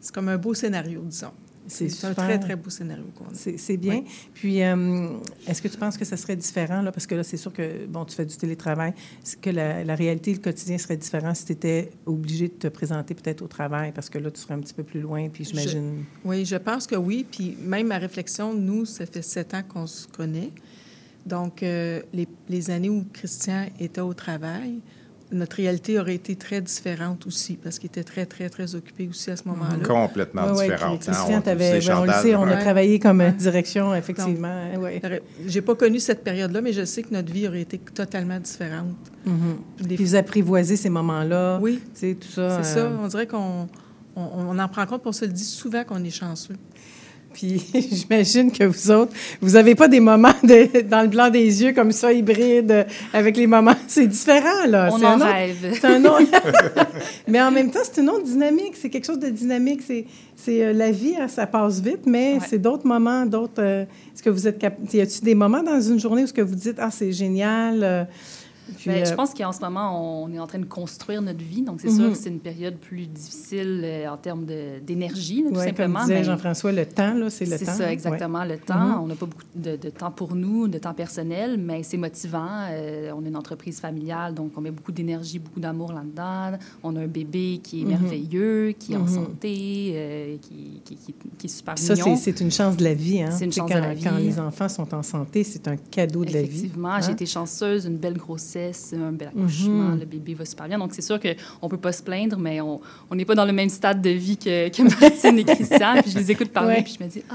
c'est 0.00 0.14
comme 0.14 0.28
un 0.28 0.38
beau 0.38 0.54
scénario, 0.54 1.02
disons. 1.04 1.32
C'est 1.68 2.04
un 2.04 2.14
très, 2.14 2.38
très 2.38 2.56
beau 2.56 2.70
scénario 2.70 3.04
qu'on 3.14 3.26
a. 3.26 3.34
C'est 3.34 3.76
bien. 3.76 4.02
Puis, 4.34 4.62
euh, 4.62 5.08
est-ce 5.46 5.62
que 5.62 5.68
tu 5.68 5.76
penses 5.76 5.96
que 5.96 6.04
ça 6.04 6.16
serait 6.16 6.36
différent, 6.36 6.82
là, 6.82 6.90
parce 6.90 7.06
que 7.06 7.14
là, 7.14 7.22
c'est 7.22 7.36
sûr 7.36 7.52
que, 7.52 7.86
bon, 7.86 8.04
tu 8.04 8.16
fais 8.16 8.26
du 8.26 8.36
télétravail, 8.36 8.94
que 9.40 9.50
la, 9.50 9.84
la 9.84 9.94
réalité, 9.94 10.32
le 10.32 10.40
quotidien 10.40 10.78
serait 10.78 10.96
différent 10.96 11.34
si 11.34 11.44
tu 11.44 11.52
étais 11.52 11.90
obligé 12.06 12.48
de 12.48 12.54
te 12.54 12.68
présenter 12.68 13.14
peut-être 13.14 13.42
au 13.42 13.48
travail, 13.48 13.92
parce 13.92 14.08
que 14.10 14.18
là, 14.18 14.30
tu 14.30 14.40
serais 14.40 14.54
un 14.54 14.60
petit 14.60 14.74
peu 14.74 14.82
plus 14.82 15.00
loin, 15.00 15.28
puis 15.28 15.44
j'imagine... 15.44 16.04
Oui, 16.24 16.44
je 16.44 16.56
pense 16.56 16.86
que 16.86 16.96
oui. 16.96 17.26
Puis 17.30 17.56
même 17.60 17.88
ma 17.88 17.98
réflexion, 17.98 18.54
nous, 18.54 18.84
ça 18.84 19.06
fait 19.06 19.22
sept 19.22 19.54
ans 19.54 19.62
qu'on 19.62 19.86
se 19.86 20.06
connaît. 20.08 20.50
Donc, 21.26 21.62
euh, 21.62 22.00
les, 22.12 22.26
les 22.48 22.70
années 22.70 22.88
où 22.88 23.04
Christian 23.12 23.66
était 23.78 24.00
au 24.00 24.14
travail, 24.14 24.80
notre 25.30 25.56
réalité 25.56 25.98
aurait 25.98 26.14
été 26.14 26.36
très 26.36 26.60
différente 26.60 27.26
aussi, 27.26 27.54
parce 27.62 27.78
qu'il 27.78 27.88
était 27.88 28.04
très, 28.04 28.24
très, 28.26 28.48
très 28.48 28.74
occupé 28.74 29.08
aussi 29.08 29.30
à 29.30 29.36
ce 29.36 29.46
moment-là. 29.48 29.84
Complètement 29.86 30.42
Oui, 30.46 30.52
oui, 30.56 30.64
différente. 30.64 30.92
hein. 31.08 31.12
Christian, 31.12 31.38
On- 31.38 31.40
ben, 31.40 31.58
le 32.06 32.12
sait, 32.22 32.34
on 32.34 32.42
a 32.44 32.46
ouais. 32.54 32.58
travaillé 32.60 32.98
comme 32.98 33.20
euh, 33.20 33.26
Ouais. 33.26 33.32
direction, 33.32 33.94
effectivement. 33.94 34.70
ouais. 34.78 35.00
J'ai 35.46 35.60
pas 35.60 35.74
connu 35.74 36.00
cette 36.00 36.24
période-là, 36.24 36.60
mais 36.60 36.72
je 36.72 36.84
sais 36.84 37.02
que 37.02 37.12
notre 37.12 37.32
vie 37.32 37.46
aurait 37.46 37.60
été 37.62 37.78
totalement 37.78 38.40
différente. 38.40 38.96
Mhm. 39.26 39.36
Des 39.86 39.96
Puis 39.96 40.04
vous 40.04 40.14
apprivoisez 40.14 40.76
ces 40.76 40.88
moments-là, 40.90 41.58
Oui, 41.60 41.80
tu 41.94 42.00
sais, 42.00 42.14
tout 42.14 42.28
ça. 42.28 42.62
c'est 42.62 42.78
euh, 42.80 42.90
ça. 42.90 42.98
On 43.02 43.08
dirait 43.08 43.26
qu'on 43.26 43.68
on, 44.16 44.22
on 44.22 44.58
en 44.58 44.68
prend 44.68 44.86
compte, 44.86 45.02
puis 45.02 45.08
on 45.10 45.12
se 45.12 45.24
le 45.26 45.32
dit 45.32 45.44
souvent 45.44 45.84
qu'on 45.84 46.02
est 46.02 46.10
chanceux. 46.10 46.56
Puis 47.32 47.62
j'imagine 47.92 48.50
que 48.50 48.64
vous 48.64 48.90
autres, 48.90 49.12
vous 49.40 49.50
n'avez 49.52 49.74
pas 49.74 49.86
des 49.88 50.00
moments 50.00 50.32
de- 50.42 50.80
dans 50.82 51.02
le 51.02 51.08
blanc 51.08 51.30
des 51.30 51.62
yeux 51.62 51.72
comme 51.72 51.92
ça, 51.92 52.12
hybride, 52.12 52.70
euh, 52.70 52.84
avec 53.12 53.36
les 53.36 53.46
moments. 53.46 53.74
C'est 53.86 54.06
différent, 54.06 54.66
là. 54.66 54.88
On 54.92 54.96
en 55.04 55.20
un 55.20 55.24
rêve. 55.32 55.56
C'est 55.74 55.84
un 55.86 56.04
autre. 56.04 56.22
mais 57.28 57.40
en 57.40 57.50
même 57.50 57.70
temps, 57.70 57.80
c'est 57.82 58.00
une 58.00 58.10
autre 58.10 58.24
dynamique. 58.24 58.74
C'est 58.80 58.88
quelque 58.90 59.06
chose 59.06 59.18
de 59.18 59.28
dynamique. 59.28 59.82
C'est, 59.86 60.04
c'est 60.36 60.64
euh, 60.64 60.72
la 60.72 60.90
vie, 60.90 61.14
hein, 61.20 61.28
ça 61.28 61.46
passe 61.46 61.80
vite, 61.80 62.06
mais 62.06 62.34
Ouais. 62.34 62.38
c'est 62.48 62.58
d'autres 62.58 62.86
moments, 62.86 63.24
d'autres. 63.26 63.52
euh, 63.62 63.82
est-ce 64.14 64.22
que 64.22 64.30
vous 64.30 64.48
êtes 64.48 64.58
cap... 64.58 64.76
Y 64.92 65.00
a-t-il 65.00 65.24
des 65.24 65.34
moments 65.34 65.62
dans 65.62 65.80
une 65.80 65.98
journée 66.00 66.22
où 66.24 66.26
ce 66.26 66.32
que 66.32 66.42
vous 66.42 66.54
dites, 66.56 66.76
ah, 66.78 66.90
c'est 66.90 67.12
génial. 67.12 67.80
euh, 67.84 68.04
puis, 68.76 68.90
Ben, 68.90 69.02
euh, 69.02 69.04
Je 69.04 69.14
pense 69.14 69.32
qu'en 69.34 69.52
ce 69.52 69.60
moment, 69.60 70.22
on 70.24 70.32
est 70.32 70.38
en 70.38 70.46
train 70.46 70.58
de 70.58 70.64
construire 70.64 71.22
notre 71.22 71.42
vie. 71.44 71.62
Donc, 71.62 71.80
c'est 71.80 71.88
Mhm. 71.90 71.96
sûr 71.96 72.10
que 72.12 72.18
c'est 72.18 72.28
une 72.28 72.40
période 72.40 72.76
plus 72.76 73.06
difficile 73.06 73.80
euh, 73.84 74.08
en 74.08 74.16
termes 74.16 74.46
d'énergie, 74.86 75.44
tout 75.48 75.54
ouais, 75.56 75.66
simplement. 75.66 76.00
comme 76.00 76.08
disait 76.08 76.18
mais 76.20 76.24
Jean-François, 76.24 76.72
le 76.72 76.86
temps, 76.86 77.14
c'est 77.30 77.44
le 77.46 77.56
C'est 77.56 77.64
temps. 77.64 77.72
ça, 77.72 77.86
hein? 77.86 77.90
exactement, 77.90 78.44
le 78.44 78.58
temps. 78.58 78.78
Mhm. 78.78 79.00
On 79.02 79.06
n'a 79.06 79.14
pas 79.14 79.26
beaucoup 79.26 79.42
de, 79.54 79.76
de 79.76 79.90
temps 79.90 80.10
pour 80.10 80.34
nous, 80.34 80.68
de 80.68 80.78
temps 80.78 80.94
personnel, 80.94 81.58
mais 81.58 81.82
c'est 81.82 81.96
motivant. 81.96 82.48
Euh, 82.70 83.10
on 83.16 83.24
est 83.24 83.28
une 83.28 83.36
entreprise 83.36 83.80
familiale, 83.80 84.34
donc 84.34 84.52
on 84.56 84.60
met 84.60 84.70
beaucoup 84.70 84.92
d'énergie, 84.92 85.38
beaucoup 85.38 85.60
d'amour 85.60 85.92
là-dedans. 85.92 86.58
On 86.82 86.94
a 86.96 87.00
un 87.00 87.06
bébé 87.06 87.60
qui 87.62 87.80
est 87.82 87.84
Mhm. 87.84 87.90
merveilleux, 88.00 88.72
qui 88.78 88.92
est 88.92 88.96
en 88.96 89.06
santé, 89.06 89.92
euh, 89.94 90.36
qui, 90.40 90.80
qui, 90.84 90.96
qui- 90.96 91.14
qui 91.38 91.46
est 91.46 91.48
super 91.50 91.74
Puis 91.74 91.84
Ça, 91.84 91.94
mignon. 91.94 92.16
c'est, 92.16 92.32
c'est 92.32 92.40
une 92.40 92.50
chance 92.50 92.76
de 92.76 92.84
la 92.84 92.94
vie. 92.94 93.22
Hein? 93.22 93.30
C'est 93.30 93.44
une 93.44 93.52
chance 93.52 93.70
quand, 93.70 93.76
de 93.76 93.80
la 93.82 93.94
vie. 93.94 94.04
Quand 94.04 94.16
les 94.16 94.38
enfants 94.38 94.68
sont 94.68 94.94
en 94.94 95.02
santé, 95.02 95.44
c'est 95.44 95.68
un 95.68 95.76
cadeau 95.76 96.24
de 96.24 96.32
la 96.32 96.42
vie. 96.42 96.48
Effectivement, 96.58 97.00
j'ai 97.00 97.08
hein? 97.08 97.12
été 97.12 97.26
chanceuse, 97.26 97.84
une 97.86 97.96
belle 97.96 98.16
grossesse, 98.16 98.57
un 98.94 99.12
bel 99.12 99.28
accouchement, 99.28 99.90
Mhm. 99.90 100.00
le 100.00 100.06
bébé 100.06 100.34
va 100.34 100.44
super 100.44 100.68
bien. 100.68 100.78
Donc, 100.78 100.90
c'est 100.94 101.02
sûr 101.02 101.18
qu'on 101.20 101.66
ne 101.66 101.70
peut 101.70 101.76
pas 101.76 101.92
se 101.92 102.02
plaindre, 102.02 102.36
mais 102.38 102.60
on 102.60 102.80
on 103.10 103.14
n'est 103.14 103.24
pas 103.24 103.34
dans 103.34 103.44
le 103.44 103.52
même 103.52 103.68
stade 103.68 104.02
de 104.02 104.10
vie 104.10 104.36
que, 104.36 104.68
que 104.68 104.82
Martine 105.00 105.38
et 105.38 105.44
Christian. 105.44 105.94
Puis 106.02 106.10
je 106.12 106.18
les 106.18 106.30
écoute 106.30 106.50
parler, 106.50 106.74
Ouais. 106.76 106.82
puis 106.82 106.96
je 106.98 107.04
me 107.04 107.08
dis, 107.08 107.22
ah, 107.30 107.34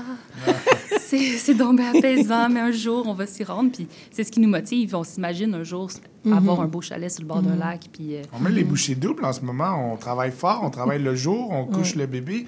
c'est 1.00 1.38
c'est 1.38 1.54
donc 1.54 1.78
bien 1.78 1.94
apaisant, 1.96 2.50
mais 2.50 2.60
un 2.60 2.72
jour, 2.72 3.06
on 3.08 3.14
va 3.14 3.26
s'y 3.28 3.44
rendre. 3.44 3.72
Puis 3.72 3.88
c'est 4.12 4.24
ce 4.24 4.32
qui 4.32 4.40
nous 4.40 4.50
motive. 4.50 4.96
On 4.96 5.04
s'imagine 5.04 5.54
un 5.56 5.64
jour 5.64 5.90
Mhm. 6.26 6.34
avoir 6.38 6.62
un 6.62 6.68
beau 6.68 6.80
chalet 6.82 7.12
sur 7.12 7.22
le 7.22 7.28
bord 7.28 7.42
d'un 7.42 7.56
lac. 7.58 7.82
Puis, 7.92 8.16
euh, 8.16 8.22
On 8.34 8.40
met 8.40 8.50
les 8.52 8.64
bouchées 8.64 8.96
doubles 8.96 9.26
en 9.26 9.34
ce 9.34 9.42
moment. 9.42 9.92
On 9.94 9.98
travaille 9.98 10.32
fort, 10.32 10.62
on 10.64 10.70
travaille 10.70 11.02
le 11.04 11.16
jour, 11.16 11.50
on 11.52 11.66
couche 11.66 11.96
le 11.96 12.06
bébé. 12.06 12.46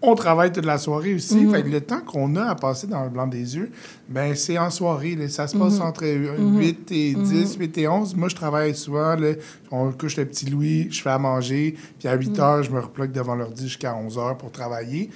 On 0.00 0.14
travaille 0.14 0.52
toute 0.52 0.64
la 0.64 0.78
soirée 0.78 1.14
aussi. 1.14 1.36
Mhm. 1.36 1.52
Fait 1.52 1.62
que 1.62 1.68
le 1.68 1.80
temps 1.80 2.00
qu'on 2.00 2.36
a 2.36 2.44
à 2.44 2.54
passer 2.54 2.86
dans 2.86 3.02
le 3.04 3.10
blanc 3.10 3.26
des 3.26 3.56
yeux, 3.56 3.70
ben 4.08 4.34
c'est 4.36 4.56
en 4.58 4.70
soirée. 4.70 5.16
là. 5.16 5.28
Ça 5.28 5.46
se 5.48 5.56
passe 5.56 5.76
Mhm. 5.78 5.82
entre 5.82 6.04
euh, 6.04 6.38
Mhm. 6.38 6.58
8 6.58 6.92
et 6.92 7.14
10, 7.14 7.56
8 7.56 7.76
et 7.78 7.88
11. 7.88 8.14
Moi, 8.14 8.28
je 8.28 8.36
travaille 8.36 8.74
souvent. 8.74 9.16
là. 9.16 9.32
on 9.70 9.90
couche 9.92 10.16
le 10.16 10.24
petit 10.24 10.46
Louis, 10.46 10.88
je 10.90 11.02
fais 11.02 11.10
à 11.10 11.18
manger. 11.18 11.74
Puis 11.98 12.08
à 12.08 12.14
8 12.14 12.30
Mhm. 12.30 12.40
heures, 12.40 12.62
je 12.62 12.70
me 12.70 12.80
reploque 12.80 13.12
devant 13.12 13.34
l'ordi 13.34 13.64
jusqu'à 13.64 13.94
11 13.94 14.16
heures 14.18 14.36
pour 14.38 14.50
travailler. 14.50 15.10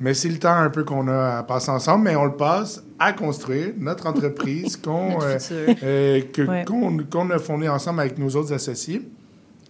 Mais 0.00 0.12
c'est 0.14 0.28
le 0.28 0.38
temps 0.38 0.54
un 0.54 0.68
peu 0.70 0.84
qu'on 0.84 1.08
a 1.08 1.38
à 1.38 1.42
passer 1.42 1.70
ensemble, 1.70 2.04
mais 2.04 2.16
on 2.16 2.24
le 2.26 2.36
passe 2.36 2.82
à 2.98 3.12
construire 3.14 3.72
notre 3.78 4.06
entreprise 4.06 4.76
qu'on 4.82 5.18
euh, 5.22 5.38
euh, 5.82 6.20
que- 6.32 6.42
Ouais. 6.42 6.64
qu'on 6.66 6.98
qu'on 7.10 7.30
a 7.30 7.38
fondée 7.38 7.68
ensemble 7.68 8.00
avec 8.00 8.18
nos 8.18 8.28
autres 8.36 8.52
associés. 8.52 9.02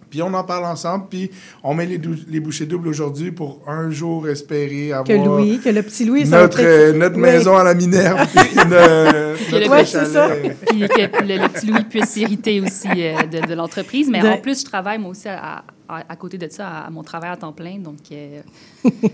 Puis 0.09 0.21
on 0.21 0.33
en 0.33 0.43
parle 0.43 0.65
ensemble, 0.65 1.05
puis 1.09 1.29
on 1.63 1.73
met 1.73 1.85
les, 1.85 1.97
dou- 1.97 2.15
les 2.29 2.39
bouchées 2.39 2.65
doubles 2.65 2.87
aujourd'hui 2.87 3.31
pour 3.31 3.61
un 3.67 3.91
jour 3.91 4.27
espérer 4.29 4.91
avoir 4.93 5.05
Que 5.05 5.13
Louis, 5.13 5.59
que 5.59 5.69
le 5.69 5.83
petit 5.83 6.05
Louis, 6.05 6.25
notre, 6.25 6.61
euh, 6.61 6.93
notre 6.93 7.15
Oui. 7.15 7.21
maison 7.21 7.55
à 7.57 7.63
la 7.63 7.73
Minerve, 7.73 8.27
puis 8.35 8.55
notre, 8.55 9.51
notre 9.51 9.69
Ouais, 9.69 9.85
c'est 9.85 9.91
chalet. 10.05 10.11
ça. 10.13 10.29
Puis 10.69 10.79
que 10.87 11.23
le, 11.23 11.41
le 11.43 11.49
petit 11.49 11.65
Louis 11.67 11.83
puisse 11.89 12.09
s'hériter 12.09 12.61
aussi 12.61 12.87
euh, 12.95 13.23
de, 13.23 13.45
de 13.47 13.53
l'entreprise. 13.53 14.09
Mais 14.09 14.21
De- 14.21 14.27
en 14.27 14.37
plus, 14.37 14.61
je 14.61 14.65
travaille 14.65 14.97
moi 14.97 15.11
aussi 15.11 15.27
à, 15.27 15.63
à- 15.89 16.03
à 16.09 16.15
côté 16.15 16.37
de 16.37 16.47
ça, 16.49 16.67
à, 16.67 16.89
mon 16.89 17.03
travail 17.03 17.29
à 17.31 17.37
temps 17.37 17.51
plein. 17.53 17.77
Donc, 17.79 17.97
euh, 18.11 18.41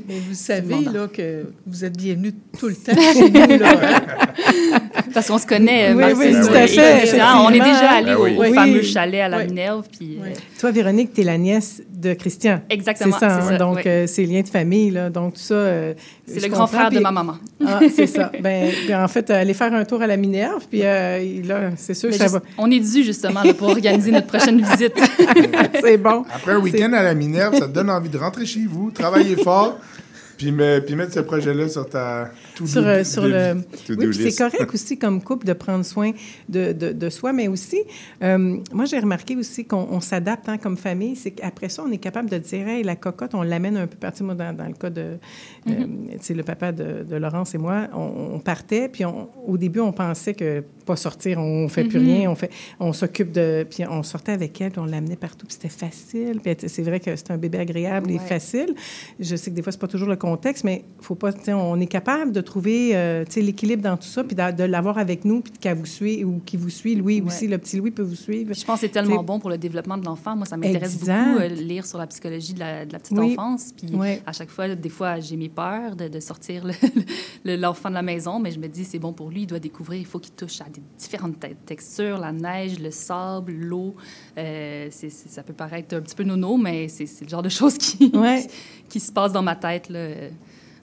Mais 0.08 0.20
vous 0.28 0.34
savez 0.36 0.76
là, 0.94 1.08
que 1.12 1.46
vous 1.66 1.84
êtes 1.86 1.98
bienvenus 1.98 2.34
tout 2.60 2.68
le 2.68 2.76
temps 2.76 2.94
chez 3.14 3.30
nous. 3.30 3.58
Là, 3.60 3.74
hein. 3.82 4.80
parce 5.14 5.28
qu'on 5.28 5.38
se 5.38 5.46
connaît, 5.48 5.94
Oui, 5.94 6.04
oui, 6.18 6.32
tout 6.32 6.54
à 6.54 6.68
fait. 6.68 7.22
On 7.22 7.50
est 7.50 7.60
déjà 7.60 7.92
allé 7.92 8.06
Ben 8.12 8.16
au, 8.18 8.24
oui. 8.26 8.36
au 8.38 8.42
Oui. 8.42 8.54
fameux 8.54 8.82
chalet 8.82 9.22
à 9.22 9.30
la 9.30 9.38
Oui. 9.40 9.46
Minerve. 9.48 9.86
Puis, 9.98 10.18
euh. 10.22 10.30
Toi, 10.60 10.72
Véronique, 10.72 11.14
tu 11.14 11.22
es 11.22 11.24
la 11.24 11.38
nièce 11.38 11.82
de 11.94 12.14
Christian. 12.14 12.62
Exactement, 12.70 13.16
C'est 13.20 13.28
ça, 13.28 13.38
hein? 13.38 13.42
ça, 13.48 13.58
donc 13.58 13.78
oui. 13.78 13.82
euh, 13.86 14.08
c'est 14.08 14.26
lien 14.26 14.42
de 14.42 14.48
famille, 14.48 14.92
là. 14.92 15.10
Donc 15.10 15.34
tout 15.36 15.40
ça. 15.40 15.54
euh, 15.54 15.94
c'est 16.26 16.42
le 16.42 16.48
grand 16.50 16.68
frère 16.68 16.90
de 16.90 17.00
ma 17.00 17.12
maman. 17.12 17.36
Ah, 17.66 17.80
c'est 17.94 18.08
ça. 18.08 18.32
Ben, 18.42 18.70
puis 18.86 18.94
en 18.94 19.08
fait, 19.08 19.30
aller 19.30 19.54
faire 19.54 19.74
un 19.74 19.86
tour 19.86 20.02
à 20.02 20.08
la 20.08 20.18
Minerve, 20.18 20.66
puis 20.70 20.80
là, 20.82 21.20
c'est 21.78 21.94
sûr 21.94 22.10
que 22.10 22.16
ça 22.16 22.28
va. 22.28 22.42
on 22.58 22.70
est 22.72 22.80
dû 22.80 23.04
justement 23.04 23.42
là, 23.44 23.54
pour 23.54 23.70
organiser 23.70 24.12
notre 24.12 24.28
prochaine 24.28 24.60
visite. 24.72 24.94
c'est 25.82 25.98
bon. 25.98 26.26
Après 26.34 26.54
un 26.54 26.60
week-end 26.60 26.92
à 26.94 27.04
la 27.04 27.14
Minerve, 27.14 27.54
ça 27.58 27.68
te 27.68 27.74
donne 27.74 27.90
envie 27.90 28.10
de 28.10 28.18
rentrer 28.18 28.46
chez 28.46 28.66
vous, 28.68 28.92
travailler 28.92 29.36
fort, 29.38 29.63
puis, 30.38 30.52
me- 30.52 30.80
puis 30.80 30.96
mettre 30.96 31.14
ce 31.14 31.20
projet-là 31.20 31.70
sur 31.70 31.88
ta 31.88 32.32
Sur, 32.66 32.86
euh, 32.86 33.04
sur 33.04 33.24
vie. 33.24 33.32
le. 33.32 33.54
Oui, 33.98 34.14
c'est 34.14 34.36
correct 34.36 34.74
aussi 34.74 34.98
comme 34.98 35.22
couple 35.22 35.46
de 35.46 35.54
prendre 35.54 35.86
soin 35.86 36.12
de, 36.50 36.72
de, 36.74 36.92
de 36.92 37.10
soi, 37.10 37.32
mais 37.34 37.48
aussi, 37.48 37.82
euh, 38.24 38.58
moi, 38.74 38.86
j'ai 38.86 39.00
remarqué 39.00 39.36
aussi 39.38 39.64
qu'on 39.66 39.88
on 39.92 40.02
s'adapte 40.02 40.50
hein, 40.50 40.58
comme 40.58 40.76
famille. 40.76 41.16
C'est 41.16 41.32
qu'après 41.32 41.70
ça, 41.70 41.84
on 41.88 41.92
est 41.92 41.98
capable 42.00 42.30
de 42.30 42.38
dire, 42.40 42.68
hey, 42.68 42.84
la 42.84 42.96
cocotte, 42.96 43.36
on 43.36 43.44
l'amène 43.44 43.78
un 43.78 43.88
peu 43.88 43.96
partout. 43.98 44.24
Moi, 44.24 44.36
dans, 44.36 44.56
dans 44.56 44.68
le 44.68 44.74
cas 44.74 44.90
de, 44.90 45.02
euh, 45.70 45.72
tu 46.14 46.18
sais, 46.22 46.34
le 46.34 46.44
papa 46.44 46.72
de, 46.72 47.04
de 47.04 47.16
Laurence 47.16 47.54
et 47.56 47.60
moi, 47.60 47.88
on, 47.94 48.34
on 48.36 48.40
partait, 48.40 48.90
puis 48.90 49.06
on- 49.06 49.30
au 49.48 49.58
début, 49.58 49.80
on 49.82 49.92
pensait 49.94 50.34
que 50.34 50.64
pas 50.86 50.96
sortir, 50.96 51.40
on 51.40 51.68
fait 51.68 51.84
plus 51.86 52.00
Mhm. 52.00 52.06
rien, 52.06 52.32
on 52.32 52.36
fait, 52.36 52.52
on 52.80 52.94
s'occupe 52.94 53.32
de, 53.32 53.66
puis 53.70 53.84
on 53.90 54.04
sortait 54.04 54.32
avec 54.34 54.60
elle, 54.62 54.72
puis 54.72 54.80
on 54.80 54.86
l'amenait 54.86 55.16
partout, 55.16 55.46
puis 55.46 55.54
c'était 55.60 55.70
facile. 55.70 56.40
Puis 56.44 56.56
c'est 56.68 56.82
vrai 56.84 57.00
que 57.00 57.16
c'est 57.16 57.32
un 57.32 57.38
bébé 57.38 57.58
agréable 57.60 58.12
et 58.12 58.16
Ouais. 58.16 58.20
facile. 58.20 58.76
Je 59.20 59.36
sais 59.36 59.52
que 59.52 59.56
des 59.56 59.62
fois, 59.62 59.72
c'est 59.72 59.80
pas 59.82 59.88
toujours 59.88 60.10
le 60.10 60.16
contexte, 60.16 60.64
mais 60.64 60.84
faut 61.02 61.16
pas, 61.16 61.32
on 61.50 61.80
est 61.80 61.88
capable 61.88 62.32
de 62.32 62.42
trouver, 62.42 62.92
euh, 62.96 63.24
l'équilibre 63.36 63.82
dans 63.84 63.98
tout 63.98 64.08
ça, 64.08 64.24
puis 64.24 64.36
de, 64.36 64.52
de 64.56 64.64
l'avoir 64.64 64.98
avec 64.98 65.26
nous, 65.26 65.42
puis 65.42 65.54
qu'elle 65.60 65.78
vous 65.78 65.86
suit 65.86 66.24
ou 66.24 66.42
qui 66.46 66.58
vous 66.58 66.70
suit. 66.70 66.96
Louis 66.96 67.22
Ouais. 67.22 67.28
aussi, 67.28 67.48
le 67.48 67.58
petit 67.58 67.78
Louis 67.78 67.92
peut 67.92 68.02
vous 68.04 68.16
suivre. 68.16 68.54
Je 68.54 68.64
pense 68.66 68.76
que 68.76 68.88
c'est 68.88 68.92
tellement 68.92 69.18
T'sais- 69.18 69.26
bon 69.26 69.40
pour 69.40 69.50
le 69.50 69.58
développement 69.58 69.98
de 69.98 70.06
l'enfant. 70.06 70.36
Moi, 70.36 70.46
ça 70.46 70.58
m'intéresse 70.58 70.98
beaucoup, 71.00 71.12
euh, 71.12 71.48
lire 71.50 71.86
sur 71.86 71.98
la 71.98 72.08
psychologie 72.08 72.54
de 72.54 72.60
la, 72.60 72.86
de 72.86 72.94
la 72.94 73.00
petite 73.00 73.18
Oui. 73.18 73.34
enfance. 73.38 73.74
Puis 73.76 73.96
Ouais. 73.96 74.22
à 74.26 74.32
chaque 74.32 74.50
fois, 74.50 74.74
des 74.76 74.90
fois, 74.90 75.20
j'ai 75.20 75.36
mes 75.38 75.50
peurs 75.50 75.96
de, 75.96 76.08
de 76.08 76.20
sortir 76.20 76.66
le- 76.66 76.74
le- 77.46 77.56
l'enfant 77.56 77.90
de 77.90 77.96
la 77.96 78.02
maison, 78.02 78.40
mais 78.40 78.52
je 78.52 78.60
me 78.60 78.68
dis, 78.68 78.84
c'est 78.86 79.00
bon 79.00 79.14
pour 79.14 79.30
lui, 79.30 79.42
il 79.42 79.48
doit 79.48 79.60
découvrir, 79.60 80.00
il 80.00 80.06
faut 80.06 80.20
qu'il 80.20 80.34
touche 80.34 80.62
à 80.62 80.66
des 80.74 80.82
différentes 80.98 81.40
te- 81.40 81.48
textures, 81.66 82.18
la 82.18 82.32
neige, 82.32 82.80
le 82.80 82.92
sable, 82.92 83.54
l'eau. 83.54 83.96
Euh, 84.38 84.90
ça 84.92 85.44
peut 85.44 85.54
paraître 85.54 85.96
un 85.96 86.02
petit 86.02 86.16
peu 86.16 86.24
nono, 86.24 86.58
mais 86.58 86.88
c'est 86.88 87.08
le 87.22 87.28
genre 87.30 87.42
de 87.44 87.50
choses 87.50 87.78
qui, 87.78 88.12
Ouais. 88.16 88.46
qui 88.90 89.00
se 89.00 89.12
passe 89.12 89.32
dans 89.32 89.44
ma 89.44 89.56
tête. 89.56 89.90
Là, 89.90 90.08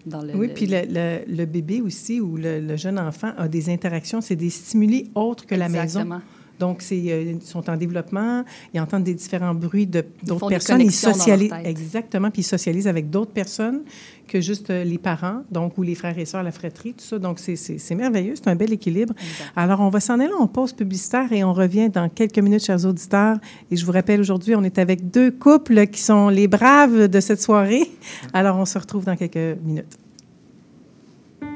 dans 0.06 0.22
le, 0.22 0.34
Oui, 0.34 0.46
le- 0.48 0.54
puis 0.54 0.66
le, 0.66 0.82
le- 0.88 1.24
le 1.26 1.44
bébé 1.44 1.80
aussi 1.82 2.20
ou 2.20 2.36
le, 2.36 2.60
le 2.60 2.76
jeune 2.76 2.98
enfant 2.98 3.32
a 3.36 3.48
des 3.48 3.68
interactions, 3.68 4.20
c'est 4.22 4.36
des 4.36 4.48
stimuli 4.50 5.10
autres 5.14 5.44
que 5.46 5.54
la 5.54 5.68
maison. 5.68 6.20
Donc, 6.60 6.82
c'est, 6.82 7.02
euh, 7.08 7.32
ils 7.40 7.42
sont 7.42 7.68
en 7.70 7.76
développement, 7.76 8.44
ils 8.74 8.80
entendent 8.80 9.04
des 9.04 9.14
différents 9.14 9.54
bruits 9.54 9.86
de, 9.86 10.04
d'autres 10.22 10.48
personnes. 10.48 10.80
Ils 10.80 10.84
connexions 10.84 11.10
dans 11.10 11.16
leur 11.16 11.24
socialisent. 11.24 11.50
tête. 11.50 11.66
Exactement. 11.66 12.30
Puis 12.30 12.42
ils 12.42 12.44
socialisent 12.44 12.86
avec 12.86 13.08
d'autres 13.08 13.32
personnes 13.32 13.80
que 14.28 14.42
juste 14.42 14.68
euh, 14.68 14.84
les 14.84 14.98
parents, 14.98 15.42
donc, 15.50 15.78
ou 15.78 15.82
les 15.82 15.94
frères 15.94 16.18
et 16.18 16.26
sœurs 16.26 16.42
à 16.42 16.44
la 16.44 16.52
fratrie, 16.52 16.92
tout 16.92 17.04
ça. 17.04 17.18
Donc, 17.18 17.38
c'est, 17.38 17.56
c'est, 17.56 17.78
c'est 17.78 17.94
merveilleux. 17.94 18.34
C'est 18.36 18.48
un 18.48 18.54
bel 18.56 18.72
équilibre. 18.74 19.14
Exact. 19.18 19.52
Alors, 19.56 19.80
on 19.80 19.88
va 19.88 20.00
s'en 20.00 20.20
aller 20.20 20.34
en 20.38 20.46
pause 20.46 20.74
publicitaire 20.74 21.32
et 21.32 21.42
on 21.42 21.54
revient 21.54 21.88
dans 21.88 22.10
quelques 22.10 22.38
minutes, 22.38 22.64
chers 22.64 22.84
auditeurs. 22.84 23.38
Et 23.70 23.76
je 23.76 23.86
vous 23.86 23.92
rappelle, 23.92 24.20
aujourd'hui, 24.20 24.54
on 24.54 24.62
est 24.62 24.78
avec 24.78 25.10
deux 25.10 25.30
couples 25.30 25.86
qui 25.86 26.02
sont 26.02 26.28
les 26.28 26.46
braves 26.46 27.08
de 27.08 27.20
cette 27.20 27.40
soirée. 27.40 27.90
Alors, 28.34 28.58
on 28.58 28.66
se 28.66 28.78
retrouve 28.78 29.06
dans 29.06 29.16
quelques 29.16 29.58
minutes. 29.64 29.96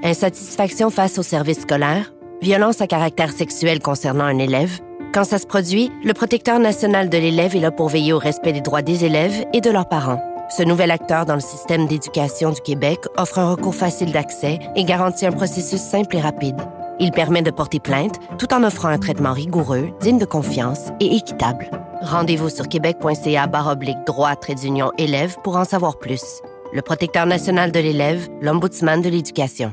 Insatisfaction 0.02 0.88
face 0.88 1.18
au 1.18 1.22
service 1.22 1.60
scolaire, 1.60 2.14
violence 2.40 2.80
à 2.80 2.86
caractère 2.86 3.32
sexuel 3.32 3.80
concernant 3.80 4.24
un 4.24 4.38
élève. 4.38 4.80
Quand 5.14 5.22
ça 5.22 5.38
se 5.38 5.46
produit, 5.46 5.92
le 6.02 6.12
protecteur 6.12 6.58
national 6.58 7.08
de 7.08 7.16
l'élève 7.16 7.54
est 7.54 7.60
là 7.60 7.70
pour 7.70 7.88
veiller 7.88 8.12
au 8.12 8.18
respect 8.18 8.52
des 8.52 8.60
droits 8.60 8.82
des 8.82 9.04
élèves 9.04 9.46
et 9.52 9.60
de 9.60 9.70
leurs 9.70 9.88
parents. 9.88 10.20
Ce 10.50 10.64
nouvel 10.64 10.90
acteur 10.90 11.24
dans 11.24 11.36
le 11.36 11.40
système 11.40 11.86
d'éducation 11.86 12.50
du 12.50 12.60
Québec 12.60 12.98
offre 13.16 13.38
un 13.38 13.48
recours 13.48 13.76
facile 13.76 14.10
d'accès 14.10 14.58
et 14.74 14.82
garantit 14.82 15.24
un 15.24 15.30
processus 15.30 15.80
simple 15.80 16.16
et 16.16 16.20
rapide. 16.20 16.56
Il 16.98 17.12
permet 17.12 17.42
de 17.42 17.52
porter 17.52 17.78
plainte 17.78 18.18
tout 18.38 18.52
en 18.52 18.64
offrant 18.64 18.88
un 18.88 18.98
traitement 18.98 19.32
rigoureux, 19.32 19.90
digne 20.00 20.18
de 20.18 20.24
confiance 20.24 20.88
et 20.98 21.14
équitable. 21.14 21.70
Rendez-vous 22.02 22.48
sur 22.48 22.68
québec.ca 22.68 23.48
oblique 23.70 24.04
droit 24.06 24.34
trait 24.34 24.56
d'union 24.56 24.90
élève 24.98 25.36
pour 25.44 25.56
en 25.56 25.64
savoir 25.64 26.00
plus. 26.00 26.42
Le 26.72 26.82
protecteur 26.82 27.26
national 27.26 27.70
de 27.70 27.78
l'élève, 27.78 28.28
l'ombudsman 28.40 29.00
de 29.00 29.10
l'éducation. 29.10 29.72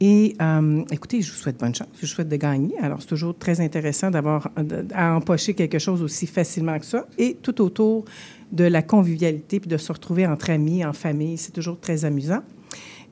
Et 0.00 0.36
euh, 0.40 0.82
écoutez, 0.90 1.22
je 1.22 1.32
vous 1.32 1.38
souhaite 1.38 1.58
bonne 1.58 1.74
chance. 1.74 1.88
Je 1.96 2.02
vous 2.02 2.06
souhaite 2.06 2.28
de 2.28 2.36
gagner. 2.36 2.78
Alors, 2.80 3.00
c'est 3.00 3.08
toujours 3.08 3.36
très 3.36 3.60
intéressant 3.60 4.10
d'avoir 4.10 4.50
à 4.94 5.14
empocher 5.14 5.54
quelque 5.54 5.78
chose 5.78 6.02
aussi 6.02 6.26
facilement 6.26 6.78
que 6.78 6.86
ça. 6.86 7.06
Et 7.18 7.36
tout 7.42 7.60
autour 7.60 8.04
de 8.52 8.64
la 8.64 8.82
convivialité, 8.82 9.58
puis 9.58 9.68
de 9.68 9.76
se 9.76 9.90
retrouver 9.90 10.26
entre 10.26 10.50
amis, 10.50 10.84
en 10.84 10.92
famille, 10.92 11.38
c'est 11.38 11.52
toujours 11.52 11.80
très 11.80 12.04
amusant. 12.04 12.42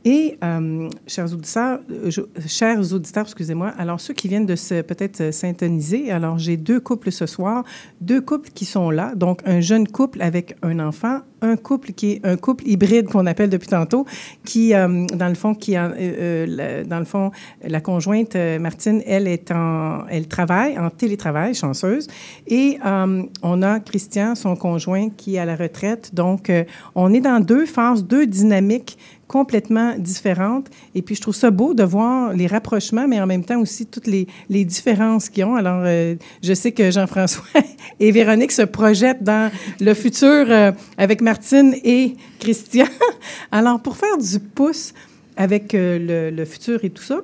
Et, 0.04 0.36
euh, 0.42 0.88
chers 1.06 1.32
auditeurs, 1.32 1.78
euh, 1.90 2.10
chers 2.46 2.92
auditeurs, 2.92 3.22
excusez-moi, 3.22 3.68
alors 3.78 4.00
ceux 4.00 4.14
qui 4.14 4.26
viennent 4.26 4.46
de 4.46 4.56
se 4.56 4.82
peut-être 4.82 5.20
euh, 5.20 5.32
syntoniser, 5.32 6.10
alors 6.10 6.38
j'ai 6.38 6.56
deux 6.56 6.80
couples 6.80 7.12
ce 7.12 7.26
soir, 7.26 7.64
deux 8.00 8.20
couples 8.20 8.50
qui 8.50 8.64
sont 8.64 8.90
là, 8.90 9.14
donc 9.14 9.42
un 9.44 9.60
jeune 9.60 9.86
couple 9.86 10.20
avec 10.20 10.56
un 10.62 10.80
enfant, 10.80 11.20
un 11.40 11.56
couple 11.56 11.92
qui 11.92 12.12
est 12.12 12.26
un 12.26 12.36
couple 12.36 12.66
hybride 12.66 13.06
qu'on 13.06 13.26
appelle 13.26 13.50
depuis 13.50 13.68
tantôt, 13.68 14.04
qui, 14.44 14.70
dans 14.70 15.28
le 15.28 15.34
fond, 15.34 15.54
qui, 15.54 15.74
euh, 15.76 16.84
dans 16.84 16.98
le 17.00 17.04
fond, 17.04 17.30
la 17.62 17.80
conjointe 17.80 18.36
Martine, 18.60 19.02
elle 19.06 19.26
est 19.26 19.50
en, 19.50 20.06
elle 20.08 20.28
travaille 20.28 20.78
en 20.78 20.88
télétravail, 20.90 21.54
chanceuse, 21.54 22.06
et 22.46 22.78
on 22.84 23.62
a 23.62 23.80
Christian, 23.80 24.36
son 24.36 24.54
conjoint, 24.54 25.10
qui 25.10 25.34
est 25.34 25.40
à 25.40 25.44
la 25.44 25.56
retraite. 25.56 26.14
Donc, 26.14 26.52
on 26.94 27.12
est 27.12 27.20
dans 27.20 27.40
deux 27.40 27.66
phases, 27.66 28.04
deux 28.04 28.26
dynamiques 28.26 28.96
complètement 29.32 29.94
différentes. 29.98 30.68
Et 30.94 31.00
puis, 31.00 31.14
je 31.14 31.22
trouve 31.22 31.34
ça 31.34 31.50
beau 31.50 31.72
de 31.72 31.82
voir 31.82 32.34
les 32.34 32.46
rapprochements, 32.46 33.08
mais 33.08 33.18
en 33.18 33.26
même 33.26 33.44
temps 33.44 33.58
aussi 33.58 33.86
toutes 33.86 34.06
les, 34.06 34.26
les 34.50 34.66
différences 34.66 35.30
qu'ils 35.30 35.46
ont. 35.46 35.56
Alors, 35.56 35.82
euh, 35.86 36.16
je 36.42 36.52
sais 36.52 36.72
que 36.72 36.90
Jean-François 36.90 37.44
et 38.00 38.12
Véronique 38.12 38.52
se 38.52 38.60
projettent 38.60 39.24
dans 39.24 39.50
le 39.80 39.94
futur 39.94 40.28
euh, 40.28 40.70
avec 40.98 41.22
Martine 41.22 41.74
et 41.82 42.14
Christian. 42.40 42.84
Alors, 43.50 43.80
pour 43.80 43.96
faire 43.96 44.18
du 44.18 44.38
pouce 44.38 44.92
avec 45.38 45.74
euh, 45.74 45.98
le, 46.30 46.36
le, 46.36 46.44
futur 46.44 46.84
et 46.84 46.90
tout 46.90 47.02
ça, 47.02 47.22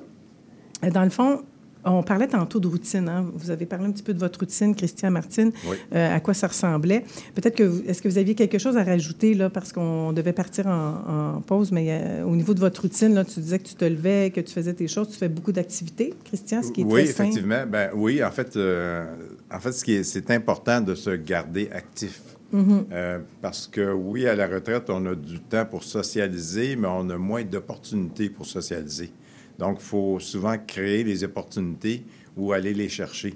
dans 0.91 1.03
le 1.03 1.11
fond, 1.11 1.43
on 1.85 2.03
parlait 2.03 2.27
tantôt 2.27 2.59
de 2.59 2.67
routine. 2.67 3.07
Hein? 3.07 3.25
Vous 3.33 3.51
avez 3.51 3.65
parlé 3.65 3.85
un 3.85 3.91
petit 3.91 4.03
peu 4.03 4.13
de 4.13 4.19
votre 4.19 4.39
routine, 4.39 4.75
Christian 4.75 5.11
Martine, 5.11 5.51
euh, 5.93 6.15
à 6.15 6.19
quoi 6.19 6.33
ça 6.33 6.47
ressemblait. 6.47 7.05
Peut-être 7.35 7.55
que 7.55 7.87
est-ce 7.87 8.01
que 8.01 8.09
vous 8.09 8.17
aviez 8.17 8.35
quelque 8.35 8.57
chose 8.57 8.77
à 8.77 8.83
rajouter 8.83 9.33
là, 9.33 9.49
parce 9.49 9.71
qu'on 9.71 10.11
devait 10.11 10.33
partir 10.33 10.67
en, 10.67 11.41
pause, 11.45 11.71
mais 11.71 11.87
euh, 11.89 12.23
au 12.23 12.35
niveau 12.35 12.53
de 12.53 12.59
votre 12.59 12.81
routine, 12.81 13.13
là, 13.13 13.23
tu 13.23 13.39
disais 13.39 13.59
que 13.59 13.67
tu 13.67 13.75
te 13.75 13.85
levais, 13.85 14.31
que 14.31 14.41
tu 14.41 14.53
faisais 14.53 14.73
tes 14.73 14.87
choses, 14.87 15.09
tu 15.09 15.17
fais 15.17 15.29
beaucoup 15.29 15.51
d'activités, 15.51 16.13
Christian, 16.25 16.61
ce 16.61 16.71
qui 16.71 16.81
est 16.81 16.83
oui, 16.83 17.03
très 17.03 17.11
effectivement. 17.11 17.63
Ben, 17.67 17.89
oui, 17.93 18.23
en 18.23 18.31
fait, 18.31 18.55
euh, 18.57 19.05
en 19.51 19.59
fait, 19.59 19.71
ce 19.71 19.83
qui 19.83 19.93
est, 19.93 20.03
c'est 20.03 20.29
important 20.31 20.81
de 20.81 20.95
se 20.95 21.11
garder 21.11 21.69
actif. 21.71 22.21
Mm-hmm. 22.51 23.19
parce 23.43 23.67
que 23.67 23.93
oui, 23.93 24.25
à 24.25 24.35
la 24.35 24.47
retraite, 24.47 24.89
on 24.89 25.05
a 25.05 25.13
du 25.13 25.39
temps 25.39 25.67
pour 25.67 25.83
socialiser, 25.83 26.75
mais 26.75 26.87
on 26.87 27.07
a 27.11 27.15
moins 27.15 27.43
d'opportunités 27.43 28.27
pour 28.27 28.47
socialiser. 28.47 29.11
Donc, 29.59 29.79
il 29.81 29.85
faut 29.85 30.19
souvent 30.19 30.55
créer 30.65 31.03
les 31.03 31.23
opportunités 31.25 32.05
ou 32.37 32.53
aller 32.53 32.73
les 32.73 32.87
chercher. 32.87 33.35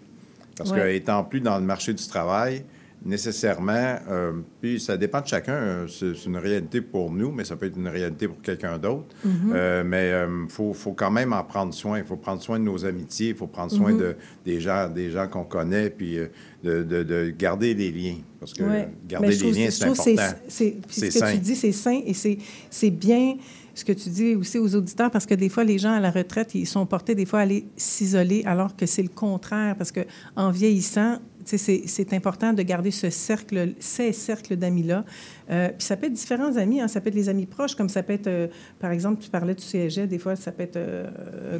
Parce 0.57 0.71
que, 0.71 0.77
qu'étant 0.77 1.23
plus 1.25 1.41
dans 1.41 1.57
le 1.57 1.65
marché 1.65 1.93
du 1.93 2.07
travail, 2.07 2.63
nécessairement, 3.05 3.97
euh, 4.09 4.31
puis 4.61 4.79
ça 4.79 4.95
dépend 4.95 5.19
de 5.19 5.27
chacun. 5.27 5.53
Euh, 5.53 5.87
c'est 5.87 6.25
une 6.25 6.37
réalité 6.37 6.79
pour 6.79 7.11
nous, 7.11 7.31
mais 7.31 7.43
ça 7.43 7.57
peut 7.57 7.65
être 7.65 7.75
une 7.75 7.89
réalité 7.89 8.29
pour 8.29 8.41
quelqu'un 8.41 8.77
d'autre. 8.77 9.07
Mm-hmm. 9.25 9.51
Euh, 9.53 9.83
mais 9.83 10.11
il 10.11 10.49
faut, 10.49 10.73
faut, 10.73 10.93
quand 10.93 11.11
même 11.11 11.33
en 11.33 11.43
prendre 11.43 11.73
soin. 11.73 11.97
Il 11.97 12.05
faut 12.05 12.15
prendre 12.15 12.41
soin 12.41 12.59
de 12.59 12.63
nos 12.63 12.85
amitiés, 12.85 13.29
il 13.29 13.35
faut 13.35 13.47
prendre 13.47 13.71
soin 13.71 13.91
Mm-hmm. 13.91 13.97
de, 13.97 14.15
des 14.45 14.61
gens, 14.61 14.87
des 14.87 15.11
gens 15.11 15.27
qu'on 15.27 15.43
connaît, 15.43 15.89
puis 15.89 16.17
de, 16.63 16.83
de, 16.83 17.03
de, 17.03 17.33
garder 17.37 17.73
les 17.73 17.91
liens. 17.91 18.19
Parce 18.39 18.53
que 18.53 18.63
ouais. 18.63 18.87
garder 19.05 19.35
les 19.35 19.51
liens, 19.51 19.69
c'est 19.69 19.83
important. 19.83 20.03
C'est, 20.47 20.77
ce 20.87 21.19
que 21.19 21.31
tu 21.33 21.37
dis, 21.39 21.55
c'est 21.55 21.73
sain 21.73 21.99
et 22.05 22.13
c'est 22.13 22.89
bien 22.91 23.35
ce 23.73 23.83
que 23.83 23.91
tu 23.91 24.09
dis 24.09 24.35
aussi 24.35 24.59
aux 24.59 24.75
auditeurs, 24.75 25.09
parce 25.09 25.25
que 25.25 25.33
des 25.33 25.49
fois, 25.49 25.63
les 25.63 25.79
gens 25.79 25.93
à 25.93 25.99
la 25.99 26.11
retraite, 26.11 26.53
ils 26.53 26.67
sont 26.67 26.85
portés 26.85 27.15
des 27.15 27.25
fois 27.25 27.39
à 27.39 27.41
aller 27.43 27.65
s'isoler, 27.75 28.43
alors 28.45 28.75
que 28.75 28.85
c'est 28.85 29.01
le 29.01 29.09
contraire, 29.09 29.75
parce 29.75 29.91
que 29.91 30.01
en 30.35 30.51
vieillissant, 30.51 31.17
c'est 31.45 32.13
important 32.13 32.53
de 32.53 32.61
garder 32.61 32.91
ce 32.91 33.09
cercle, 33.09 33.73
ces 33.79 34.13
cercles 34.13 34.55
d'amis-là. 34.55 35.03
Euh, 35.49 35.69
puis 35.69 35.85
ça 35.85 35.97
peut 35.97 36.05
être 36.07 36.13
différents 36.13 36.55
amis, 36.55 36.79
hein, 36.79 36.87
ça 36.87 37.01
peut 37.01 37.09
être 37.09 37.15
les 37.15 37.29
amis 37.29 37.45
proches, 37.45 37.75
comme 37.75 37.89
ça 37.89 38.03
peut 38.03 38.13
être, 38.13 38.27
euh, 38.27 38.47
par 38.79 38.91
exemple, 38.91 39.21
tu 39.21 39.29
parlais 39.29 39.55
du 39.55 39.63
CSG, 39.63 40.07
des 40.07 40.19
fois, 40.19 40.35
ça 40.35 40.51
peut 40.51 40.63
être 40.63 40.77
euh, 40.77 41.09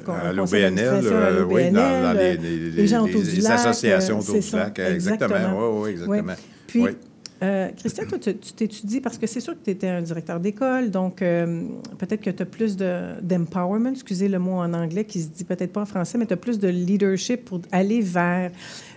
à 0.08 0.32
l'OBNL, 0.32 0.78
euh, 0.80 1.44
oui, 1.46 1.72
dans, 1.72 2.04
dans 2.04 2.14
les, 2.14 2.38
les, 2.38 2.72
les, 2.72 2.88
gens 2.88 3.04
autour 3.04 3.22
du 3.22 3.42
lac, 3.42 3.60
associations 3.60 4.20
autour 4.20 4.36
du 4.36 4.42
ça, 4.42 4.58
lac, 4.58 4.80
exactement. 4.80 5.82
Oui, 5.82 5.82
oui, 5.82 5.90
exactement. 5.92 6.34
Oui. 6.34 6.82
Puis. 6.92 6.98
Euh, 7.44 7.70
Christian, 7.76 8.06
toi, 8.08 8.18
tu 8.20 8.34
t'étudies 8.34 9.02
parce 9.02 9.18
que 9.18 9.28
c'est 9.28 9.42
sûr 9.42 9.54
que 9.54 9.64
tu 9.66 9.72
étais 9.72 9.88
un 9.88 10.02
directeur 10.02 10.40
d'école, 10.40 10.92
donc 10.92 11.22
euh, 11.22 11.64
peut-être 11.98 12.22
que 12.22 12.30
tu 12.30 12.42
as 12.42 12.46
plus 12.46 12.78
d'empowerment, 12.78 13.90
excusez 13.92 14.30
le 14.30 14.40
mot 14.40 14.54
en 14.54 14.74
anglais 14.74 15.04
qui 15.04 15.22
se 15.22 15.28
dit 15.28 15.44
peut-être 15.44 15.74
pas 15.74 15.82
en 15.82 15.86
français, 15.86 16.18
mais 16.18 16.26
tu 16.26 16.34
as 16.34 16.38
plus 16.38 16.58
de 16.58 16.70
leadership 16.70 17.46
pour 17.46 17.60
aller 17.72 18.02
vers. 18.02 18.52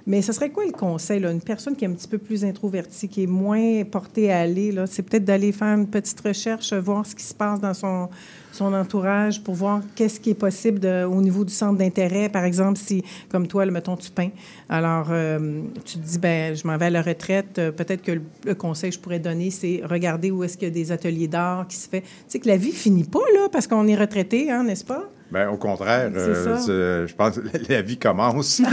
Mais 0.09 0.23
ce 0.23 0.33
serait 0.33 0.51
quoi 0.51 0.65
le 0.65 0.71
conseil? 0.71 1.25
Une 1.25 1.41
personne 1.41 1.75
qui 1.75 1.85
est 1.85 1.89
un 1.89 1.93
petit 1.93 2.07
peu 2.07 2.19
plus 2.19 2.45
introvertie, 2.45 3.09
qui 3.09 3.25
est 3.25 3.27
moins 3.27 3.83
portée 3.83 4.31
à 4.31 4.41
aller, 4.41 4.73
c'est 4.87 5.03
peut-être 5.03 5.25
d'aller 5.25 5.51
faire 5.51 5.77
une 5.77 5.89
petite 5.89 6.21
recherche, 6.21 6.73
voir 6.75 7.05
ce 7.05 7.17
qui 7.17 7.25
se 7.25 7.35
passe 7.35 7.61
dans 7.61 7.75
son, 7.75 8.09
entourage 8.61 9.43
pour 9.43 9.55
voir 9.55 9.83
qu'est-ce 9.97 10.21
qui 10.21 10.31
est 10.31 10.35
possible 10.35 10.87
au 10.87 11.21
niveau 11.21 11.45
du 11.45 11.53
centre 11.53 11.77
d'intérêt. 11.77 12.29
Par 12.29 12.45
exemple, 12.45 12.79
si, 12.79 13.03
comme 13.29 13.49
toi, 13.49 13.67
le 13.67 13.73
mettons, 13.73 13.97
tu 13.97 14.11
peins. 14.11 14.31
Alors, 14.69 15.09
euh, 15.11 15.61
tu 15.85 15.99
te 15.99 16.07
dis, 16.07 16.19
ben 16.19 16.55
je 16.55 16.67
m'en 16.67 16.79
vais 16.79 16.87
à 16.87 16.91
la 16.91 17.03
retraite. 17.03 17.59
Euh, 17.59 17.71
peut-être 17.73 18.03
que 18.03 18.13
le, 18.13 18.23
le, 18.47 18.55
conseil 18.55 18.91
que 18.91 18.97
je 18.97 19.01
pourrais 19.01 19.19
donner, 19.19 19.51
c'est 19.51 19.83
regarder 19.85 20.31
où 20.31 20.43
est-ce 20.43 20.57
qu'il 20.57 20.69
y 20.69 20.71
a 20.71 20.75
des 20.75 20.91
ateliers 20.91 21.29
d'art 21.29 21.67
qui 21.69 21.77
se 21.77 21.89
fait. 21.89 22.01
Tu 22.01 22.09
sais 22.29 22.39
que 22.39 22.49
la 22.49 22.57
vie 22.57 22.73
finit 22.73 23.05
pas, 23.05 23.25
là, 23.35 23.49
parce 23.51 23.67
qu'on 23.67 23.87
est 23.89 23.97
retraité, 23.97 24.51
hein, 24.51 24.63
n'est-ce 24.63 24.85
pas? 24.85 25.05
Bien, 25.31 25.51
au 25.51 25.57
contraire, 25.57 26.11
euh, 26.15 27.07
je 27.07 27.15
pense 27.15 27.39
que 27.39 27.43
la 27.69 27.83
vie 27.83 27.99
commence. 27.99 28.61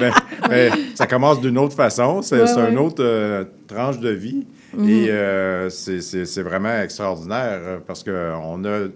mais, 0.00 0.10
mais, 0.48 0.70
ça 0.96 1.06
commence 1.06 1.40
d'une 1.40 1.58
autre 1.58 1.76
façon. 1.76 2.20
C'est 2.20 2.42
ouais, 2.42 2.52
ouais. 2.52 2.72
une 2.72 2.78
autre 2.78 3.04
euh, 3.04 3.44
tranche 3.68 4.00
de 4.00 4.10
vie. 4.10 4.46
Mm 4.74 4.84
-hmm. 4.84 4.90
Et 4.90 5.10
euh, 5.10 5.70
c'est 5.70 6.42
vraiment 6.42 6.82
extraordinaire 6.82 7.80
parce 7.86 8.02
qu'on 8.02 8.64
a, 8.64 8.88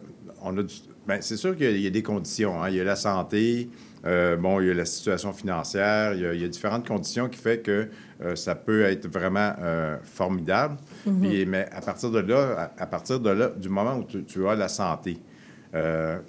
on 0.43 0.59
a 0.59 0.63
du, 0.63 0.75
ben, 1.07 1.19
c'est 1.21 1.37
sûr 1.37 1.57
qu'il 1.57 1.77
y, 1.77 1.83
y, 1.83 1.87
a 1.87 1.91
des 1.91 2.03
conditions. 2.03 2.63
Hein. 2.63 2.69
Il 2.71 2.77
y 2.77 2.81
a 2.81 2.85
la 2.85 2.97
santé, 2.97 3.69
euh, 4.07 4.37
bon, 4.37 4.61
il 4.61 4.67
y 4.69 4.71
a 4.71 4.75
la 4.75 4.85
situation 4.85 5.33
financière, 5.33 6.13
il 6.15 6.21
y 6.21 6.27
a, 6.27 6.35
il 6.35 6.41
y 6.41 6.45
a 6.45 6.49
différentes 6.49 6.87
conditions 6.87 7.29
qui 7.29 7.39
fait 7.39 7.61
que 7.61 7.89
euh, 8.23 8.37
ça 8.37 8.55
peut 8.55 8.83
être 8.83 9.09
vraiment 9.09 9.53
euh, 9.63 9.97
formidable. 10.03 10.77
Mm 11.07 11.11
-hmm. 11.11 11.21
Puis, 11.29 11.47
mais 11.47 11.67
à 11.73 11.81
partir 11.81 12.11
de 12.11 12.19
là, 12.21 12.71
à, 12.79 12.83
à, 12.83 12.87
partir 12.87 13.19
de 13.21 13.31
là, 13.31 13.49
du 13.49 13.69
moment 13.69 13.97
où 13.99 14.05
tu, 14.05 14.25
tu 14.25 14.47
as 14.49 14.55
la 14.57 14.69
santé, 14.69 15.17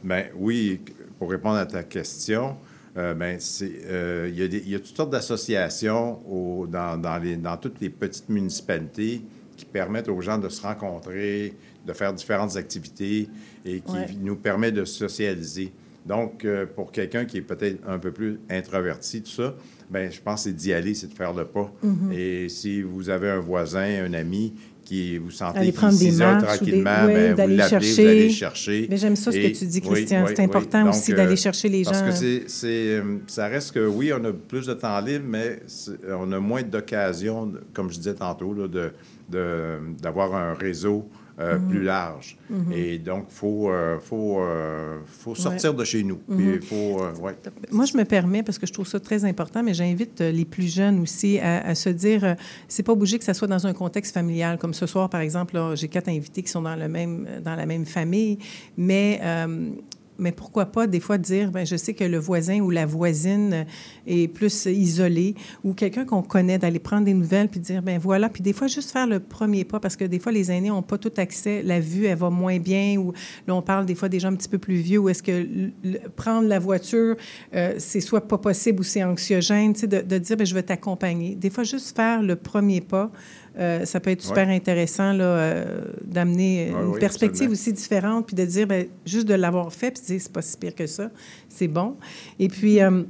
ben 0.03 0.23
oui, 0.35 0.81
pour 1.19 1.29
répondre 1.29 1.57
à 1.57 1.65
ta 1.67 1.83
question, 1.83 2.55
ben, 2.95 3.37
il, 3.61 4.35
y 4.39 4.43
a 4.43 4.47
des, 4.47 4.57
il 4.65 4.69
y 4.69 4.75
a 4.75 4.79
toutes 4.79 4.95
sortes 4.97 5.11
d'associations 5.11 6.19
dans, 6.77 6.97
dans, 7.05 7.21
dans 7.47 7.57
toutes 7.57 7.79
les 7.81 7.89
petites 7.91 8.29
municipalités 8.29 9.21
qui 9.57 9.65
permettent 9.65 10.09
aux 10.09 10.21
gens 10.21 10.39
de 10.45 10.49
se 10.49 10.61
rencontrer, 10.61 11.53
de 11.85 11.93
faire 11.93 12.13
différentes 12.13 12.55
activités 12.57 13.29
et 13.63 13.81
qui 13.81 13.91
Ouais. 13.91 14.07
nous 14.27 14.35
permet 14.35 14.71
de 14.71 14.83
socialiser. 14.85 15.71
Donc, 16.05 16.45
euh, 16.45 16.65
pour 16.67 16.91
quelqu'un 16.91 17.25
qui 17.25 17.37
est 17.37 17.41
peut-être 17.41 17.79
un 17.87 17.97
peu 17.97 18.11
plus 18.11 18.39
introverti, 18.49 19.21
tout 19.23 19.31
ça, 19.31 19.55
ben, 19.89 20.11
je 20.11 20.19
pense 20.21 20.43
que 20.43 20.49
c'est 20.49 20.55
d'y 20.55 20.71
aller, 20.73 20.93
c'est 20.93 21.07
de 21.07 21.13
faire 21.13 21.33
le 21.33 21.45
pas. 21.45 21.71
Mhm. 21.83 22.11
Et 22.13 22.49
si 22.49 22.81
vous 22.81 23.09
avez 23.09 23.29
un 23.29 23.39
voisin, 23.39 24.03
un 24.05 24.13
ami 24.13 24.53
qui 24.83 25.17
vous 25.17 25.31
sentez 25.31 25.57
Aller 25.57 25.71
qui, 25.71 25.77
prendre 25.77 25.97
des 25.97 26.11
6 26.11 26.21
heures 26.21 26.39
marches 26.39 26.61
ou 26.61 26.65
des- 26.65 26.71
tranquillement, 26.83 27.05
oui, 27.07 27.13
ben, 27.13 27.29
vous 27.31 27.37
d'aller 27.37 27.55
l'appelez, 27.55 27.79
chercher. 27.87 28.03
vous 28.03 28.09
allez 28.09 28.29
chercher. 28.29 28.87
Mais 28.87 28.97
j'aime 28.97 29.15
ça 29.15 29.31
ce 29.31 29.37
que 29.37 29.57
tu 29.57 29.65
dis, 29.65 29.81
Christian. 29.81 30.25
oui, 30.27 30.33
C'est 30.35 30.43
important 30.43 30.89
aussi 30.89 31.11
d'aller 31.13 31.33
euh, 31.33 31.35
chercher 31.35 31.69
les 31.69 31.83
Parce 31.83 31.99
gens. 31.99 32.05
que 32.05 32.11
c'est, 32.11 32.43
c'est, 32.45 32.67
euh, 32.99 33.17
ça 33.25 33.47
reste 33.47 33.71
que, 33.71 33.87
oui, 33.87 34.11
on 34.13 34.23
a 34.25 34.31
plus 34.31 34.67
de 34.67 34.73
temps 34.75 34.99
libre, 35.01 35.25
mais 35.27 35.59
on 36.07 36.31
a 36.31 36.39
moins 36.39 36.61
d'occasions, 36.61 37.51
comme 37.73 37.89
je 37.89 37.97
disais 37.97 38.13
tantôt, 38.13 38.53
là, 38.53 38.67
de- 38.67 38.91
d'avoir 40.01 40.35
un 40.35 40.53
réseau 40.53 41.09
euh, 41.39 41.57
plus 41.57 41.83
large. 41.83 42.37
Mhm. 42.49 42.71
Et 42.73 42.97
donc, 42.97 43.25
il 43.29 43.33
faut, 43.35 43.69
euh, 43.69 43.99
faut, 43.99 44.39
euh, 44.39 44.99
faut 45.05 45.35
sortir 45.35 45.71
Ouais. 45.71 45.77
de 45.77 45.83
chez 45.83 46.03
nous. 46.03 46.19
Mhm. 46.27 46.37
Puis 46.37 46.67
faut, 46.67 47.01
ouais. 47.21 47.35
Moi, 47.71 47.85
je 47.85 47.97
me 47.97 48.05
permets, 48.05 48.41
parce 48.41 48.57
que 48.57 48.65
je 48.65 48.71
trouve 48.73 48.87
ça 48.87 48.99
très 48.99 49.25
important, 49.25 49.61
mais 49.61 49.73
j'invite 49.73 50.21
les 50.21 50.45
plus 50.45 50.73
jeunes 50.73 51.01
aussi 51.01 51.39
à, 51.39 51.65
à 51.67 51.75
se 51.75 51.89
dire, 51.89 52.35
c'est 52.67 52.83
pas 52.83 52.93
obligé 52.93 53.17
que 53.17 53.25
ça 53.25 53.33
soit 53.33 53.47
dans 53.49 53.67
un 53.67 53.73
contexte 53.73 54.13
familial. 54.13 54.57
Comme 54.57 54.73
ce 54.73 54.85
soir, 54.85 55.09
par 55.09 55.21
exemple, 55.21 55.59
j'ai 55.75 55.89
quatre 55.89 56.07
invités 56.07 56.41
qui 56.41 56.49
sont 56.49 56.61
dans, 56.61 56.75
le 56.75 56.87
même, 56.87 57.27
dans 57.43 57.55
la 57.55 57.65
même 57.65 57.85
famille, 57.85 58.37
mais... 58.77 59.19
euh, 60.15 60.19
mais 60.19 60.31
pourquoi 60.31 60.65
pas 60.67 60.87
des 60.87 60.99
fois 60.99 61.17
dire, 61.17 61.51
ben 61.51 61.65
je 61.65 61.75
sais 61.75 61.93
que 61.93 62.03
le 62.03 62.17
voisin 62.17 62.59
ou 62.59 62.69
la 62.69 62.85
voisine 62.85 63.65
est 64.07 64.27
plus 64.27 64.65
isolé 64.65 65.35
ou 65.63 65.73
quelqu'un 65.73 66.05
qu'on 66.05 66.21
connaît 66.21 66.57
d'aller 66.57 66.79
prendre 66.79 67.05
des 67.05 67.13
nouvelles 67.13 67.49
puis 67.49 67.59
dire 67.59 67.81
ben 67.81 67.99
voilà 67.99 68.29
puis 68.29 68.41
des 68.41 68.53
fois 68.53 68.67
juste 68.67 68.91
faire 68.91 69.07
le 69.07 69.19
premier 69.19 69.63
pas 69.63 69.79
parce 69.79 69.95
que 69.95 70.05
des 70.05 70.19
fois 70.19 70.31
les 70.31 70.51
aînés 70.51 70.69
n'ont 70.69 70.81
pas 70.81 70.97
tout 70.97 71.11
accès, 71.17 71.61
la 71.63 71.79
vue 71.79 72.05
elle 72.05 72.17
va 72.17 72.29
moins 72.29 72.59
bien 72.59 72.97
ou 72.97 73.13
là 73.47 73.55
on 73.55 73.61
parle 73.61 73.85
des 73.85 73.95
fois 73.95 74.09
des 74.09 74.19
gens 74.19 74.29
un 74.29 74.35
petit 74.35 74.49
peu 74.49 74.57
plus 74.57 74.75
vieux 74.75 74.99
où 74.99 75.09
est-ce 75.09 75.23
que 75.23 75.47
prendre 76.15 76.47
la 76.47 76.59
voiture 76.59 77.15
euh, 77.53 77.75
c'est 77.77 78.01
soit 78.01 78.27
pas 78.27 78.37
possible 78.37 78.79
ou 78.79 78.83
c'est 78.83 79.03
anxiogène, 79.03 79.73
tu 79.73 79.81
sais 79.81 79.87
de, 79.87 80.01
de 80.01 80.17
dire 80.17 80.37
ben 80.37 80.45
je 80.45 80.53
vais 80.53 80.63
t'accompagner. 80.63 81.35
Des 81.35 81.49
fois 81.49 81.63
juste 81.63 81.95
faire 81.95 82.21
le 82.21 82.35
premier 82.35 82.81
pas 82.81 83.11
euh, 83.57 83.85
ça 83.85 83.99
peut 83.99 84.09
être 84.11 84.21
super 84.21 84.47
Ouais. 84.47 84.55
intéressant 84.55 85.13
là, 85.13 85.23
euh, 85.23 85.81
d'amener 86.03 86.71
Ouais, 86.73 86.81
une 86.81 86.87
oui, 86.89 86.99
perspective 86.99 87.29
absolument. 87.47 87.53
aussi 87.53 87.73
différente, 87.73 88.27
puis 88.27 88.35
de 88.35 88.45
dire, 88.45 88.67
ben, 88.67 88.85
juste 89.05 89.27
de 89.27 89.33
l'avoir 89.33 89.71
fait, 89.71 89.91
puis 89.91 90.01
de 90.01 90.05
dire, 90.07 90.19
c'est 90.21 90.31
pas 90.33 90.41
si 90.41 90.57
pire 90.57 90.75
que 90.75 90.87
ça, 90.87 91.09
c'est 91.49 91.67
bon. 91.67 91.95
Et 92.39 92.47
puis, 92.49 92.81
euh, 92.81 93.03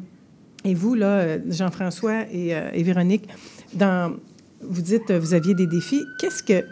et 0.64 0.74
vous, 0.76 0.94
là, 0.96 1.38
Jean-François 1.50 2.24
et, 2.32 2.56
euh, 2.56 2.70
et 2.74 2.84
Véronique, 2.84 3.28
dans, 3.74 4.16
vous 4.62 4.82
dites, 4.82 5.12
vous 5.12 5.34
aviez 5.34 5.54
des 5.54 5.68
défis. 5.68 6.04
Qu'est-ce 6.20 6.42
que, 6.42 6.66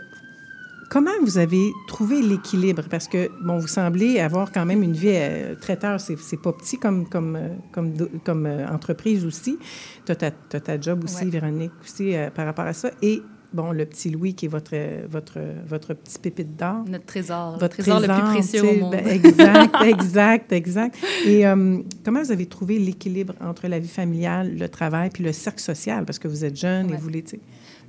comment 0.90 1.12
vous 1.24 1.38
avez 1.38 1.72
trouvé 1.88 2.22
l'équilibre? 2.22 2.84
Parce 2.90 3.08
que, 3.08 3.30
bon, 3.44 3.58
vous 3.60 3.68
semblez 3.68 4.20
avoir 4.20 4.52
quand 4.52 4.66
même 4.66 4.82
une 4.84 4.94
vie 4.94 5.16
traiteur, 5.62 6.00
c'est, 6.00 6.18
c'est 6.20 6.42
pas 6.42 6.54
petit 6.54 6.78
comme, 6.78 7.08
comme, 7.08 7.38
comme, 7.72 7.94
comme 8.24 8.46
entreprise 8.72 9.26
aussi. 9.26 9.58
Tu 10.06 10.12
as 10.12 10.16
ta, 10.16 10.32
t'as 10.32 10.60
ta 10.60 10.80
job 10.80 11.04
aussi, 11.04 11.26
Ouais. 11.26 11.30
Véronique, 11.32 11.72
aussi, 11.84 12.16
euh, 12.16 12.30
par 12.32 12.46
rapport 12.46 12.66
à 12.66 12.74
ça. 12.74 12.90
Et, 13.02 13.22
bon, 13.54 13.72
le 13.72 13.86
petit 13.86 14.10
Louis 14.10 14.34
qui 14.34 14.46
est 14.46 14.50
votre, 14.50 14.76
votre, 15.08 15.40
votre 15.68 15.94
petit 15.94 16.20
pépite 16.20 16.56
d'or. 16.58 16.84
Notre 16.88 17.06
trésor, 17.06 17.58
Votre 17.60 17.78
trésor 17.78 18.00
le 18.00 18.08
plus 18.08 18.24
précieux 18.34 18.64
au 18.64 18.74
monde. 18.80 18.92
ben, 18.92 19.08
exact, 19.08 19.76
exact, 19.86 20.52
exact. 20.52 20.98
Et 21.26 21.46
euh, 21.48 21.78
comment 22.04 22.22
vous 22.22 22.32
avez 22.32 22.46
trouvé 22.46 22.80
l'équilibre 22.80 23.34
entre 23.42 23.68
la 23.68 23.80
vie 23.80 23.88
familiale, 23.88 24.58
le 24.58 24.68
travail, 24.70 25.10
puis 25.12 25.24
le 25.24 25.32
cercle 25.32 25.62
social? 25.62 26.06
Parce 26.06 26.20
que 26.20 26.28
vous 26.28 26.44
êtes 26.46 26.56
jeune 26.58 26.90
et 26.92 26.96
vous 26.96 27.02
voulez, 27.02 27.24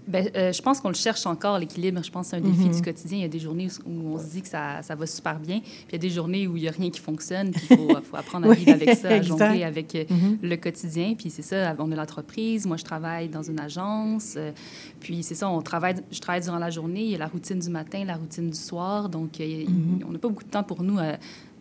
Ben, 0.07 0.29
euh, 0.37 0.53
je 0.53 0.61
pense 0.61 0.81
qu'on 0.81 0.89
le 0.89 0.95
cherche 0.95 1.25
encore, 1.25 1.59
l'équilibre. 1.59 2.03
Je 2.05 2.11
pense 2.11 2.27
que 2.27 2.31
c'est 2.33 2.37
un 2.37 2.41
défi 2.41 2.67
Mhm. 2.69 2.75
du 2.75 2.83
quotidien. 2.83 3.19
Il 3.19 3.23
y 3.23 3.25
a 3.25 3.29
des 3.29 3.39
journées 3.39 3.69
où 3.87 4.15
on 4.15 4.19
se 4.19 4.27
dit 4.27 4.43
que 4.43 4.49
ça, 4.49 4.83
ça 4.83 4.95
va 4.95 5.07
super 5.07 5.39
bien, 5.39 5.61
puis 5.61 5.73
il 5.89 5.93
y 5.93 5.97
a 5.97 5.99
des 5.99 6.11
journées 6.11 6.47
où 6.47 6.57
il 6.59 6.63
n'y 6.65 6.69
a 6.69 6.73
rien 6.73 6.91
qui 6.91 7.01
fonctionne, 7.01 7.53
puis 7.53 7.67
il 7.71 7.77
faut, 7.77 7.89
faut 8.05 8.17
apprendre 8.17 8.47
à 8.47 8.51
Oui, 8.51 8.57
vivre 8.57 8.73
avec 8.73 8.91
ça, 8.97 9.09
à 9.09 9.17
exact. 9.17 9.39
jongler 9.39 9.65
avec 9.65 9.95
euh, 9.95 10.05
Mhm. 10.11 10.39
le 10.43 10.57
quotidien. 10.57 11.15
Puis 11.17 11.31
c'est 11.31 11.43
ça, 11.43 11.75
on 11.79 11.91
a 11.91 11.97
l'entreprise, 11.97 12.67
moi 12.67 12.77
je 12.77 12.85
travaille 12.85 13.29
dans 13.31 13.43
une 13.43 13.59
agence, 13.61 14.35
euh, 14.37 14.53
puis 15.01 15.23
c'est 15.23 15.35
ça, 15.35 15.49
on 15.49 15.63
travaille, 15.63 15.95
je 16.13 16.19
travaille 16.21 16.43
durant 16.43 16.59
la 16.59 16.71
journée, 16.71 17.05
il 17.05 17.11
y 17.11 17.15
a 17.15 17.19
la 17.19 17.27
routine 17.29 17.59
du 17.59 17.71
matin, 17.71 18.05
la 18.05 18.17
routine 18.17 18.51
du 18.51 18.59
soir, 18.59 19.09
donc 19.09 19.41
euh, 19.41 19.65
Mhm. 19.67 20.01
on 20.07 20.13
n'a 20.13 20.19
pas 20.19 20.29
beaucoup 20.29 20.45
de 20.45 20.51
temps 20.51 20.63
pour 20.65 20.83
nous. 20.83 20.99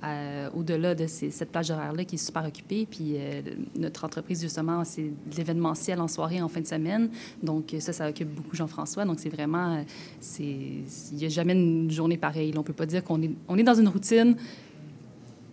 Euh, 0.04 0.50
au-delà 0.54 0.96
de 0.96 1.08
ces- 1.08 1.32
cette 1.32 1.52
plage 1.52 1.72
horaire-là 1.72 2.04
qui 2.06 2.16
est 2.16 2.26
super 2.26 2.46
occupée. 2.46 2.86
Puis 2.90 3.14
euh, 3.16 3.42
notre 3.78 4.04
entreprise, 4.04 4.42
justement, 4.42 4.84
c'est 4.84 5.04
de 5.04 5.36
l'événementiel 5.38 6.00
en 6.02 6.08
soirée, 6.08 6.42
en 6.42 6.50
fin 6.50 6.62
de 6.62 6.68
semaine. 6.68 7.10
Donc 7.42 7.74
ça, 7.80 7.94
ça 7.94 8.10
occupe 8.10 8.30
beaucoup 8.34 8.56
Jean-François. 8.56 9.06
Donc 9.06 9.20
c'est 9.20 9.30
vraiment... 9.30 9.78
euh, 9.78 9.82
c'est 10.20 10.44
Il 10.44 11.18
n'y 11.18 11.26
a 11.26 11.30
jamais 11.30 11.54
une 11.54 11.90
journée 11.92 12.18
pareille. 12.18 12.52
là. 12.52 12.58
On 12.58 12.62
ne 12.62 12.68
peut 12.68 12.74
pas 12.74 12.86
dire 12.86 13.04
qu'on 13.04 13.22
est, 13.22 13.32
on 13.48 13.58
est 13.58 13.64
dans 13.64 13.76
une 13.80 13.88
routine, 13.88 14.36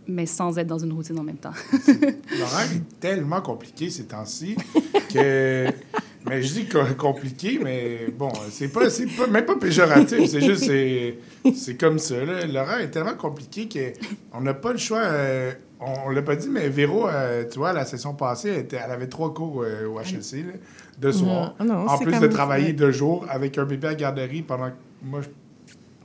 mais 0.09 0.27
sans 0.27 0.59
être 0.59 0.67
dans 0.67 0.79
une 0.79 0.93
routine 0.93 1.19
en 1.19 1.23
même 1.23 1.37
temps. 1.37 1.53
L'horaire 1.87 2.73
est 2.75 2.99
tellement 3.01 3.41
compliqué 3.41 3.91
ces 3.91 4.05
temps-ci 4.07 4.57
que. 5.13 5.67
Mais 6.29 6.43
je 6.43 6.53
dis 6.53 6.67
co- 6.69 6.81
compliqué, 6.99 7.59
mais 7.63 8.09
bon, 8.17 8.29
c'est 8.51 8.69
pas, 8.69 8.91
c'est 8.91 9.07
pas, 9.07 9.27
même 9.27 9.45
pas 9.47 9.57
péjoratif. 9.57 10.27
C'est 10.27 10.41
juste, 10.43 10.65
c'est, 10.65 11.17
c'est 11.55 11.77
comme 11.81 11.99
ça. 11.99 12.23
là. 12.25 12.47
L'horaire 12.47 12.81
est 12.81 12.91
tellement 12.91 13.15
compliqué 13.15 13.69
qu'on 14.31 14.41
n'a 14.43 14.53
pas 14.55 14.73
le 14.73 14.79
choix. 14.79 14.99
euh, 15.01 15.53
on, 15.81 15.95
on 16.07 16.11
l'a 16.11 16.21
pas 16.21 16.37
dit, 16.37 16.49
mais 16.51 16.69
Véro, 16.69 17.09
euh, 17.09 17.45
tu 17.51 17.59
vois, 17.59 17.73
la 17.73 17.87
session 17.87 18.13
passée, 18.15 18.51
elle, 18.51 18.59
était- 18.61 18.81
elle 18.85 18.91
avait 18.91 19.07
trois 19.09 19.33
cours 19.33 19.63
euh, 19.63 19.87
au 19.87 19.99
HEC 19.99 20.45
là, 20.45 20.53
de 20.99 21.11
soir. 21.11 21.55
Ah 21.59 21.65
non, 21.65 21.87
en 21.89 21.97
plus 22.05 22.13
de 22.21 22.27
travailler 22.35 22.73
deux 22.75 22.91
jours 22.93 23.25
avec 23.31 23.57
un 23.57 23.65
bébé 23.65 23.89
à 23.89 23.95
garderie 23.95 24.43
pendant 24.43 24.69
que 24.69 24.75
moi, 25.03 25.21
je- 25.23 25.29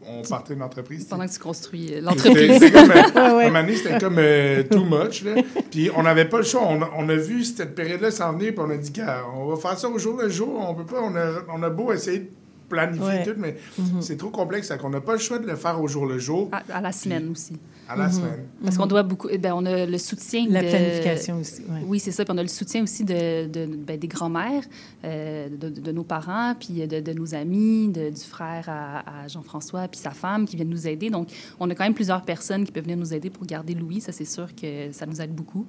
on 0.08 0.22
partait 0.22 0.54
une 0.54 0.62
entreprise. 0.62 1.06
Pendant 1.06 1.26
que 1.28 1.32
tu 1.34 1.40
construis 1.40 1.94
euh, 1.96 2.02
l'entreprise. 2.02 2.54
c'était 2.60 2.72
comme, 2.72 2.92
euh. 2.92 3.02
À 3.16 3.40
un 3.42 3.46
moment 3.48 3.62
donné, 3.62 3.76
c'était 3.76 3.98
comme 4.00 4.18
euh, 4.20 4.64
too 4.64 4.84
much. 4.84 5.24
Là. 5.24 5.42
Puis 5.72 5.90
on 5.96 6.04
n'avait 6.04 6.26
pas 6.30 6.38
le 6.38 6.44
choix. 6.44 6.62
On 6.68 6.82
a, 6.82 6.90
on 6.98 7.10
a 7.10 7.16
vu 7.16 7.44
cette 7.44 7.76
période-là 7.76 8.12
s'en 8.12 8.34
venir, 8.34 8.54
puis 8.54 8.64
on 8.66 8.70
a 8.70 8.78
dit, 8.78 8.94
on 9.36 9.48
va 9.48 9.56
faire 9.56 9.78
ça 9.80 9.90
au 9.90 9.98
jour 9.98 10.18
le 10.22 10.30
jour. 10.30 10.66
On 10.70 10.74
peut 10.76 10.86
pas. 10.86 11.02
On 11.02 11.16
a, 11.16 11.44
on 11.54 11.64
a 11.64 11.70
beau 11.70 11.92
essayer 11.92 12.20
de 12.20 12.30
planifier 12.70 13.06
Ouais. 13.06 13.24
tout, 13.24 13.36
mais 13.38 13.58
Mhm. 13.78 14.02
c'est 14.02 14.18
trop 14.18 14.30
complexe. 14.32 14.72
On 14.84 14.90
n'a 14.90 15.00
pas 15.02 15.14
le 15.14 15.20
choix 15.20 15.38
de 15.38 15.46
le 15.46 15.56
faire 15.56 15.80
au 15.82 15.88
jour 15.88 16.06
le 16.08 16.18
jour, 16.18 16.50
À, 16.52 16.64
à 16.78 16.82
la 16.82 16.92
semaine 16.92 17.30
aussi. 17.32 17.54
À 17.88 17.96
la 17.96 18.06
Mhm. 18.08 18.12
semaine. 18.12 18.46
Parce 18.64 18.78
qu'on 18.78 18.86
doit 18.88 19.04
beaucoup. 19.04 19.28
eh 19.32 19.38
ben, 19.38 19.54
on 19.56 19.66
a 19.66 19.86
le 19.86 19.98
soutien. 19.98 20.46
La 20.50 20.62
de- 20.64 20.68
planification 20.70 21.40
aussi, 21.40 21.62
ouais. 21.62 21.82
Oui, 21.88 22.00
c'est 22.00 22.12
ça. 22.12 22.26
Puis 22.26 22.34
on 22.34 22.38
a 22.38 22.42
le 22.44 22.48
soutien 22.50 22.84
aussi 22.84 23.04
de, 23.04 23.48
de- 23.48 23.66
ben, 23.76 23.98
des 24.00 24.08
grands-mères, 24.08 24.64
euh, 25.04 25.48
de, 25.50 25.70
de 25.70 25.92
nos 25.92 26.04
parents, 26.04 26.56
puis 26.60 26.86
de, 26.88 27.00
de 27.00 27.14
nos 27.14 27.36
amis, 27.36 27.90
de- 27.90 28.10
du 28.10 28.22
frère 28.22 28.66
à, 28.68 29.24
à 29.24 29.28
Jean-François, 29.28 29.88
puis 29.88 30.00
sa 30.00 30.12
femme 30.12 30.46
qui 30.46 30.56
viennent 30.56 30.70
nous 30.70 30.88
aider. 30.88 31.10
Donc, 31.10 31.30
on 31.60 31.70
a 31.70 31.76
quand 31.76 31.84
même 31.84 31.94
plusieurs 31.94 32.24
personnes 32.24 32.66
qui 32.66 32.72
peuvent 32.72 32.84
venir 32.84 32.98
nous 32.98 33.14
aider 33.14 33.30
pour 33.30 33.46
garder 33.46 33.74
Louis. 33.74 34.02
Ça, 34.02 34.12
c'est 34.12 34.26
sûr 34.26 34.48
que 34.56 34.92
ça 34.92 35.06
nous 35.06 35.22
aide 35.22 35.32
beaucoup. 35.34 35.66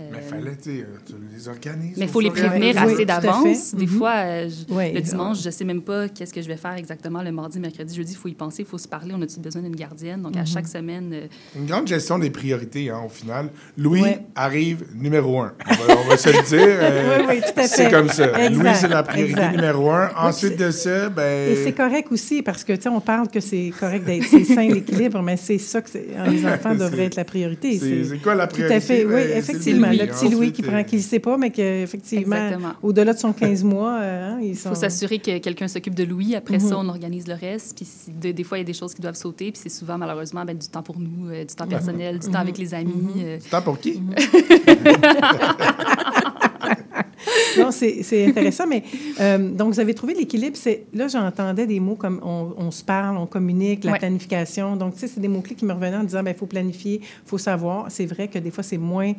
Euh, 0.00 0.08
Mais 0.12 0.20
fallait, 0.20 0.56
tu 0.56 0.62
sais, 0.76 0.80
euh, 0.82 1.14
les 1.34 1.48
organises. 1.48 1.96
mais 1.98 2.04
il 2.04 2.08
au 2.08 2.12
faut 2.12 2.20
les 2.20 2.30
prévenir. 2.30 2.74
Oui, 2.76 2.92
assez 2.94 3.04
d'avance. 3.04 3.74
Des 3.74 3.86
Mhm. 3.86 3.92
fois, 3.92 4.14
euh, 4.16 4.48
je- 4.48 4.72
Ouais. 4.72 4.92
le 4.92 5.00
dimanche, 5.00 5.42
je 5.42 5.50
sais 5.50 5.64
même 5.64 5.82
pas 5.82 6.08
qu'est-ce 6.08 6.32
que 6.32 6.40
je 6.40 6.46
vais 6.48 6.56
faire 6.56 6.74
exactement 6.74 7.22
le 7.22 7.32
mardi, 7.32 7.58
mercredi, 7.58 7.94
jeudi. 7.94 8.12
Il 8.12 8.16
faut 8.16 8.28
y 8.28 8.34
penser, 8.34 8.62
il 8.62 8.68
faut 8.68 8.78
se 8.78 8.86
parler. 8.88 9.12
On 9.16 9.22
a-tu 9.22 9.40
besoin 9.40 9.62
d'une 9.62 9.74
gardienne? 9.76 10.22
Donc, 10.22 10.36
à 10.36 10.40
Mhm. 10.40 10.46
chaque 10.46 10.68
semaine, 10.68 11.10
euh, 11.12 11.26
Une 11.58 11.66
grande 11.66 11.88
gestion 11.88 12.18
des 12.18 12.30
priorités, 12.30 12.88
hein, 12.90 13.00
au 13.04 13.08
final. 13.08 13.48
Louis 13.76 14.02
Ouais. 14.02 14.20
arrive 14.36 14.84
numéro 14.94 15.40
un. 15.40 15.52
On 15.68 15.74
va, 15.74 15.94
on 16.04 16.08
va 16.08 16.16
se 16.16 16.28
le 16.28 16.42
dire. 16.46 16.58
euh, 16.80 17.18
Oui, 17.20 17.24
oui, 17.30 17.40
tout 17.40 17.60
à 17.60 17.66
C'est 17.66 17.84
fait. 17.86 17.90
comme 17.90 18.08
ça. 18.08 18.26
Exact, 18.26 18.50
Louis, 18.50 18.74
c'est 18.74 18.88
la 18.88 19.02
priorité 19.02 19.32
exact. 19.40 19.56
numéro 19.56 19.90
un. 19.90 20.08
Ensuite 20.16 20.54
c'est- 20.58 20.64
de 20.66 20.70
ça, 20.70 21.08
ben. 21.08 21.52
Et 21.52 21.56
c'est 21.64 21.72
correct 21.72 22.08
aussi, 22.12 22.42
parce 22.42 22.62
que, 22.62 22.72
tu 22.74 22.82
sais, 22.82 22.88
on 22.88 23.00
parle 23.00 23.28
que 23.28 23.40
c'est 23.40 23.72
correct 23.78 24.04
d'être 24.04 24.24
c'est 24.30 24.44
sain, 24.44 24.68
l'équilibre, 24.68 25.20
mais 25.22 25.36
c'est 25.36 25.58
ça 25.58 25.82
que 25.82 25.90
c'est- 25.90 26.06
les 26.30 26.46
enfants 26.46 26.74
devraient 26.74 26.90
C'est- 26.96 27.04
être 27.06 27.16
la 27.16 27.24
priorité. 27.24 27.78
c'est- 27.78 28.04
c'est 28.04 28.18
quoi 28.18 28.34
la 28.36 28.46
Tout 28.46 28.54
à 28.62 28.64
priorité? 28.64 28.80
fait, 28.80 29.04
oui, 29.04 29.12
Ben, 29.14 29.28
c'est 29.32 29.38
effectivement. 29.38 29.86
Louis, 29.88 29.96
Le 29.98 30.02
hein. 30.04 30.06
petit 30.06 30.24
Louis 30.28 30.34
Ensuite, 30.36 30.54
qui 30.54 30.62
euh, 30.62 30.66
prend, 30.66 30.84
qui 30.84 30.96
ne 30.96 31.00
sait 31.00 31.18
pas, 31.18 31.36
mais 31.38 31.50
qu'effectivement, 31.50 32.50
au-delà 32.82 33.12
de 33.14 33.18
son 33.18 33.32
15 33.32 33.64
mois, 33.64 33.98
euh, 34.00 34.30
hein, 34.34 34.38
ils 34.40 34.48
Il 34.50 34.56
faut 34.56 34.74
s'assurer 34.74 35.18
que 35.18 35.38
quelqu'un 35.38 35.66
s'occupe 35.68 35.94
de 35.94 36.04
Louis. 36.04 36.34
Après 36.36 36.58
Mhm. 36.58 36.68
ça, 36.68 36.76
on 36.78 36.88
organise 36.88 37.26
le 37.26 37.34
reste. 37.34 37.76
Puis 37.76 37.84
si- 37.86 38.10
de- 38.12 38.32
des 38.32 38.44
fois, 38.44 38.58
il 38.58 38.60
y 38.60 38.64
a 38.64 38.66
des 38.66 38.72
choses 38.72 38.94
qui 38.94 39.00
doivent 39.02 39.14
sauter. 39.16 39.50
Puis 39.52 39.60
c'est 39.62 39.68
souvent, 39.68 39.96
malheureusement, 39.98 40.44
ben, 40.44 40.56
du 40.56 40.68
temps 40.68 40.82
pour 40.82 40.98
nous, 40.98 41.30
euh, 41.30 41.44
du 41.48 41.54
temps 41.54 41.66
personnel, 41.66 42.18
du 42.18 42.26
temps 42.26 42.32
Mhm. 42.32 42.36
avec 42.46 42.58
les 42.58 42.74
amis. 42.74 43.12
euh. 43.24 43.38
C'est 43.40 43.50
temps 43.50 43.62
pour 43.62 43.78
qui? 43.80 44.02
Non, 47.58 47.70
c'est 47.72 48.02
c'est 48.04 48.26
intéressant, 48.26 48.66
mais 48.68 48.84
euh, 49.20 49.50
donc 49.50 49.72
vous 49.74 49.80
avez 49.80 49.92
trouvé 49.94 50.14
l'équilibre. 50.14 50.56
C'est 50.56 50.84
Là, 50.94 51.08
j'entendais 51.08 51.66
des 51.66 51.80
mots 51.80 51.96
comme 51.96 52.20
on, 52.22 52.52
on 52.56 52.70
se 52.70 52.84
parle, 52.84 53.16
on 53.16 53.26
communique, 53.26 53.82
la 53.84 53.92
Ouais. 53.92 53.98
planification. 53.98 54.76
Donc, 54.76 54.94
tu 54.94 55.00
sais, 55.00 55.08
c'est 55.08 55.20
des 55.20 55.28
mots-clés 55.28 55.56
qui 55.56 55.64
me 55.64 55.72
revenaient 55.72 55.96
en 55.96 56.04
disant, 56.04 56.22
il 56.24 56.34
faut 56.34 56.46
planifier, 56.46 57.00
il 57.02 57.28
faut 57.28 57.38
savoir. 57.38 57.86
C'est 57.90 58.06
vrai 58.06 58.28
que 58.28 58.38
des 58.38 58.50
fois, 58.52 58.62
c'est 58.62 58.78
moins 58.78 59.12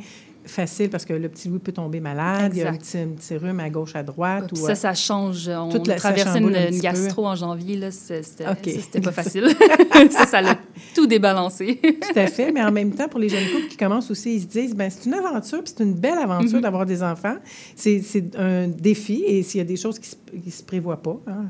facile 0.45 0.89
parce 0.89 1.05
que 1.05 1.13
le 1.13 1.29
petit 1.29 1.47
Louis 1.47 1.59
peut 1.59 1.71
tomber 1.71 1.99
malade, 1.99 2.51
il 2.55 2.59
y 2.59 2.63
a 2.63 2.69
un 2.69 2.75
petit, 2.77 2.97
un 2.97 3.09
petit 3.09 3.35
rhume 3.37 3.59
à 3.59 3.69
gauche, 3.69 3.95
à 3.95 4.03
droite. 4.03 4.49
Puis 4.51 4.61
ou, 4.61 4.65
ça, 4.65 4.71
euh, 4.71 4.75
ça 4.75 4.93
change. 4.93 5.47
On 5.49 5.69
toute 5.69 5.87
la- 5.87 5.97
chamboule 5.97 6.51
une, 6.51 6.55
un 6.55 6.67
une 6.71 6.79
gastro 6.79 7.27
en 7.27 7.35
janvier. 7.35 7.75
Là, 7.77 7.91
c'était 7.91 9.01
pas 9.01 9.11
facile. 9.11 9.47
ça, 10.11 10.25
ça 10.25 10.41
l'a 10.41 10.55
tout 10.95 11.07
débalancé. 11.07 11.79
Tout 11.81 12.19
à 12.19 12.27
fait, 12.27 12.51
mais 12.51 12.63
en 12.63 12.71
même 12.71 12.91
temps, 12.91 13.07
pour 13.07 13.19
les 13.19 13.29
jeunes 13.29 13.45
couples 13.53 13.67
qui 13.67 13.77
commencent 13.77 14.09
aussi, 14.11 14.35
ils 14.35 14.41
se 14.41 14.47
disent, 14.47 14.75
ben 14.75 14.89
c'est 14.89 15.05
une 15.07 15.13
aventure, 15.15 15.63
puis 15.63 15.73
c'est 15.77 15.83
une 15.83 15.93
belle 15.93 16.17
aventure 16.17 16.55
Mhm. 16.57 16.61
d'avoir 16.61 16.85
des 16.85 17.03
enfants. 17.03 17.35
C'est 17.75 18.01
c'est 18.01 18.35
un 18.37 18.67
défi, 18.67 19.23
et 19.27 19.43
s'il 19.43 19.59
y 19.59 19.61
a 19.61 19.65
des 19.65 19.75
choses 19.77 19.99
qui 19.99 20.09
se, 20.09 20.15
qui 20.43 20.51
se 20.51 20.63
prévoient 20.63 21.01
pas, 21.01 21.17
hein, 21.27 21.45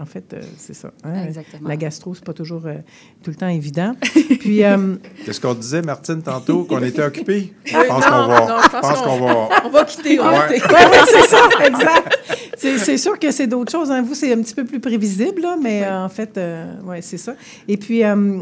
en 0.00 0.04
fait, 0.06 0.32
euh, 0.32 0.40
c'est 0.56 0.74
ça. 0.74 0.90
hein. 1.04 1.24
Exactement. 1.26 1.68
La 1.68 1.76
gastro, 1.76 2.14
c'est 2.14 2.24
pas 2.24 2.32
toujours 2.32 2.62
euh, 2.66 2.74
tout 3.22 3.30
le 3.30 3.36
temps 3.36 3.48
évident. 3.48 3.94
Puis, 4.40 4.64
euh, 4.64 4.96
Qu'est-ce 5.24 5.40
qu'on 5.40 5.54
disait, 5.54 5.82
Martine, 5.82 6.22
tantôt, 6.22 6.64
qu'on 6.64 6.82
était 6.82 7.02
occupé? 7.02 7.52
Je 7.64 7.76
Oui, 7.76 7.84
pense 7.88 8.04
non, 8.04 8.10
qu'on 8.10 8.26
va. 8.26 8.40
Non, 8.48 8.56
je 8.62 8.68
pense 8.70 9.00
qu'on 9.02 9.18
va. 9.26 9.48
On 9.64 9.68
va 9.70 9.84
quitter. 9.84 10.20
On 10.20 10.24
va 10.24 10.48
Ouais. 10.48 10.54
quitter. 10.54 10.68
Oui, 10.74 10.80
oui, 10.92 10.98
c'est 11.06 11.26
ça, 11.28 11.48
exact. 11.64 12.18
C'est 12.56 12.78
c'est 12.78 12.98
sûr 12.98 13.18
que 13.18 13.30
c'est 13.30 13.46
d'autres 13.46 13.70
choses. 13.72 13.90
hein. 13.90 14.02
Vous, 14.02 14.14
c'est 14.14 14.32
un 14.32 14.42
petit 14.42 14.54
peu 14.54 14.64
plus 14.64 14.80
prévisible, 14.80 15.42
là, 15.42 15.56
mais 15.62 15.84
euh, 15.84 16.04
en 16.04 16.08
fait, 16.08 16.38
oui, 16.84 16.96
c'est 17.00 17.18
ça. 17.18 17.34
Et 17.68 17.76
puis, 17.76 18.04
euh, 18.04 18.40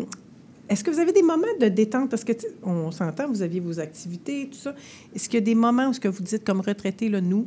est-ce 0.69 0.83
que 0.83 0.91
vous 0.91 0.99
avez 0.99 1.13
des 1.13 1.23
moments 1.23 1.47
de 1.61 1.69
détente? 1.69 2.11
Parce 2.11 2.25
que, 2.25 2.33
on 2.63 2.91
s'entend, 2.91 3.29
vous 3.29 3.43
aviez 3.43 3.61
vos 3.61 3.79
activités, 3.79 4.49
tout 4.51 4.59
ça. 4.59 4.75
Est-ce 5.15 5.29
qu'il 5.29 5.39
y 5.39 5.43
a 5.43 5.45
des 5.45 5.55
moments 5.55 5.89
où 5.89 5.93
ce 5.93 6.01
que 6.01 6.09
vous 6.09 6.23
dites 6.23 6.45
comme 6.45 6.61
retraité, 6.61 7.09
là, 7.09 7.21
nous, 7.21 7.47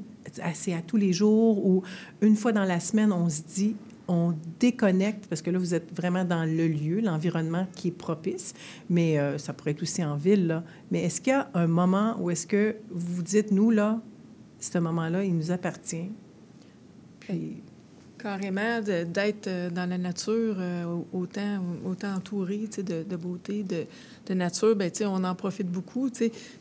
c'est 0.54 0.74
à 0.74 0.82
tous 0.82 0.98
les 0.98 1.12
jours 1.12 1.66
ou 1.66 1.84
une 2.22 2.36
fois 2.36 2.52
dans 2.52 2.64
la 2.64 2.80
semaine, 2.80 3.12
on 3.12 3.30
se 3.30 3.42
dit, 3.42 3.76
on 4.08 4.34
déconnecte, 4.60 5.28
parce 5.28 5.42
que 5.42 5.52
là, 5.52 5.60
vous 5.60 5.76
êtes 5.76 5.94
vraiment 5.96 6.26
dans 6.26 6.44
le 6.44 6.68
lieu, 6.68 7.00
l'environnement 7.00 7.68
qui 7.76 7.90
est 7.90 7.92
propice, 7.92 8.54
mais 8.90 9.20
euh, 9.20 9.38
ça 9.38 9.54
pourrait 9.54 9.72
être 9.72 9.84
aussi 9.84 10.04
en 10.04 10.16
ville, 10.16 10.48
là. 10.48 10.64
Mais 10.90 11.04
est-ce 11.04 11.22
qu'il 11.22 11.32
y 11.32 11.36
a 11.36 11.50
un 11.54 11.68
moment 11.68 12.16
où 12.20 12.32
est-ce 12.32 12.48
que 12.48 12.76
vous 12.90 13.16
vous 13.18 13.24
dites, 13.24 13.52
nous, 13.52 13.70
là, 13.70 14.02
ce 14.60 14.80
moment-là, 14.80 15.24
il 15.24 15.36
nous 15.36 15.52
appartient? 15.52 16.10
Carrément, 18.22 18.82
d'être 18.82 19.48
euh, 19.48 19.70
dans 19.70 19.90
la 19.90 19.98
nature, 19.98 20.56
euh, 20.60 20.84
autant, 21.14 21.64
autant 21.86 22.16
entouré 22.16 22.68
de, 22.78 23.04
de 23.04 23.16
beauté, 23.16 23.64
de, 23.64 23.86
de 24.28 24.34
nature, 24.34 24.76
ben, 24.76 24.92
tu 24.92 25.00
sais, 25.00 25.06
on 25.06 25.24
en 25.24 25.36
profite 25.36 25.68
beaucoup. 25.72 26.10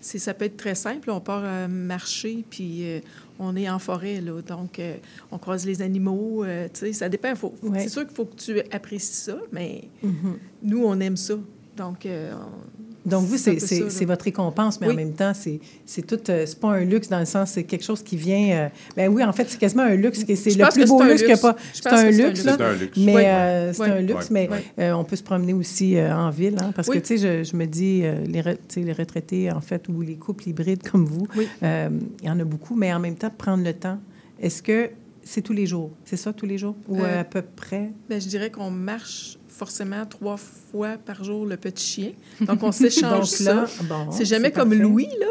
Ça 0.01 0.35
peut 0.35 0.45
être 0.45 0.57
très 0.57 0.75
simple. 0.77 1.11
On 1.11 1.21
part 1.21 1.43
euh, 1.45 1.67
marcher, 1.69 2.45
puis 2.49 2.87
euh, 2.87 3.01
on 3.39 3.57
est 3.57 3.69
en 3.69 3.79
forêt. 3.79 4.21
Là, 4.21 4.41
donc, 4.41 4.79
euh, 4.79 4.95
on 5.33 5.39
croise 5.39 5.67
les 5.67 5.83
animaux. 5.83 6.45
ça 6.93 7.09
dépend. 7.09 7.35
Faut- 7.35 7.55
Ouais. 7.63 7.81
C'est 7.81 7.89
sûr 7.89 8.07
qu'il 8.07 8.15
faut 8.15 8.25
que 8.25 8.37
tu 8.37 8.61
apprécies 8.71 9.13
ça, 9.25 9.39
mais 9.53 9.89
Mhm. 10.03 10.39
nous, 10.63 10.85
on 10.85 10.99
aime 11.01 11.17
ça. 11.17 11.35
Donc, 11.77 12.07
on- 12.07 12.88
Donc, 13.07 13.25
vous, 13.27 13.39
c'est 13.39 14.05
votre 14.05 14.25
récompense, 14.25 14.81
mais 14.81 14.89
en 14.91 14.95
même 14.95 15.13
temps, 15.15 15.33
c'est 15.35 16.03
tout. 16.07 16.19
euh, 16.31 16.45
c'est 16.47 16.59
pas 16.61 16.69
un 16.69 16.85
luxe 16.85 17.09
dans 17.09 17.21
le 17.21 17.25
sens, 17.25 17.53
c'est 17.53 17.65
quelque 17.65 17.85
chose 17.85 18.03
qui 18.03 18.17
vient. 18.17 18.51
euh, 18.51 18.69
ben 18.97 19.09
oui, 19.13 19.25
en 19.25 19.33
fait, 19.33 19.49
c'est 19.49 19.59
quasiment 19.59 19.85
un 19.85 19.95
luxe. 19.95 20.25
C'est 20.27 20.57
le 20.57 20.69
plus 20.71 20.83
que 20.85 20.89
beau 20.89 21.03
luxe 21.03 21.17
qu'il 21.23 21.27
n'y 21.27 21.33
a 21.33 21.35
luxe. 21.35 21.41
pas. 21.41 21.57
C'est 21.73 21.87
un 21.89 22.05
luxe, 22.11 22.19
luxe. 22.19 22.45
là. 22.45 22.55
C'est 22.59 22.65
un 22.65 22.75
luxe. 22.75 22.99
Mais 22.99 23.27
euh, 23.29 23.73
c'est 23.73 23.83
Oui. 23.83 23.89
un 23.91 24.01
luxe, 24.01 24.31
mais 24.31 24.49
Oui. 24.51 24.59
euh, 24.81 24.93
on 24.93 25.05
peut 25.05 25.17
se 25.17 25.23
promener 25.23 25.55
aussi 25.55 25.97
euh, 25.97 26.15
en 26.15 26.31
ville, 26.31 26.57
hein, 26.61 26.73
parce 26.75 26.89
Oui. 26.89 26.97
que, 27.01 27.07
tu 27.07 27.17
sais, 27.19 27.45
je, 27.45 27.51
je 27.51 27.57
me 27.57 27.67
dis, 27.67 28.01
euh, 28.05 28.25
les, 28.27 28.43
re- 28.43 28.99
retraités, 28.99 29.51
en 29.51 29.61
fait, 29.61 29.89
ou 29.89 30.03
les 30.03 30.17
couples 30.17 30.49
hybrides 30.49 30.83
comme 30.89 31.07
vous, 31.07 31.27
Oui. 31.37 31.49
euh, 31.63 31.89
il 32.21 32.27
y 32.27 32.31
en 32.31 32.39
a 32.39 32.45
beaucoup, 32.45 32.75
mais 32.75 32.93
en 32.93 32.99
même 33.01 33.15
temps, 33.17 33.31
prendre 33.37 33.65
le 33.65 33.73
temps. 33.73 33.99
Est-ce 34.41 34.63
que 34.63 34.91
c'est 35.23 35.43
tous 35.43 35.53
les 35.53 35.67
jours? 35.67 35.91
C'est 36.05 36.17
ça, 36.17 36.33
tous 36.33 36.47
les 36.47 36.59
jours? 36.59 36.77
Ou 36.89 37.03
Euh, 37.03 37.21
à 37.21 37.25
peu 37.25 37.43
près? 37.43 37.91
Ben, 38.11 38.21
je 38.21 38.29
dirais 38.29 38.51
qu'on 38.51 38.71
marche 38.71 39.38
forcément 39.59 40.07
trois 40.07 40.37
fois 40.37 40.97
par 41.05 41.25
jour 41.25 41.45
le 41.45 41.57
petit 41.57 41.85
chien. 41.85 42.11
Donc, 42.41 42.63
on 42.63 42.71
s'échange 42.73 43.27
ça. 43.45 43.67
bon, 43.83 44.11
c'est 44.13 44.25
jamais 44.25 44.53
comme 44.53 44.69
parfait. 44.71 44.83
Louis, 44.85 45.09
là. 45.19 45.27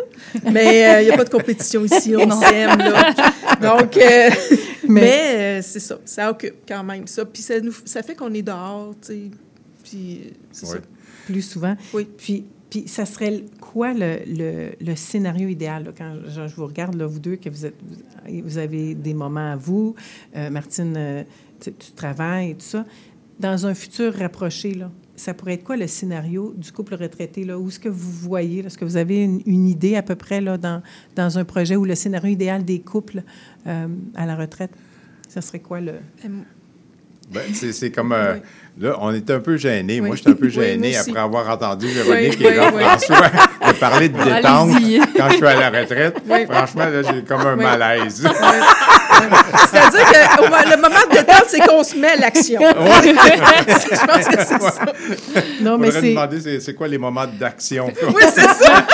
Mais 0.51 1.01
il 1.03 1.05
n'y 1.05 1.11
a 1.11 1.17
pas 1.17 1.23
de 1.23 1.29
compétition 1.29 1.85
ici, 1.85 2.13
on 2.17 2.29
s'aime, 2.41 2.77
là. 2.77 3.13
Donc, 3.61 3.95
euh, 3.97 4.29
mais, 4.87 5.59
euh, 5.59 5.61
c'est 5.63 5.79
ça. 5.79 5.97
Ça 6.05 6.29
occupe 6.29 6.55
quand 6.67 6.83
même 6.83 7.07
ça. 7.07 7.25
Puis 7.25 7.41
ça, 7.41 7.59
nous, 7.61 7.73
ça 7.85 8.03
fait 8.03 8.15
qu'on 8.15 8.33
est 8.33 8.41
dehors, 8.41 8.93
tu 9.01 9.07
sais. 9.07 9.21
Puis 9.83 10.21
euh, 10.25 10.29
c'est 10.51 10.65
Ouais. 10.67 10.73
ça. 10.73 10.79
plus 11.25 11.41
souvent. 11.41 11.75
Oui. 11.93 12.05
Puis, 12.17 12.43
puis 12.69 12.83
ça 12.87 13.05
serait 13.05 13.45
quoi 13.61 13.93
le, 13.93 14.17
le, 14.27 14.71
le 14.85 14.95
scénario 14.97 15.47
idéal? 15.47 15.85
là, 15.85 15.91
quand 15.97 16.15
je, 16.27 16.47
je 16.49 16.55
vous 16.55 16.65
regarde, 16.67 16.95
là, 16.95 17.05
vous 17.07 17.19
deux, 17.19 17.37
que 17.37 17.49
vous, 17.49 17.65
êtes, 17.65 17.75
vous, 18.27 18.41
vous 18.43 18.57
avez 18.57 18.93
des 18.93 19.13
moments 19.13 19.53
à 19.53 19.55
vous. 19.55 19.95
Euh, 20.35 20.49
Martine, 20.49 20.93
euh, 20.97 21.23
tu, 21.61 21.71
tu 21.71 21.91
travailles 21.93 22.51
et 22.51 22.55
tout 22.55 22.65
ça. 22.65 22.85
Dans 23.39 23.67
un 23.67 23.73
futur 23.73 24.13
rapproché, 24.15 24.79
ça 25.15 25.33
pourrait 25.33 25.53
être 25.53 25.63
quoi 25.63 25.77
le 25.77 25.87
scénario 25.87 26.53
du 26.55 26.71
couple 26.71 26.95
retraité? 26.95 27.43
Là? 27.43 27.59
Où 27.59 27.67
est-ce 27.67 27.79
que 27.79 27.89
vous 27.89 28.11
voyez? 28.11 28.65
Est-ce 28.65 28.77
que 28.77 28.85
vous 28.85 28.97
avez 28.97 29.23
une, 29.23 29.67
idée 29.67 29.95
à 29.95 30.01
peu 30.01 30.15
près 30.15 30.41
dans, 30.41 31.37
un 31.37 31.45
projet 31.45 31.75
ou 31.75 31.85
le 31.85 31.95
scénario 31.95 32.31
idéal 32.31 32.65
des 32.65 32.79
couples 32.79 33.23
euh, 33.67 33.87
à 34.15 34.25
la 34.25 34.35
retraite? 34.35 34.71
Ça 35.27 35.41
serait 35.41 35.59
quoi 35.59 35.81
le... 35.81 35.93
Ben, 37.29 37.41
c'est 37.53 37.73
c'est 37.73 37.91
comme. 37.91 38.11
euh, 38.13 38.33
Oui. 38.35 38.39
Là, 38.79 38.95
on 39.01 39.11
est 39.11 39.27
un 39.31 39.39
peu 39.39 39.57
gênés. 39.57 39.99
Oui. 39.99 40.05
Moi, 40.07 40.15
j'étais 40.15 40.29
un 40.29 40.33
peu 40.35 40.49
gêné 40.49 40.95
après 40.95 41.19
avoir 41.19 41.49
entendu 41.49 41.87
Véronique 41.87 42.37
Oui, 42.39 42.45
et 42.45 42.49
oui, 42.49 42.55
Jean-François 42.55 43.29
de 43.67 43.73
parler 43.79 44.09
de 44.09 44.17
détente 44.23 44.69
Allez-y. 44.75 44.99
quand 45.17 45.29
je 45.31 45.35
suis 45.37 45.45
à 45.47 45.69
la 45.71 45.79
retraite. 45.81 46.17
Oui. 46.29 46.45
Franchement, 46.47 46.85
là, 46.85 47.01
j'ai 47.01 47.23
comme 47.23 47.41
un 47.41 47.57
Oui. 47.57 47.63
malaise. 47.63 48.23
C'est-à-dire 49.71 50.05
que 50.05 50.69
le 50.69 50.77
moment 50.81 50.99
de 51.09 51.15
détente, 51.17 51.45
c'est 51.47 51.59
qu'on 51.67 51.83
se 51.83 51.95
met 51.95 52.09
à 52.09 52.15
l'action. 52.17 52.61
Je 52.61 54.05
pense 54.05 54.27
que 54.27 54.45
c'est 54.45 54.61
ça. 54.61 54.85
Non, 55.61 55.77
mais 55.79 55.89
c'est... 55.91 56.09
demander 56.09 56.39
c'est 56.39 56.59
c'est 56.59 56.73
quoi 56.75 56.87
les 56.87 56.97
moments 56.99 57.25
d'action. 57.27 57.91
Oui, 58.13 58.23
c'est 58.33 58.41
ça. 58.47 58.85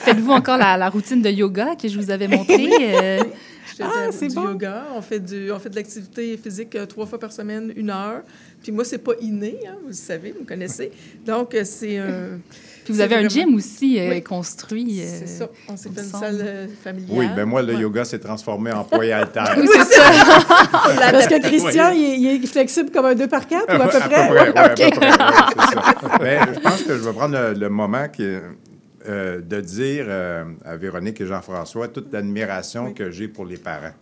Faites-vous 0.00 0.32
encore 0.32 0.58
la, 0.58 0.76
la 0.76 0.88
routine 0.90 1.22
de 1.22 1.30
yoga 1.30 1.68
que 1.80 1.88
je 1.88 1.98
vous 1.98 2.10
avais 2.10 2.28
montrée? 2.28 2.68
euh, 2.80 3.22
Je 3.78 3.84
Ah, 3.84 4.08
c'est 4.10 4.28
du 4.28 4.34
bon. 4.34 4.44
yoga, 4.48 4.86
on 4.96 5.00
fait, 5.02 5.20
du, 5.20 5.52
on 5.52 5.58
fait 5.58 5.70
de 5.70 5.76
l'activité 5.76 6.36
physique 6.36 6.74
euh, 6.74 6.84
trois 6.86 7.06
fois 7.06 7.18
par 7.18 7.30
semaine, 7.32 7.72
une 7.76 7.90
heure. 7.90 8.22
Puis 8.62 8.72
moi, 8.72 8.84
c'est 8.84 8.98
pas 8.98 9.12
inné, 9.20 9.60
hein, 9.68 9.74
vous 9.82 9.88
le 9.88 9.92
savez, 9.94 10.32
vous 10.32 10.40
me 10.40 10.46
connaissez. 10.46 10.90
Donc, 11.24 11.54
euh, 11.54 11.62
c'est 11.64 11.98
un... 11.98 12.40
Puis 12.84 12.94
vous 12.94 13.00
avez 13.02 13.16
un 13.16 13.18
vraiment- 13.28 13.30
gym 13.30 13.54
aussi 13.54 14.00
euh, 14.00 14.08
Oui. 14.10 14.22
construit. 14.22 15.00
euh, 15.02 15.04
C'est 15.20 15.26
ça. 15.26 15.48
On 15.68 15.76
s'est 15.76 15.90
fait 15.90 16.00
une 16.00 16.06
salle 16.06 16.40
euh, 16.42 16.66
familiale. 16.82 17.10
Oui, 17.18 17.26
ben 17.36 17.44
moi, 17.44 17.60
le 17.62 17.74
Ouais. 17.74 17.80
yoga 17.82 18.04
s'est 18.06 18.18
transformé 18.18 18.72
en 18.72 18.82
poids 18.82 19.04
et 19.04 19.12
haltère. 19.12 19.54
Oui, 19.58 19.68
c'est 19.70 19.84
ça. 19.84 20.02
Parce 21.12 21.26
que. 21.26 21.40
Christian, 21.42 21.90
il, 21.90 22.02
est, 22.04 22.18
il 22.18 22.42
est 22.42 22.46
flexible 22.46 22.90
comme 22.90 23.04
un 23.04 23.14
2 23.14 23.26
par 23.28 23.46
4 23.46 23.64
ou 23.68 23.82
à 23.82 23.88
peu 23.88 23.98
près? 24.08 24.30
ouais, 24.30 24.58
à 24.58 24.72
OK. 24.72 24.76
peu 24.76 24.90
près, 24.98 25.10
ouais, 25.10 25.16
c'est 25.68 25.74
ça. 25.74 26.18
Mais 26.22 26.38
je 26.54 26.60
pense 26.60 26.82
que 26.82 26.94
je 26.96 27.02
vais 27.02 27.12
prendre 27.12 27.38
le, 27.38 27.52
le 27.52 27.68
moment 27.68 28.08
qui 28.08 28.24
est, 28.24 28.40
euh, 29.08 29.40
de 29.40 29.60
dire 29.60 30.04
euh, 30.08 30.44
à 30.64 30.76
Véronique 30.76 31.20
et 31.20 31.26
Jean-François 31.26 31.88
toute 31.88 32.12
l'admiration 32.12 32.92
que 32.92 33.10
j'ai 33.10 33.28
pour 33.28 33.46
les 33.46 33.56
parents. 33.56 33.92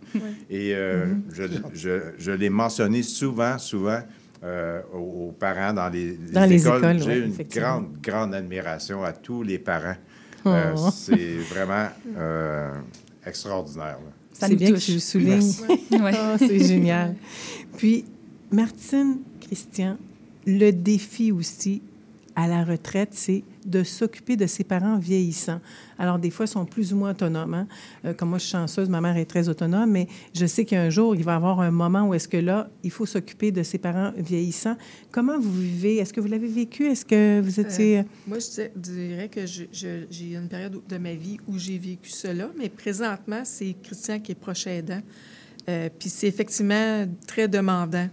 Et 0.49 0.73
euh, 0.75 1.05
je, 1.31 1.43
je- 1.73 2.11
je 2.17 2.31
l'ai 2.31 2.49
mentionné 2.49 3.03
souvent, 3.03 3.57
souvent 3.57 4.01
euh, 4.43 4.81
aux, 4.93 5.31
parents 5.39 5.73
dans 5.73 5.89
les, 5.89 6.17
Dans 6.33 6.45
les 6.45 6.67
écoles, 6.67 6.99
J'ai 6.99 7.05
ouais, 7.07 7.19
une 7.19 7.33
grande, 7.49 7.97
grande 8.01 8.33
admiration 8.35 9.03
à 9.03 9.11
tous 9.13 9.43
les 9.43 9.59
parents. 9.59 9.95
Euh, 10.45 10.73
Oh. 10.77 10.89
c'est 10.93 11.35
vraiment 11.49 11.87
euh, 12.17 12.71
extraordinaire. 13.25 13.97
là. 14.03 14.11
Ça 14.31 14.47
C'est 14.47 14.53
nous 14.53 14.59
bien 14.59 14.71
que 14.71 14.77
tu 14.77 14.93
le 14.93 14.99
soulignes. 14.99 15.51
Ouais. 15.91 16.11
Ah, 16.13 16.35
c'est 16.37 16.59
génial. 16.63 17.15
Puis, 17.75 18.05
Martine, 18.51 19.17
Christian, 19.41 19.97
le 20.45 20.71
défi 20.71 21.31
aussi 21.31 21.81
à 22.39 22.47
la 22.47 22.63
retraite, 22.63 23.09
c'est 23.13 23.43
de 23.65 23.83
s'occuper 23.83 24.37
de 24.37 24.45
ses 24.45 24.63
parents 24.63 24.99
vieillissants. 24.99 25.59
Alors, 25.97 26.19
des 26.19 26.29
fois, 26.29 26.45
ils 26.45 26.49
sont 26.49 26.65
plus 26.65 26.93
ou 26.93 26.97
moins 26.97 27.09
autonomes. 27.09 27.55
hein. 27.55 27.67
Euh, 28.05 28.13
comme 28.13 28.29
moi, 28.29 28.37
je 28.37 28.43
suis 28.43 28.51
chanceuse, 28.51 28.87
ma 28.89 29.01
mère 29.01 29.17
est 29.17 29.25
très 29.25 29.49
autonome, 29.49 29.89
mais 29.89 30.07
je 30.35 30.45
sais 30.45 30.63
qu'un 30.63 30.91
jour, 30.91 31.15
il 31.15 31.23
va 31.23 31.33
y 31.33 31.35
avoir 31.35 31.59
un 31.61 31.71
moment 31.71 32.07
où 32.07 32.13
est-ce 32.13 32.27
que 32.27 32.37
là, 32.37 32.69
il 32.83 32.91
faut 32.91 33.07
s'occuper 33.07 33.51
de 33.51 33.63
ses 33.63 33.79
parents 33.79 34.11
vieillissants. 34.15 34.77
Comment 35.11 35.39
vous 35.39 35.51
vivez? 35.51 35.97
Est-ce 35.97 36.13
que 36.13 36.21
vous 36.21 36.27
l'avez 36.27 36.47
vécu? 36.47 36.85
Est-ce 36.85 37.05
que 37.05 37.41
vous 37.41 37.59
étiez... 37.59 37.99
Euh, 37.99 38.03
moi, 38.27 38.37
je 38.37 38.67
dirais- 38.79 39.29
que 39.29 39.45
j'ai 39.47 40.33
une 40.35 40.47
période 40.47 40.79
de 40.87 40.97
ma 40.99 41.15
vie 41.15 41.39
où 41.47 41.57
j'ai 41.57 41.79
vécu 41.79 42.11
cela, 42.11 42.51
mais 42.55 42.69
présentement, 42.69 43.41
c'est 43.45 43.75
Christian 43.81 44.19
qui 44.19 44.33
est 44.33 44.35
proche 44.35 44.67
aidant. 44.67 45.01
Euh, 45.69 45.89
Puis 45.97 46.09
c'est 46.09 46.27
effectivement 46.27 47.05
très 47.25 47.47
demandant. 47.47 48.07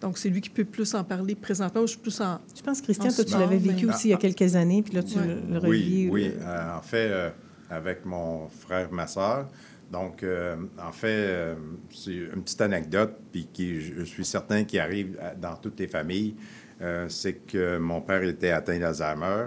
Donc, 0.00 0.16
c'est 0.18 0.28
lui 0.28 0.40
qui 0.40 0.50
peut 0.50 0.64
plus 0.64 0.94
en 0.94 1.02
parler 1.04 1.34
présentement. 1.34 1.82
Je 1.82 1.86
suis 1.92 1.98
plus 1.98 2.20
en... 2.20 2.38
je 2.56 2.62
pense, 2.62 2.80
Christian, 2.80 3.08
toi, 3.10 3.24
tu 3.24 3.32
l'avais 3.38 3.56
vécu 3.58 3.86
mais- 3.86 3.92
aussi 3.94 4.08
il 4.08 4.10
y 4.12 4.14
a 4.14 4.18
quelques 4.18 4.54
années, 4.54 4.82
puis 4.82 4.94
là, 4.94 5.02
tu 5.02 5.18
Ouais. 5.18 5.26
le 5.26 5.54
le 5.54 5.60
Oui, 5.66 5.78
revis. 5.80 6.08
oui. 6.10 6.32
euh, 6.40 6.46
Euh, 6.46 6.76
en 6.78 6.82
fait, 6.82 7.08
euh, 7.10 7.30
avec 7.70 8.04
mon 8.04 8.48
frère, 8.48 8.92
ma 8.92 9.06
soeur. 9.06 9.48
Donc, 9.90 10.22
euh, 10.22 10.54
en 10.80 10.92
fait, 10.92 11.06
euh, 11.08 11.54
c'est 11.90 12.12
une 12.12 12.42
petite 12.42 12.60
anecdote, 12.60 13.14
puis 13.32 13.48
qui, 13.52 13.80
je 13.80 14.02
suis 14.04 14.24
certain 14.24 14.64
qu'il 14.64 14.78
arrive 14.80 15.18
à- 15.20 15.34
dans 15.34 15.56
toutes 15.56 15.80
les 15.80 15.88
familles. 15.88 16.34
Euh, 16.80 17.06
c'est 17.08 17.32
que 17.46 17.78
mon 17.78 18.00
père 18.00 18.22
était 18.22 18.50
atteint 18.50 18.78
d'Alzheimer. 18.78 19.46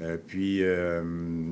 Euh, 0.00 0.16
puis, 0.24 0.62
euh, 0.62 1.02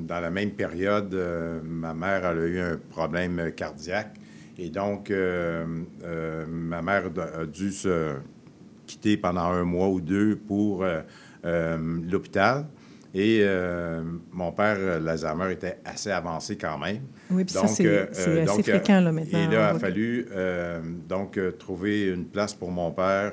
dans 0.06 0.20
la 0.20 0.30
même 0.30 0.52
période, 0.52 1.12
euh, 1.14 1.60
ma 1.64 1.94
mère 1.94 2.24
elle 2.26 2.38
a 2.38 2.46
eu 2.46 2.60
un 2.60 2.76
problème 2.90 3.50
cardiaque. 3.56 4.14
Et 4.58 4.70
donc, 4.70 5.10
euh, 5.10 5.66
euh, 6.04 6.46
ma 6.46 6.80
mère 6.80 7.10
a 7.40 7.44
dû 7.44 7.72
se 7.72 8.14
quitter 8.86 9.16
pendant 9.16 9.42
un 9.50 9.64
mois 9.64 9.88
ou 9.88 10.00
deux 10.00 10.36
pour 10.36 10.82
euh, 10.84 11.00
euh, 11.44 11.76
l'hôpital. 12.10 12.66
Et 13.14 13.40
euh, 13.42 14.02
mon 14.30 14.52
père, 14.52 15.00
l'Alzheimer, 15.00 15.52
était 15.52 15.78
assez 15.86 16.10
avancé 16.10 16.56
quand 16.56 16.76
même. 16.78 17.00
Oui, 17.30 17.44
puis 17.44 17.54
ça, 17.54 17.66
c'est 17.66 17.86
euh, 17.86 18.06
assez 18.10 18.44
donc, 18.44 18.62
fréquent, 18.62 19.00
là, 19.00 19.10
maintenant. 19.10 19.38
Et 19.38 19.46
là, 19.46 19.70
il 19.72 19.76
a 19.76 19.78
fallu 19.78 20.26
euh, 20.32 20.80
donc 21.08 21.38
trouver 21.58 22.08
une 22.08 22.26
place 22.26 22.52
pour 22.52 22.70
mon 22.70 22.90
père 22.90 23.32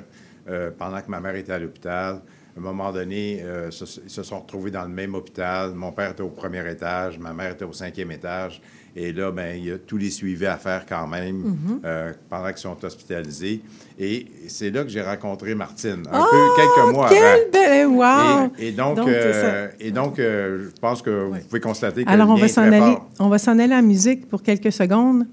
pendant 0.78 1.00
que 1.00 1.10
ma 1.10 1.20
mère 1.20 1.34
était 1.36 1.52
à 1.52 1.58
l'hôpital. 1.58 2.20
un 2.56 2.60
moment 2.60 2.92
donné, 2.92 3.42
se- 3.70 4.00
ils 4.04 4.10
se 4.10 4.22
sont 4.22 4.40
retrouvés 4.40 4.70
dans 4.70 4.82
le 4.84 4.88
même 4.90 5.14
hôpital. 5.14 5.72
Mon 5.74 5.90
père 5.92 6.10
était 6.10 6.22
au 6.22 6.28
premier 6.28 6.70
étage, 6.70 7.18
ma 7.18 7.32
mère 7.32 7.52
était 7.52 7.64
au 7.64 7.72
cinquième 7.72 8.10
étage. 8.10 8.60
Et 8.96 9.12
là, 9.12 9.32
ben, 9.32 9.56
il 9.58 9.64
y 9.66 9.72
a 9.72 9.78
tous 9.78 9.96
les 9.96 10.10
suivis 10.10 10.46
à 10.46 10.56
faire 10.56 10.86
quand 10.88 11.06
même 11.08 11.36
Mhm. 11.38 11.80
euh, 11.84 12.12
pendant 12.30 12.48
qu'ils 12.48 12.58
sont 12.58 12.76
hospitalisés. 12.84 13.60
Et 13.98 14.26
c'est 14.46 14.70
là 14.70 14.84
que 14.84 14.88
j'ai 14.88 15.02
rencontré 15.02 15.54
Martine, 15.56 16.04
un 16.12 16.20
Oh, 16.22 16.26
peu 16.30 16.62
quelques 16.62 16.94
mois 16.94 17.08
quel 17.08 17.24
avant. 17.24 17.50
bel- 17.52 17.86
wow! 17.88 18.50
Et, 18.58 18.68
et 18.68 18.72
donc, 18.72 18.96
Donc, 18.96 19.08
euh, 19.08 19.68
et 19.80 19.90
donc 19.90 20.18
euh, 20.20 20.70
je 20.74 20.80
pense 20.80 21.02
que 21.02 21.10
vous 21.10 21.38
pouvez 21.48 21.60
constater 21.60 22.04
que 22.04 22.08
Alors, 22.10 22.30
on 22.30 22.36
va 22.36 22.46
est 22.46 22.48
s'en 22.48 22.66
très 22.66 22.76
aller, 22.80 22.96
on 23.18 23.28
va 23.28 23.38
s'en 23.38 23.58
aller 23.58 23.74
en 23.74 23.82
musique 23.82 24.28
pour 24.28 24.42
quelques 24.42 24.72
secondes. 24.72 25.26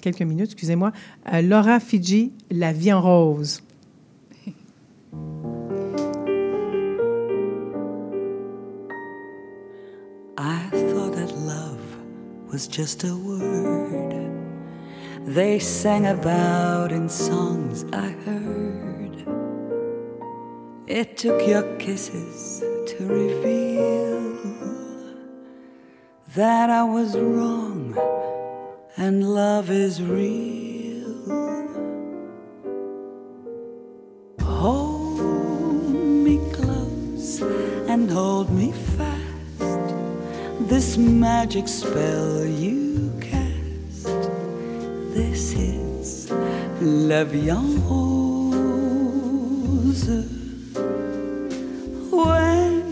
Quelques 0.00 0.22
minutes, 0.22 0.52
excusez-moi. 0.52 0.92
Euh, 1.32 1.42
Laura 1.42 1.80
Fiji, 1.80 2.32
La 2.52 2.72
vie 2.72 2.92
en 2.92 3.00
rose. 3.02 3.60
I 10.38 10.70
was 12.50 12.66
just 12.66 13.04
a 13.04 13.14
word 13.14 14.28
they 15.26 15.58
sang 15.58 16.06
about 16.06 16.90
in 16.90 17.06
songs 17.08 17.84
I 17.92 18.08
heard. 18.24 19.26
It 20.86 21.18
took 21.18 21.46
your 21.46 21.64
kisses 21.76 22.60
to 22.60 23.06
reveal 23.06 24.32
that 26.34 26.70
I 26.70 26.82
was 26.84 27.14
wrong 27.18 27.94
and 28.96 29.34
love 29.34 29.68
is 29.70 30.02
real. 30.02 30.57
Magic 40.98 41.68
spell 41.68 42.44
you 42.44 43.12
cast. 43.20 44.06
This 45.14 45.54
is 45.54 46.30
La 46.80 47.22
Vie 47.24 47.52
Rose. 47.88 48.48
When 52.10 52.82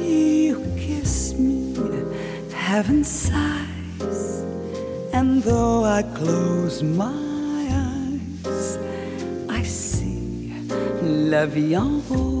you 0.00 0.56
kiss 0.76 1.34
me, 1.34 1.76
heaven 2.52 3.04
sighs. 3.04 4.42
And 5.12 5.42
though 5.44 5.84
I 5.84 6.02
close 6.02 6.82
my 6.82 7.68
eyes, 7.70 8.78
I 9.48 9.62
see 9.62 10.52
La 11.02 11.46
Vie 11.46 11.76
Rose. 12.10 12.33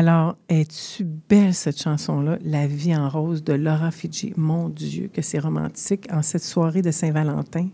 Alors, 0.00 0.38
es-tu 0.48 1.04
belle 1.04 1.52
cette 1.52 1.78
chanson-là, 1.78 2.38
La 2.42 2.66
vie 2.66 2.96
en 2.96 3.10
rose 3.10 3.44
de 3.44 3.52
Laura 3.52 3.90
Fiji? 3.90 4.32
Mon 4.34 4.70
Dieu, 4.70 5.10
que 5.12 5.20
c'est 5.20 5.38
romantique 5.38 6.08
en 6.10 6.22
cette 6.22 6.42
soirée 6.42 6.80
de 6.80 6.90
Saint-Valentin. 6.90 7.68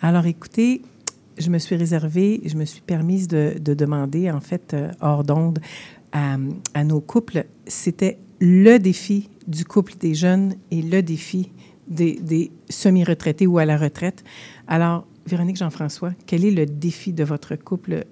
Alors, 0.00 0.26
écoutez, 0.26 0.82
je 1.38 1.50
me 1.50 1.58
suis 1.58 1.74
réservée, 1.74 2.40
je 2.44 2.54
me 2.54 2.64
suis 2.64 2.82
permise 2.82 3.26
de, 3.26 3.56
de 3.60 3.74
demander, 3.74 4.30
en 4.30 4.40
fait, 4.40 4.74
euh, 4.74 4.92
hors 5.00 5.24
d'onde, 5.24 5.58
à, 6.12 6.36
à 6.74 6.84
nos 6.84 7.00
couples, 7.00 7.44
c'était 7.66 8.18
le 8.38 8.78
défi 8.78 9.28
du 9.48 9.64
couple 9.64 9.94
des 9.98 10.14
jeunes 10.14 10.54
et 10.70 10.82
le 10.82 11.02
défi 11.02 11.50
des, 11.88 12.12
des 12.20 12.52
semi-retraités 12.68 13.48
ou 13.48 13.58
à 13.58 13.64
la 13.64 13.76
retraite. 13.76 14.22
Alors, 14.68 15.04
Véronique 15.26 15.56
Jean-François, 15.56 16.12
quel 16.26 16.44
est 16.44 16.52
le 16.52 16.64
défi 16.64 17.12
de 17.12 17.24
votre 17.24 17.56
couple 17.56 18.04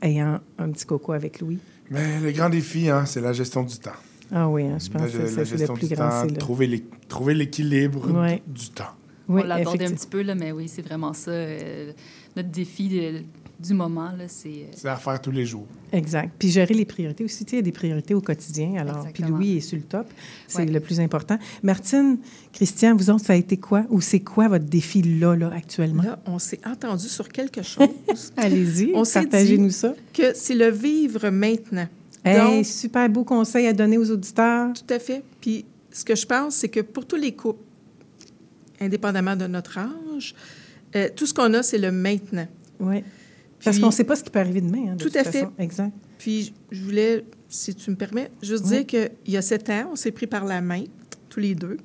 ayant 0.00 0.38
un 0.56 0.70
petit 0.70 0.86
coco 0.86 1.12
avec 1.12 1.40
Louis? 1.40 1.58
Mais 1.90 2.20
le 2.20 2.30
grand 2.32 2.48
défi, 2.50 2.88
hein, 2.88 3.04
c'est 3.06 3.20
la 3.20 3.32
gestion 3.32 3.62
du 3.62 3.76
temps. 3.78 3.90
Ah 4.30 4.48
oui, 4.48 4.64
hein, 4.64 4.76
je 4.78 4.90
pense 4.90 5.00
La- 5.02 5.08
que 5.08 5.26
c'est- 5.26 5.36
le 5.36 5.44
gestion 5.44 5.74
plus 5.74 5.88
du 5.88 5.94
grand. 5.94 6.26
temps, 6.26 6.34
trouver 6.34 6.66
l'é- 6.66 6.84
trouver 7.08 7.34
l'équilibre 7.34 8.10
Ouais. 8.12 8.42
du 8.46 8.68
temps. 8.70 8.84
Oui, 9.28 9.42
On 9.42 9.46
l'a 9.46 9.56
abordé 9.56 9.84
un 9.84 9.88
effectivement. 9.88 9.96
petit 9.96 10.06
peu, 10.08 10.22
là, 10.22 10.34
mais 10.34 10.52
oui, 10.52 10.68
c'est 10.68 10.82
vraiment 10.82 11.12
ça. 11.14 11.30
euh, 11.30 11.92
notre 12.36 12.48
défi 12.50 12.88
de- 12.88 13.22
du 13.60 13.74
moment, 13.74 14.12
là, 14.16 14.24
c'est... 14.28 14.48
euh, 14.48 14.66
C'est 14.74 14.88
à 14.88 14.96
faire 14.96 15.20
tous 15.20 15.30
les 15.32 15.44
jours. 15.44 15.66
Exact. 15.92 16.30
Puis 16.38 16.50
gérer 16.50 16.74
les 16.74 16.84
priorités 16.84 17.24
aussi. 17.24 17.44
Tu 17.44 17.50
sais, 17.50 17.56
il 17.56 17.58
y 17.58 17.62
a 17.62 17.62
des 17.62 17.72
priorités 17.72 18.14
au 18.14 18.20
quotidien. 18.20 18.74
Alors, 18.78 19.06
puis. 19.12 19.24
Louis 19.24 19.56
est 19.56 19.60
sur 19.60 19.76
le 19.76 19.82
top. 19.82 20.06
C'est 20.46 20.58
Ouais. 20.58 20.66
le 20.66 20.78
plus 20.80 21.00
important. 21.00 21.38
Martine, 21.62 22.18
Christian, 22.52 22.94
vous 22.94 23.10
autres, 23.10 23.24
ça 23.24 23.32
a 23.32 23.36
été 23.36 23.56
quoi? 23.56 23.84
Ou 23.90 24.00
c'est 24.00 24.20
quoi 24.20 24.46
votre 24.48 24.64
défi 24.66 25.02
là, 25.02 25.34
là, 25.34 25.50
actuellement? 25.54 26.02
Là, 26.04 26.18
on 26.26 26.38
s'est 26.38 26.60
entendu 26.64 27.08
sur 27.08 27.28
quelque 27.28 27.62
chose. 27.62 27.88
Allez-y, 28.36 28.92
partagez-nous 28.92 29.70
ça. 29.70 29.94
que 30.14 30.34
c'est 30.34 30.54
le 30.54 30.68
vivre 30.70 31.28
maintenant. 31.30 31.88
Hey, 32.24 32.38
Donc, 32.58 32.66
super 32.66 33.08
beau 33.08 33.24
conseil 33.24 33.66
à 33.66 33.72
donner 33.72 33.98
aux 33.98 34.10
auditeurs. 34.10 34.72
Tout 34.74 34.92
à 34.94 34.98
fait. 34.98 35.22
Puis 35.40 35.64
ce 35.90 36.04
que 36.04 36.14
je 36.14 36.26
pense, 36.26 36.54
c'est 36.56 36.68
que 36.68 36.80
pour 36.80 37.06
tous 37.06 37.16
les 37.16 37.32
couples, 37.32 37.62
indépendamment 38.80 39.36
de 39.36 39.46
notre 39.46 39.78
âge, 39.78 40.34
euh, 40.96 41.08
tout 41.14 41.26
ce 41.26 41.34
qu'on 41.34 41.52
a, 41.54 41.62
c'est 41.62 41.78
le 41.78 41.90
maintenant. 41.90 42.46
Oui. 42.80 43.02
Parce 43.64 43.78
qu'on 43.78 43.86
ne 43.86 43.92
sait 43.92 44.04
pas 44.04 44.16
ce 44.16 44.22
qui 44.24 44.30
peut 44.30 44.38
arriver 44.38 44.60
demain. 44.60 44.92
hein, 44.92 44.96
de 44.96 45.02
Tout 45.02 45.10
à 45.16 45.24
fait. 45.24 45.46
Exact. 45.58 45.92
Puis 46.18 46.52
je 46.70 46.82
voulais, 46.82 47.24
si 47.48 47.74
tu 47.74 47.90
me 47.90 47.96
permets, 47.96 48.30
juste 48.42 48.64
Oui. 48.66 48.84
dire 48.84 48.86
qu'il 48.86 49.10
y 49.32 49.36
a 49.36 49.42
sept 49.42 49.68
ans, 49.70 49.90
on 49.92 49.96
s'est 49.96 50.12
pris 50.12 50.26
par 50.26 50.44
la 50.44 50.60
main, 50.60 50.84
tous 51.28 51.40
les 51.40 51.54
deux. 51.54 51.76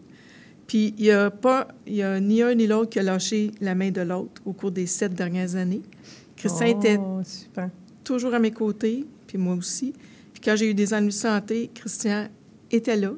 Puis 0.68 0.94
il 0.98 1.04
n'y 1.04 1.12
a 1.12 1.30
pas, 1.30 1.68
il 1.88 1.96
y 1.96 2.04
a 2.04 2.20
ni 2.20 2.42
un 2.42 2.54
ni 2.56 2.68
l'autre 2.68 2.90
qui 2.92 3.00
a 3.00 3.04
lâché 3.04 3.52
la 3.60 3.76
main 3.76 3.92
de 3.92 4.02
l'autre 4.02 4.42
au 4.46 4.54
cours 4.54 4.72
des 4.72 4.86
sept 4.88 5.14
dernières 5.14 5.56
années. 5.56 5.82
Christian 6.36 6.68
Oh, 6.68 6.80
était 6.80 7.00
super. 7.24 7.70
toujours 8.04 8.34
à 8.34 8.40
mes 8.40 8.52
côtés, 8.52 9.06
puis 9.28 9.38
moi 9.38 9.56
aussi. 9.56 9.94
Puis 10.34 10.42
quand 10.44 10.56
j'ai 10.56 10.70
eu 10.70 10.74
des 10.74 10.94
ennuis 10.94 11.08
de 11.10 11.14
santé, 11.14 11.70
Christian 11.74 12.28
était 12.72 12.96
là. 12.98 13.12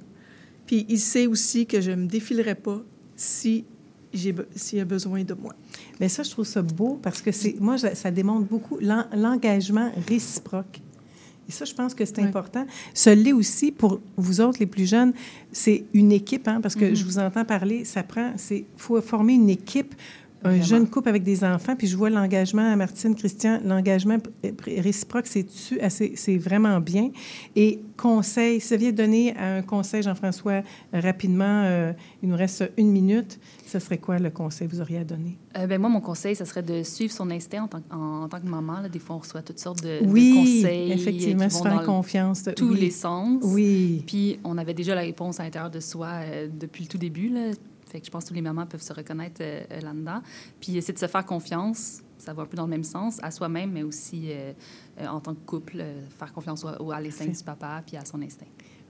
Puis 0.66 0.86
il 0.90 1.00
sait 1.00 1.28
aussi 1.28 1.66
que 1.66 1.80
je 1.82 1.92
ne 1.92 1.98
me 1.98 2.08
défilerai 2.08 2.56
pas 2.56 2.82
si 3.16 3.64
s'il 4.56 4.80
a 4.80 4.86
besoin 4.86 5.24
de 5.24 5.34
moi. 5.34 5.54
Mais 6.00 6.10
ça, 6.10 6.24
je 6.24 6.32
trouve 6.32 6.46
ça 6.46 6.62
beau 6.62 7.00
parce 7.02 7.22
que 7.22 7.32
c'est 7.32 7.56
moi, 7.60 7.78
ça 7.78 8.12
démontre 8.12 8.46
beaucoup 8.48 8.78
l'en- 8.82 9.06
l'engagement 9.16 9.92
réciproque. 10.08 10.82
Et 11.48 11.52
ça, 11.52 11.64
je 11.66 11.76
pense 11.76 11.94
que 11.94 12.04
c'est 12.06 12.20
important. 12.20 12.66
Ce 12.94 13.12
l'est 13.12 13.32
aussi 13.34 13.72
pour 13.72 14.00
vous 14.18 14.42
autres, 14.42 14.58
les 14.60 14.66
plus 14.66 14.90
jeunes. 14.90 15.14
C'est 15.52 15.84
une 15.94 16.12
équipe, 16.12 16.48
hein, 16.48 16.60
parce 16.60 16.76
que 16.76 16.86
Mhm. 16.86 16.96
je 16.96 17.06
vous 17.06 17.20
entends 17.20 17.46
parler. 17.46 17.86
Ça 17.86 18.02
prend, 18.02 18.34
c'est, 18.36 18.66
faut 18.78 19.00
former 19.02 19.34
une 19.34 19.50
équipe, 19.52 19.94
un 20.46 20.50
Vraiment. 20.50 20.64
jeune 20.64 20.88
couple 20.90 21.10
avec 21.10 21.24
des 21.24 21.44
enfants. 21.44 21.76
Puis 21.76 21.88
je 21.88 21.98
vois 21.98 22.10
l'engagement 22.10 22.72
à 22.72 22.76
Martine, 22.76 23.16
Christian, 23.16 23.60
l'engagement 23.66 24.18
pr- 24.18 24.82
réciproque, 24.82 25.26
c'est 25.28 25.46
assez- 25.82 26.14
c'est 26.16 26.38
vraiment 26.38 26.80
bien. 26.80 27.10
Et 27.56 27.82
conseil, 27.98 28.62
si 28.62 28.70
vous 28.70 28.76
deviez 28.76 28.92
donner 28.92 29.36
un 29.38 29.62
conseil, 29.62 30.04
Jean-François, 30.04 30.62
rapidement, 30.94 31.64
euh, 31.66 31.92
il 32.24 32.30
nous 32.30 32.36
reste 32.38 32.70
une 32.78 32.92
minute. 32.92 33.40
Ce 33.66 33.80
serait 33.80 33.98
quoi 33.98 34.20
le 34.20 34.30
conseil 34.30 34.68
que 34.68 34.76
vous 34.76 34.82
auriez 34.82 35.00
à 35.00 35.04
donner? 35.04 35.38
Euh, 35.58 35.68
ben, 35.68 35.80
moi, 35.82 35.90
mon 35.90 36.00
conseil, 36.02 36.36
ça 36.36 36.46
serait 36.46 36.62
de 36.64 36.84
suivre 36.84 37.12
son 37.14 37.30
instinct 37.32 37.64
en 37.64 37.68
tant, 37.68 37.80
que- 37.82 37.94
en, 37.94 38.24
en 38.24 38.28
tant 38.30 38.40
que 38.40 38.48
maman. 38.48 38.82
Là. 38.82 38.90
Des 38.90 39.00
fois, 39.00 39.16
on 39.16 39.20
reçoit 39.20 39.42
toutes 39.42 39.60
sortes 39.60 39.82
de, 39.84 40.06
de 40.06 40.10
Oui, 40.10 40.34
conseils. 40.62 40.92
euh, 40.92 40.96
effectivement, 40.96 41.46
qui 41.48 41.52
se 41.52 41.58
vont 41.58 41.64
faire 41.64 41.80
dans 41.80 41.86
confiance. 41.86 42.44
de- 42.44 42.52
tous 42.52 42.70
oui. 42.72 42.80
les 42.80 42.92
sens. 42.92 43.42
Oui. 43.44 44.04
Puis, 44.06 44.40
on 44.44 44.58
avait 44.58 44.74
déjà 44.74 44.94
la 44.96 45.02
réponse 45.02 45.40
à 45.40 45.44
l'intérieur 45.44 45.72
de 45.72 45.80
soi 45.80 46.08
euh, 46.22 46.48
depuis 46.54 46.84
le 46.84 46.90
tout 46.90 46.98
début. 46.98 47.30
Là. 47.30 47.52
Fait 47.96 48.02
que 48.02 48.08
je 48.08 48.12
pense 48.12 48.26
que 48.26 48.30
tous 48.30 48.36
les 48.36 48.42
mamans 48.42 48.66
peuvent 48.66 48.82
se 48.82 48.92
reconnaître 48.92 49.42
euh, 49.42 49.64
euh, 49.72 49.80
là-dedans. 49.80 50.22
Puis, 50.60 50.76
essayer 50.76 50.94
de 50.94 51.00
se 51.00 51.08
faire 51.08 51.26
confiance, 51.26 52.02
ça 52.18 52.34
va 52.34 52.44
un 52.44 52.46
peu 52.46 52.58
dans 52.58 52.66
le 52.66 52.70
même 52.70 52.84
sens, 52.84 53.20
à 53.24 53.32
soi-même, 53.32 53.72
mais 53.72 53.84
aussi 53.84 54.32
euh, 54.32 54.52
euh, 55.00 55.08
en 55.08 55.22
tant 55.22 55.34
que 55.34 55.46
couple, 55.46 55.78
euh, 55.80 56.06
faire 56.10 56.34
confiance 56.34 56.66
au, 56.66 56.92
à 56.92 57.00
l'instinct 57.00 57.28
du 57.28 57.44
papa 57.44 57.82
puis 57.86 57.96
à 57.96 58.04
son 58.04 58.22
instinct. 58.22 58.48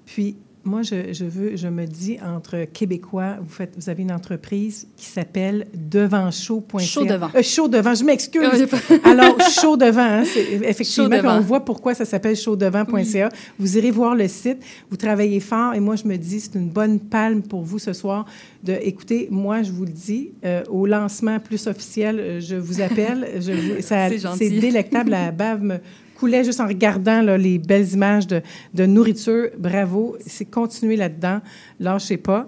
Puis, 0.07 0.37
moi, 0.65 0.81
je, 0.81 1.13
je 1.13 1.25
veux, 1.25 1.55
je 1.55 1.67
me 1.67 1.85
dis, 1.85 2.17
entre 2.25 2.65
Québécois, 2.65 3.37
vous, 3.41 3.49
faites, 3.53 3.73
vous 3.77 3.89
avez 3.89 4.01
une 4.03 4.11
entreprise 4.11 4.87
qui 4.97 5.05
s'appelle 5.05 5.67
devantshow.ca. 5.75 6.79
Chaud 6.85 7.05
devant. 7.05 7.29
Euh, 7.35 7.41
chaud 7.43 7.67
devant, 7.67 7.93
je 7.93 8.03
m'excuse. 8.03 8.67
Alors, 9.03 9.39
chaud 9.41 9.77
devant, 9.77 10.01
hein, 10.01 10.23
effectivement, 10.63 11.05
Chaud 11.05 11.09
puis 11.09 11.17
devant. 11.19 11.37
on 11.37 11.41
voit 11.41 11.63
pourquoi 11.63 11.93
ça 11.93 12.05
s'appelle 12.05 12.35
chaudevant.ca. 12.35 13.29
Vous 13.59 13.77
irez 13.77 13.91
voir 13.91 14.15
le 14.15 14.27
site, 14.27 14.57
vous 14.89 14.97
travaillez 14.97 15.39
fort, 15.39 15.73
et 15.73 15.79
moi, 15.79 15.95
je 15.95 16.05
me 16.07 16.17
dis, 16.17 16.39
c'est 16.39 16.55
une 16.55 16.69
bonne 16.69 16.99
palme 16.99 17.41
pour 17.43 17.61
vous 17.63 17.79
ce 17.79 17.93
soir 17.93 18.25
de, 18.63 18.73
écoutez, 18.81 19.27
moi, 19.29 19.61
je 19.61 19.71
vous 19.71 19.85
le 19.85 19.91
dis, 19.91 20.31
euh, 20.43 20.63
au 20.69 20.85
lancement 20.87 21.39
plus 21.39 21.67
officiel, 21.67 22.19
euh, 22.19 22.39
je 22.39 22.55
vous 22.55 22.81
appelle, 22.81 23.27
je 23.39 23.51
vous- 23.51 23.81
ça- 23.81 24.09
C'est 24.15 24.19
c'est 24.37 24.49
délectable, 24.49 25.11
la 25.11 25.31
bave 25.31 25.61
me 25.61 25.75
coulait 26.15 26.43
juste 26.43 26.59
en 26.59 26.67
regardant 26.67 27.21
là, 27.21 27.37
les 27.37 27.57
belles 27.59 27.91
images 27.93 28.27
de, 28.27 28.41
de 28.73 28.85
nourriture. 28.85 29.49
Bravo, 29.57 30.17
c'est 30.25 30.45
continuer 30.45 30.95
là-dedans, 30.95 31.41
lâchez 31.79 32.17
pas. 32.17 32.47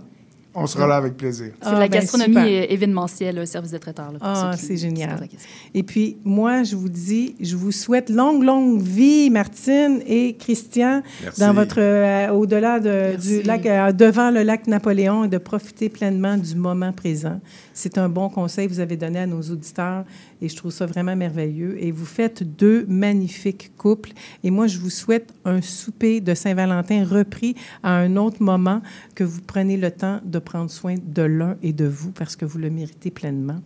On 0.59 0.65
sera 0.65 0.87
là 0.87 0.95
avec 0.95 1.15
plaisir. 1.17 1.51
C'est 1.61 1.67
Ah, 1.69 1.73
la 1.73 1.87
ben, 1.87 1.99
gastronomie 1.99 2.35
euh, 2.55 2.65
événementielle, 2.69 3.37
un 3.37 3.45
service 3.45 3.69
de 3.69 3.77
traiteur. 3.77 4.11
là, 4.11 4.17
Ah, 4.21 4.51
c'est 4.57 4.75
génial. 4.75 5.27
Et 5.75 5.83
puis, 5.83 6.17
moi, 6.23 6.63
je 6.63 6.75
vous 6.75 6.89
dis, 6.89 7.35
je 7.39 7.55
vous 7.55 7.71
souhaite 7.71 8.09
longue, 8.09 8.41
longue 8.41 8.81
vie, 8.81 9.29
Martine 9.29 10.01
et 10.07 10.35
Christian, 10.39 11.03
Merci. 11.21 11.39
dans 11.41 11.53
votre, 11.53 11.79
euh, 11.79 12.29
au-delà 12.31 12.79
de, 12.79 13.17
du 13.17 13.43
lac, 13.43 13.67
euh, 13.67 13.91
devant 13.91 14.31
le 14.31 14.41
lac 14.41 14.65
Napoléon 14.65 15.25
et 15.25 15.27
de 15.27 15.37
profiter 15.37 15.89
pleinement 15.89 16.37
du 16.37 16.55
moment 16.55 16.91
présent. 16.91 17.39
C'est 17.77 17.99
un 17.99 18.09
bon 18.09 18.27
conseil 18.27 18.67
que 18.67 18.73
vous 18.73 18.79
avez 18.79 18.97
donné 18.97 19.19
à 19.19 19.27
nos 19.27 19.39
auditeurs 19.39 20.03
et 20.41 20.49
je 20.49 20.55
trouve 20.55 20.71
ça 20.71 20.87
vraiment 20.87 21.15
merveilleux. 21.15 21.77
Et 21.79 21.91
vous 21.91 22.07
faites 22.07 22.41
deux 22.41 22.87
magnifiques 22.87 23.71
couples. 23.77 24.13
Et 24.43 24.49
moi, 24.49 24.65
je 24.65 24.79
vous 24.79 24.89
souhaite 24.89 25.31
un 25.45 25.61
souper 25.61 26.19
de 26.19 26.33
Saint-Valentin 26.33 27.05
repris 27.05 27.53
à 27.83 27.95
un 27.95 28.15
autre 28.15 28.41
moment, 28.41 28.81
que 29.13 29.23
vous 29.23 29.41
prenez 29.41 29.77
le 29.77 29.91
temps 29.91 30.19
de 30.25 30.39
prendre 30.39 30.71
soin 30.71 30.95
de 31.05 31.21
l'un 31.21 31.55
et 31.61 31.71
de 31.71 31.85
vous 31.85 32.09
parce 32.11 32.35
que 32.35 32.45
vous 32.45 32.57
le 32.57 32.71
méritez 32.71 33.11
pleinement. 33.11 33.61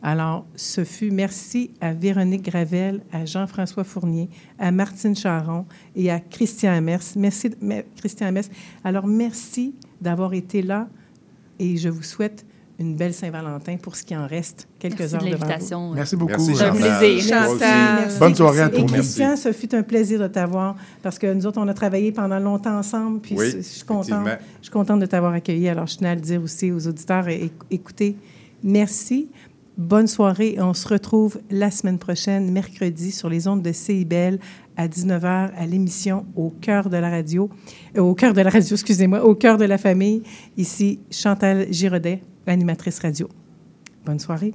Alors, 0.00 0.46
ce 0.54 0.84
fut 0.84 1.10
merci 1.10 1.72
à 1.80 1.92
Véronique 1.92 2.42
Gravel, 2.44 3.00
à 3.10 3.24
Jean-François 3.24 3.82
Fournier, 3.82 4.28
à 4.60 4.70
Martine 4.70 5.16
Charon 5.16 5.66
et 5.96 6.08
à 6.12 6.20
Christian 6.20 6.70
Amers. 6.72 7.02
Merci, 7.16 7.50
me- 7.60 7.82
Christian 7.96 8.28
Amers. 8.28 8.44
Alors, 8.84 9.08
merci 9.08 9.74
d'avoir 10.00 10.34
été 10.34 10.62
là 10.62 10.88
et 11.58 11.76
je 11.76 11.88
vous 11.88 12.04
souhaite 12.04 12.46
une 12.78 12.94
belle 12.94 13.14
Saint-Valentin 13.14 13.76
pour 13.76 13.96
ce 13.96 14.04
qui 14.04 14.14
en 14.14 14.26
reste, 14.26 14.68
quelques 14.78 14.98
Merci 15.00 15.14
heures 15.14 15.24
de 15.24 15.30
devant 15.30 15.46
vous. 15.46 15.94
Merci 15.94 16.16
beaucoup. 16.16 16.46
Merci, 16.46 16.62
un 16.62 16.74
Chantal. 16.74 16.98
plaisir. 16.98 16.98
Toi 16.98 17.46
aussi. 17.46 17.58
Chantal. 17.58 17.96
Merci. 18.00 18.18
Bonne 18.18 18.34
soirée 18.34 18.60
à 18.60 18.66
Et 18.66 18.70
tous. 18.70 18.80
Merci. 18.80 18.92
Christian, 18.94 19.36
ce 19.36 19.52
fut 19.52 19.74
un 19.74 19.82
plaisir 19.82 20.20
de 20.20 20.26
t'avoir 20.26 20.76
parce 21.02 21.18
que 21.18 21.32
nous 21.32 21.46
autres, 21.46 21.58
on 21.60 21.68
a 21.68 21.74
travaillé 21.74 22.12
pendant 22.12 22.38
longtemps 22.38 22.78
ensemble. 22.78 23.20
Puis 23.20 23.34
Oui, 23.36 23.50
je 23.56 23.60
suis 23.60 23.84
contente, 23.84 24.28
je 24.60 24.64
suis 24.64 24.72
contente 24.72 25.00
de 25.00 25.06
t'avoir 25.06 25.32
accueilli. 25.32 25.68
Alors, 25.68 25.86
je 25.86 25.96
tenais 25.96 26.10
à 26.10 26.14
le 26.14 26.20
dire 26.20 26.42
aussi 26.42 26.70
aux 26.70 26.86
auditeurs. 26.86 27.28
Et, 27.28 27.50
écoutez, 27.70 28.16
merci. 28.62 29.28
Bonne 29.78 30.06
soirée. 30.06 30.56
On 30.58 30.72
se 30.72 30.88
retrouve 30.88 31.38
la 31.50 31.70
semaine 31.70 31.98
prochaine, 31.98 32.50
mercredi, 32.50 33.10
sur 33.10 33.28
les 33.28 33.46
ondes 33.46 33.62
de 33.62 33.72
CIBL 33.72 34.38
à 34.76 34.88
19h 34.88 35.50
à 35.56 35.66
l'émission 35.66 36.26
Au 36.36 36.50
cœur 36.50 36.88
de 36.90 36.96
la 36.96 37.10
radio. 37.10 37.48
Euh, 37.96 38.00
au 38.00 38.14
cœur 38.14 38.32
de 38.32 38.40
la 38.40 38.50
radio, 38.50 38.68
excusez-moi, 38.76 39.24
au 39.24 39.34
cœur 39.34 39.56
de 39.58 39.64
la 39.64 39.78
famille. 39.78 40.22
Ici, 40.56 41.00
Chantal 41.10 41.66
Giraudet, 41.72 42.22
animatrice 42.46 42.98
radio. 42.98 43.28
Bonne 44.04 44.18
soirée. 44.18 44.54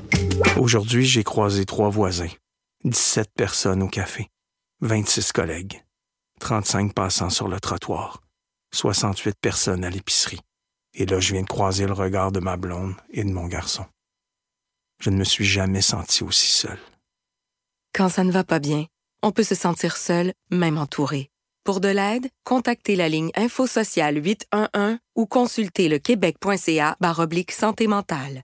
Aujourd'hui, 0.57 1.05
j'ai 1.05 1.23
croisé 1.23 1.65
trois 1.65 1.89
voisins, 1.89 2.29
17 2.83 3.31
personnes 3.35 3.83
au 3.83 3.87
café, 3.87 4.27
26 4.81 5.31
collègues, 5.31 5.83
35 6.39 6.93
passants 6.93 7.29
sur 7.29 7.47
le 7.47 7.59
trottoir, 7.59 8.21
68 8.73 9.35
personnes 9.39 9.83
à 9.83 9.89
l'épicerie. 9.89 10.39
Et 10.93 11.05
là, 11.05 11.19
je 11.19 11.33
viens 11.33 11.43
de 11.43 11.47
croiser 11.47 11.85
le 11.85 11.93
regard 11.93 12.31
de 12.31 12.39
ma 12.39 12.57
blonde 12.57 12.95
et 13.11 13.23
de 13.23 13.31
mon 13.31 13.47
garçon. 13.47 13.85
Je 14.99 15.09
ne 15.09 15.17
me 15.17 15.23
suis 15.23 15.45
jamais 15.45 15.81
senti 15.81 16.23
aussi 16.23 16.51
seul. 16.51 16.77
Quand 17.93 18.09
ça 18.09 18.23
ne 18.23 18.31
va 18.31 18.43
pas 18.43 18.59
bien, 18.59 18.85
on 19.23 19.31
peut 19.31 19.43
se 19.43 19.55
sentir 19.55 19.97
seul, 19.97 20.33
même 20.49 20.77
entouré. 20.77 21.29
Pour 21.63 21.79
de 21.79 21.89
l'aide, 21.89 22.27
contactez 22.43 22.95
la 22.95 23.09
ligne 23.09 23.31
Info 23.35 23.67
Sociale 23.67 24.23
811 24.23 24.97
ou 25.15 25.25
consultez 25.25 25.89
le 25.89 25.99
québec.ca 25.99 26.97
santé 27.49 27.87
mentale. 27.87 28.43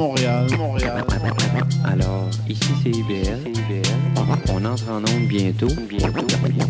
Montréal. 0.00 0.46
Montréal. 0.56 1.04
Alors, 1.84 2.30
ici 2.48 2.72
c'est 2.82 2.88
IBL. 2.88 3.38
On 4.50 4.64
entre 4.64 4.88
en 4.88 4.96
onde 4.96 5.28
bientôt. 5.28 5.68
bientôt. 5.90 6.26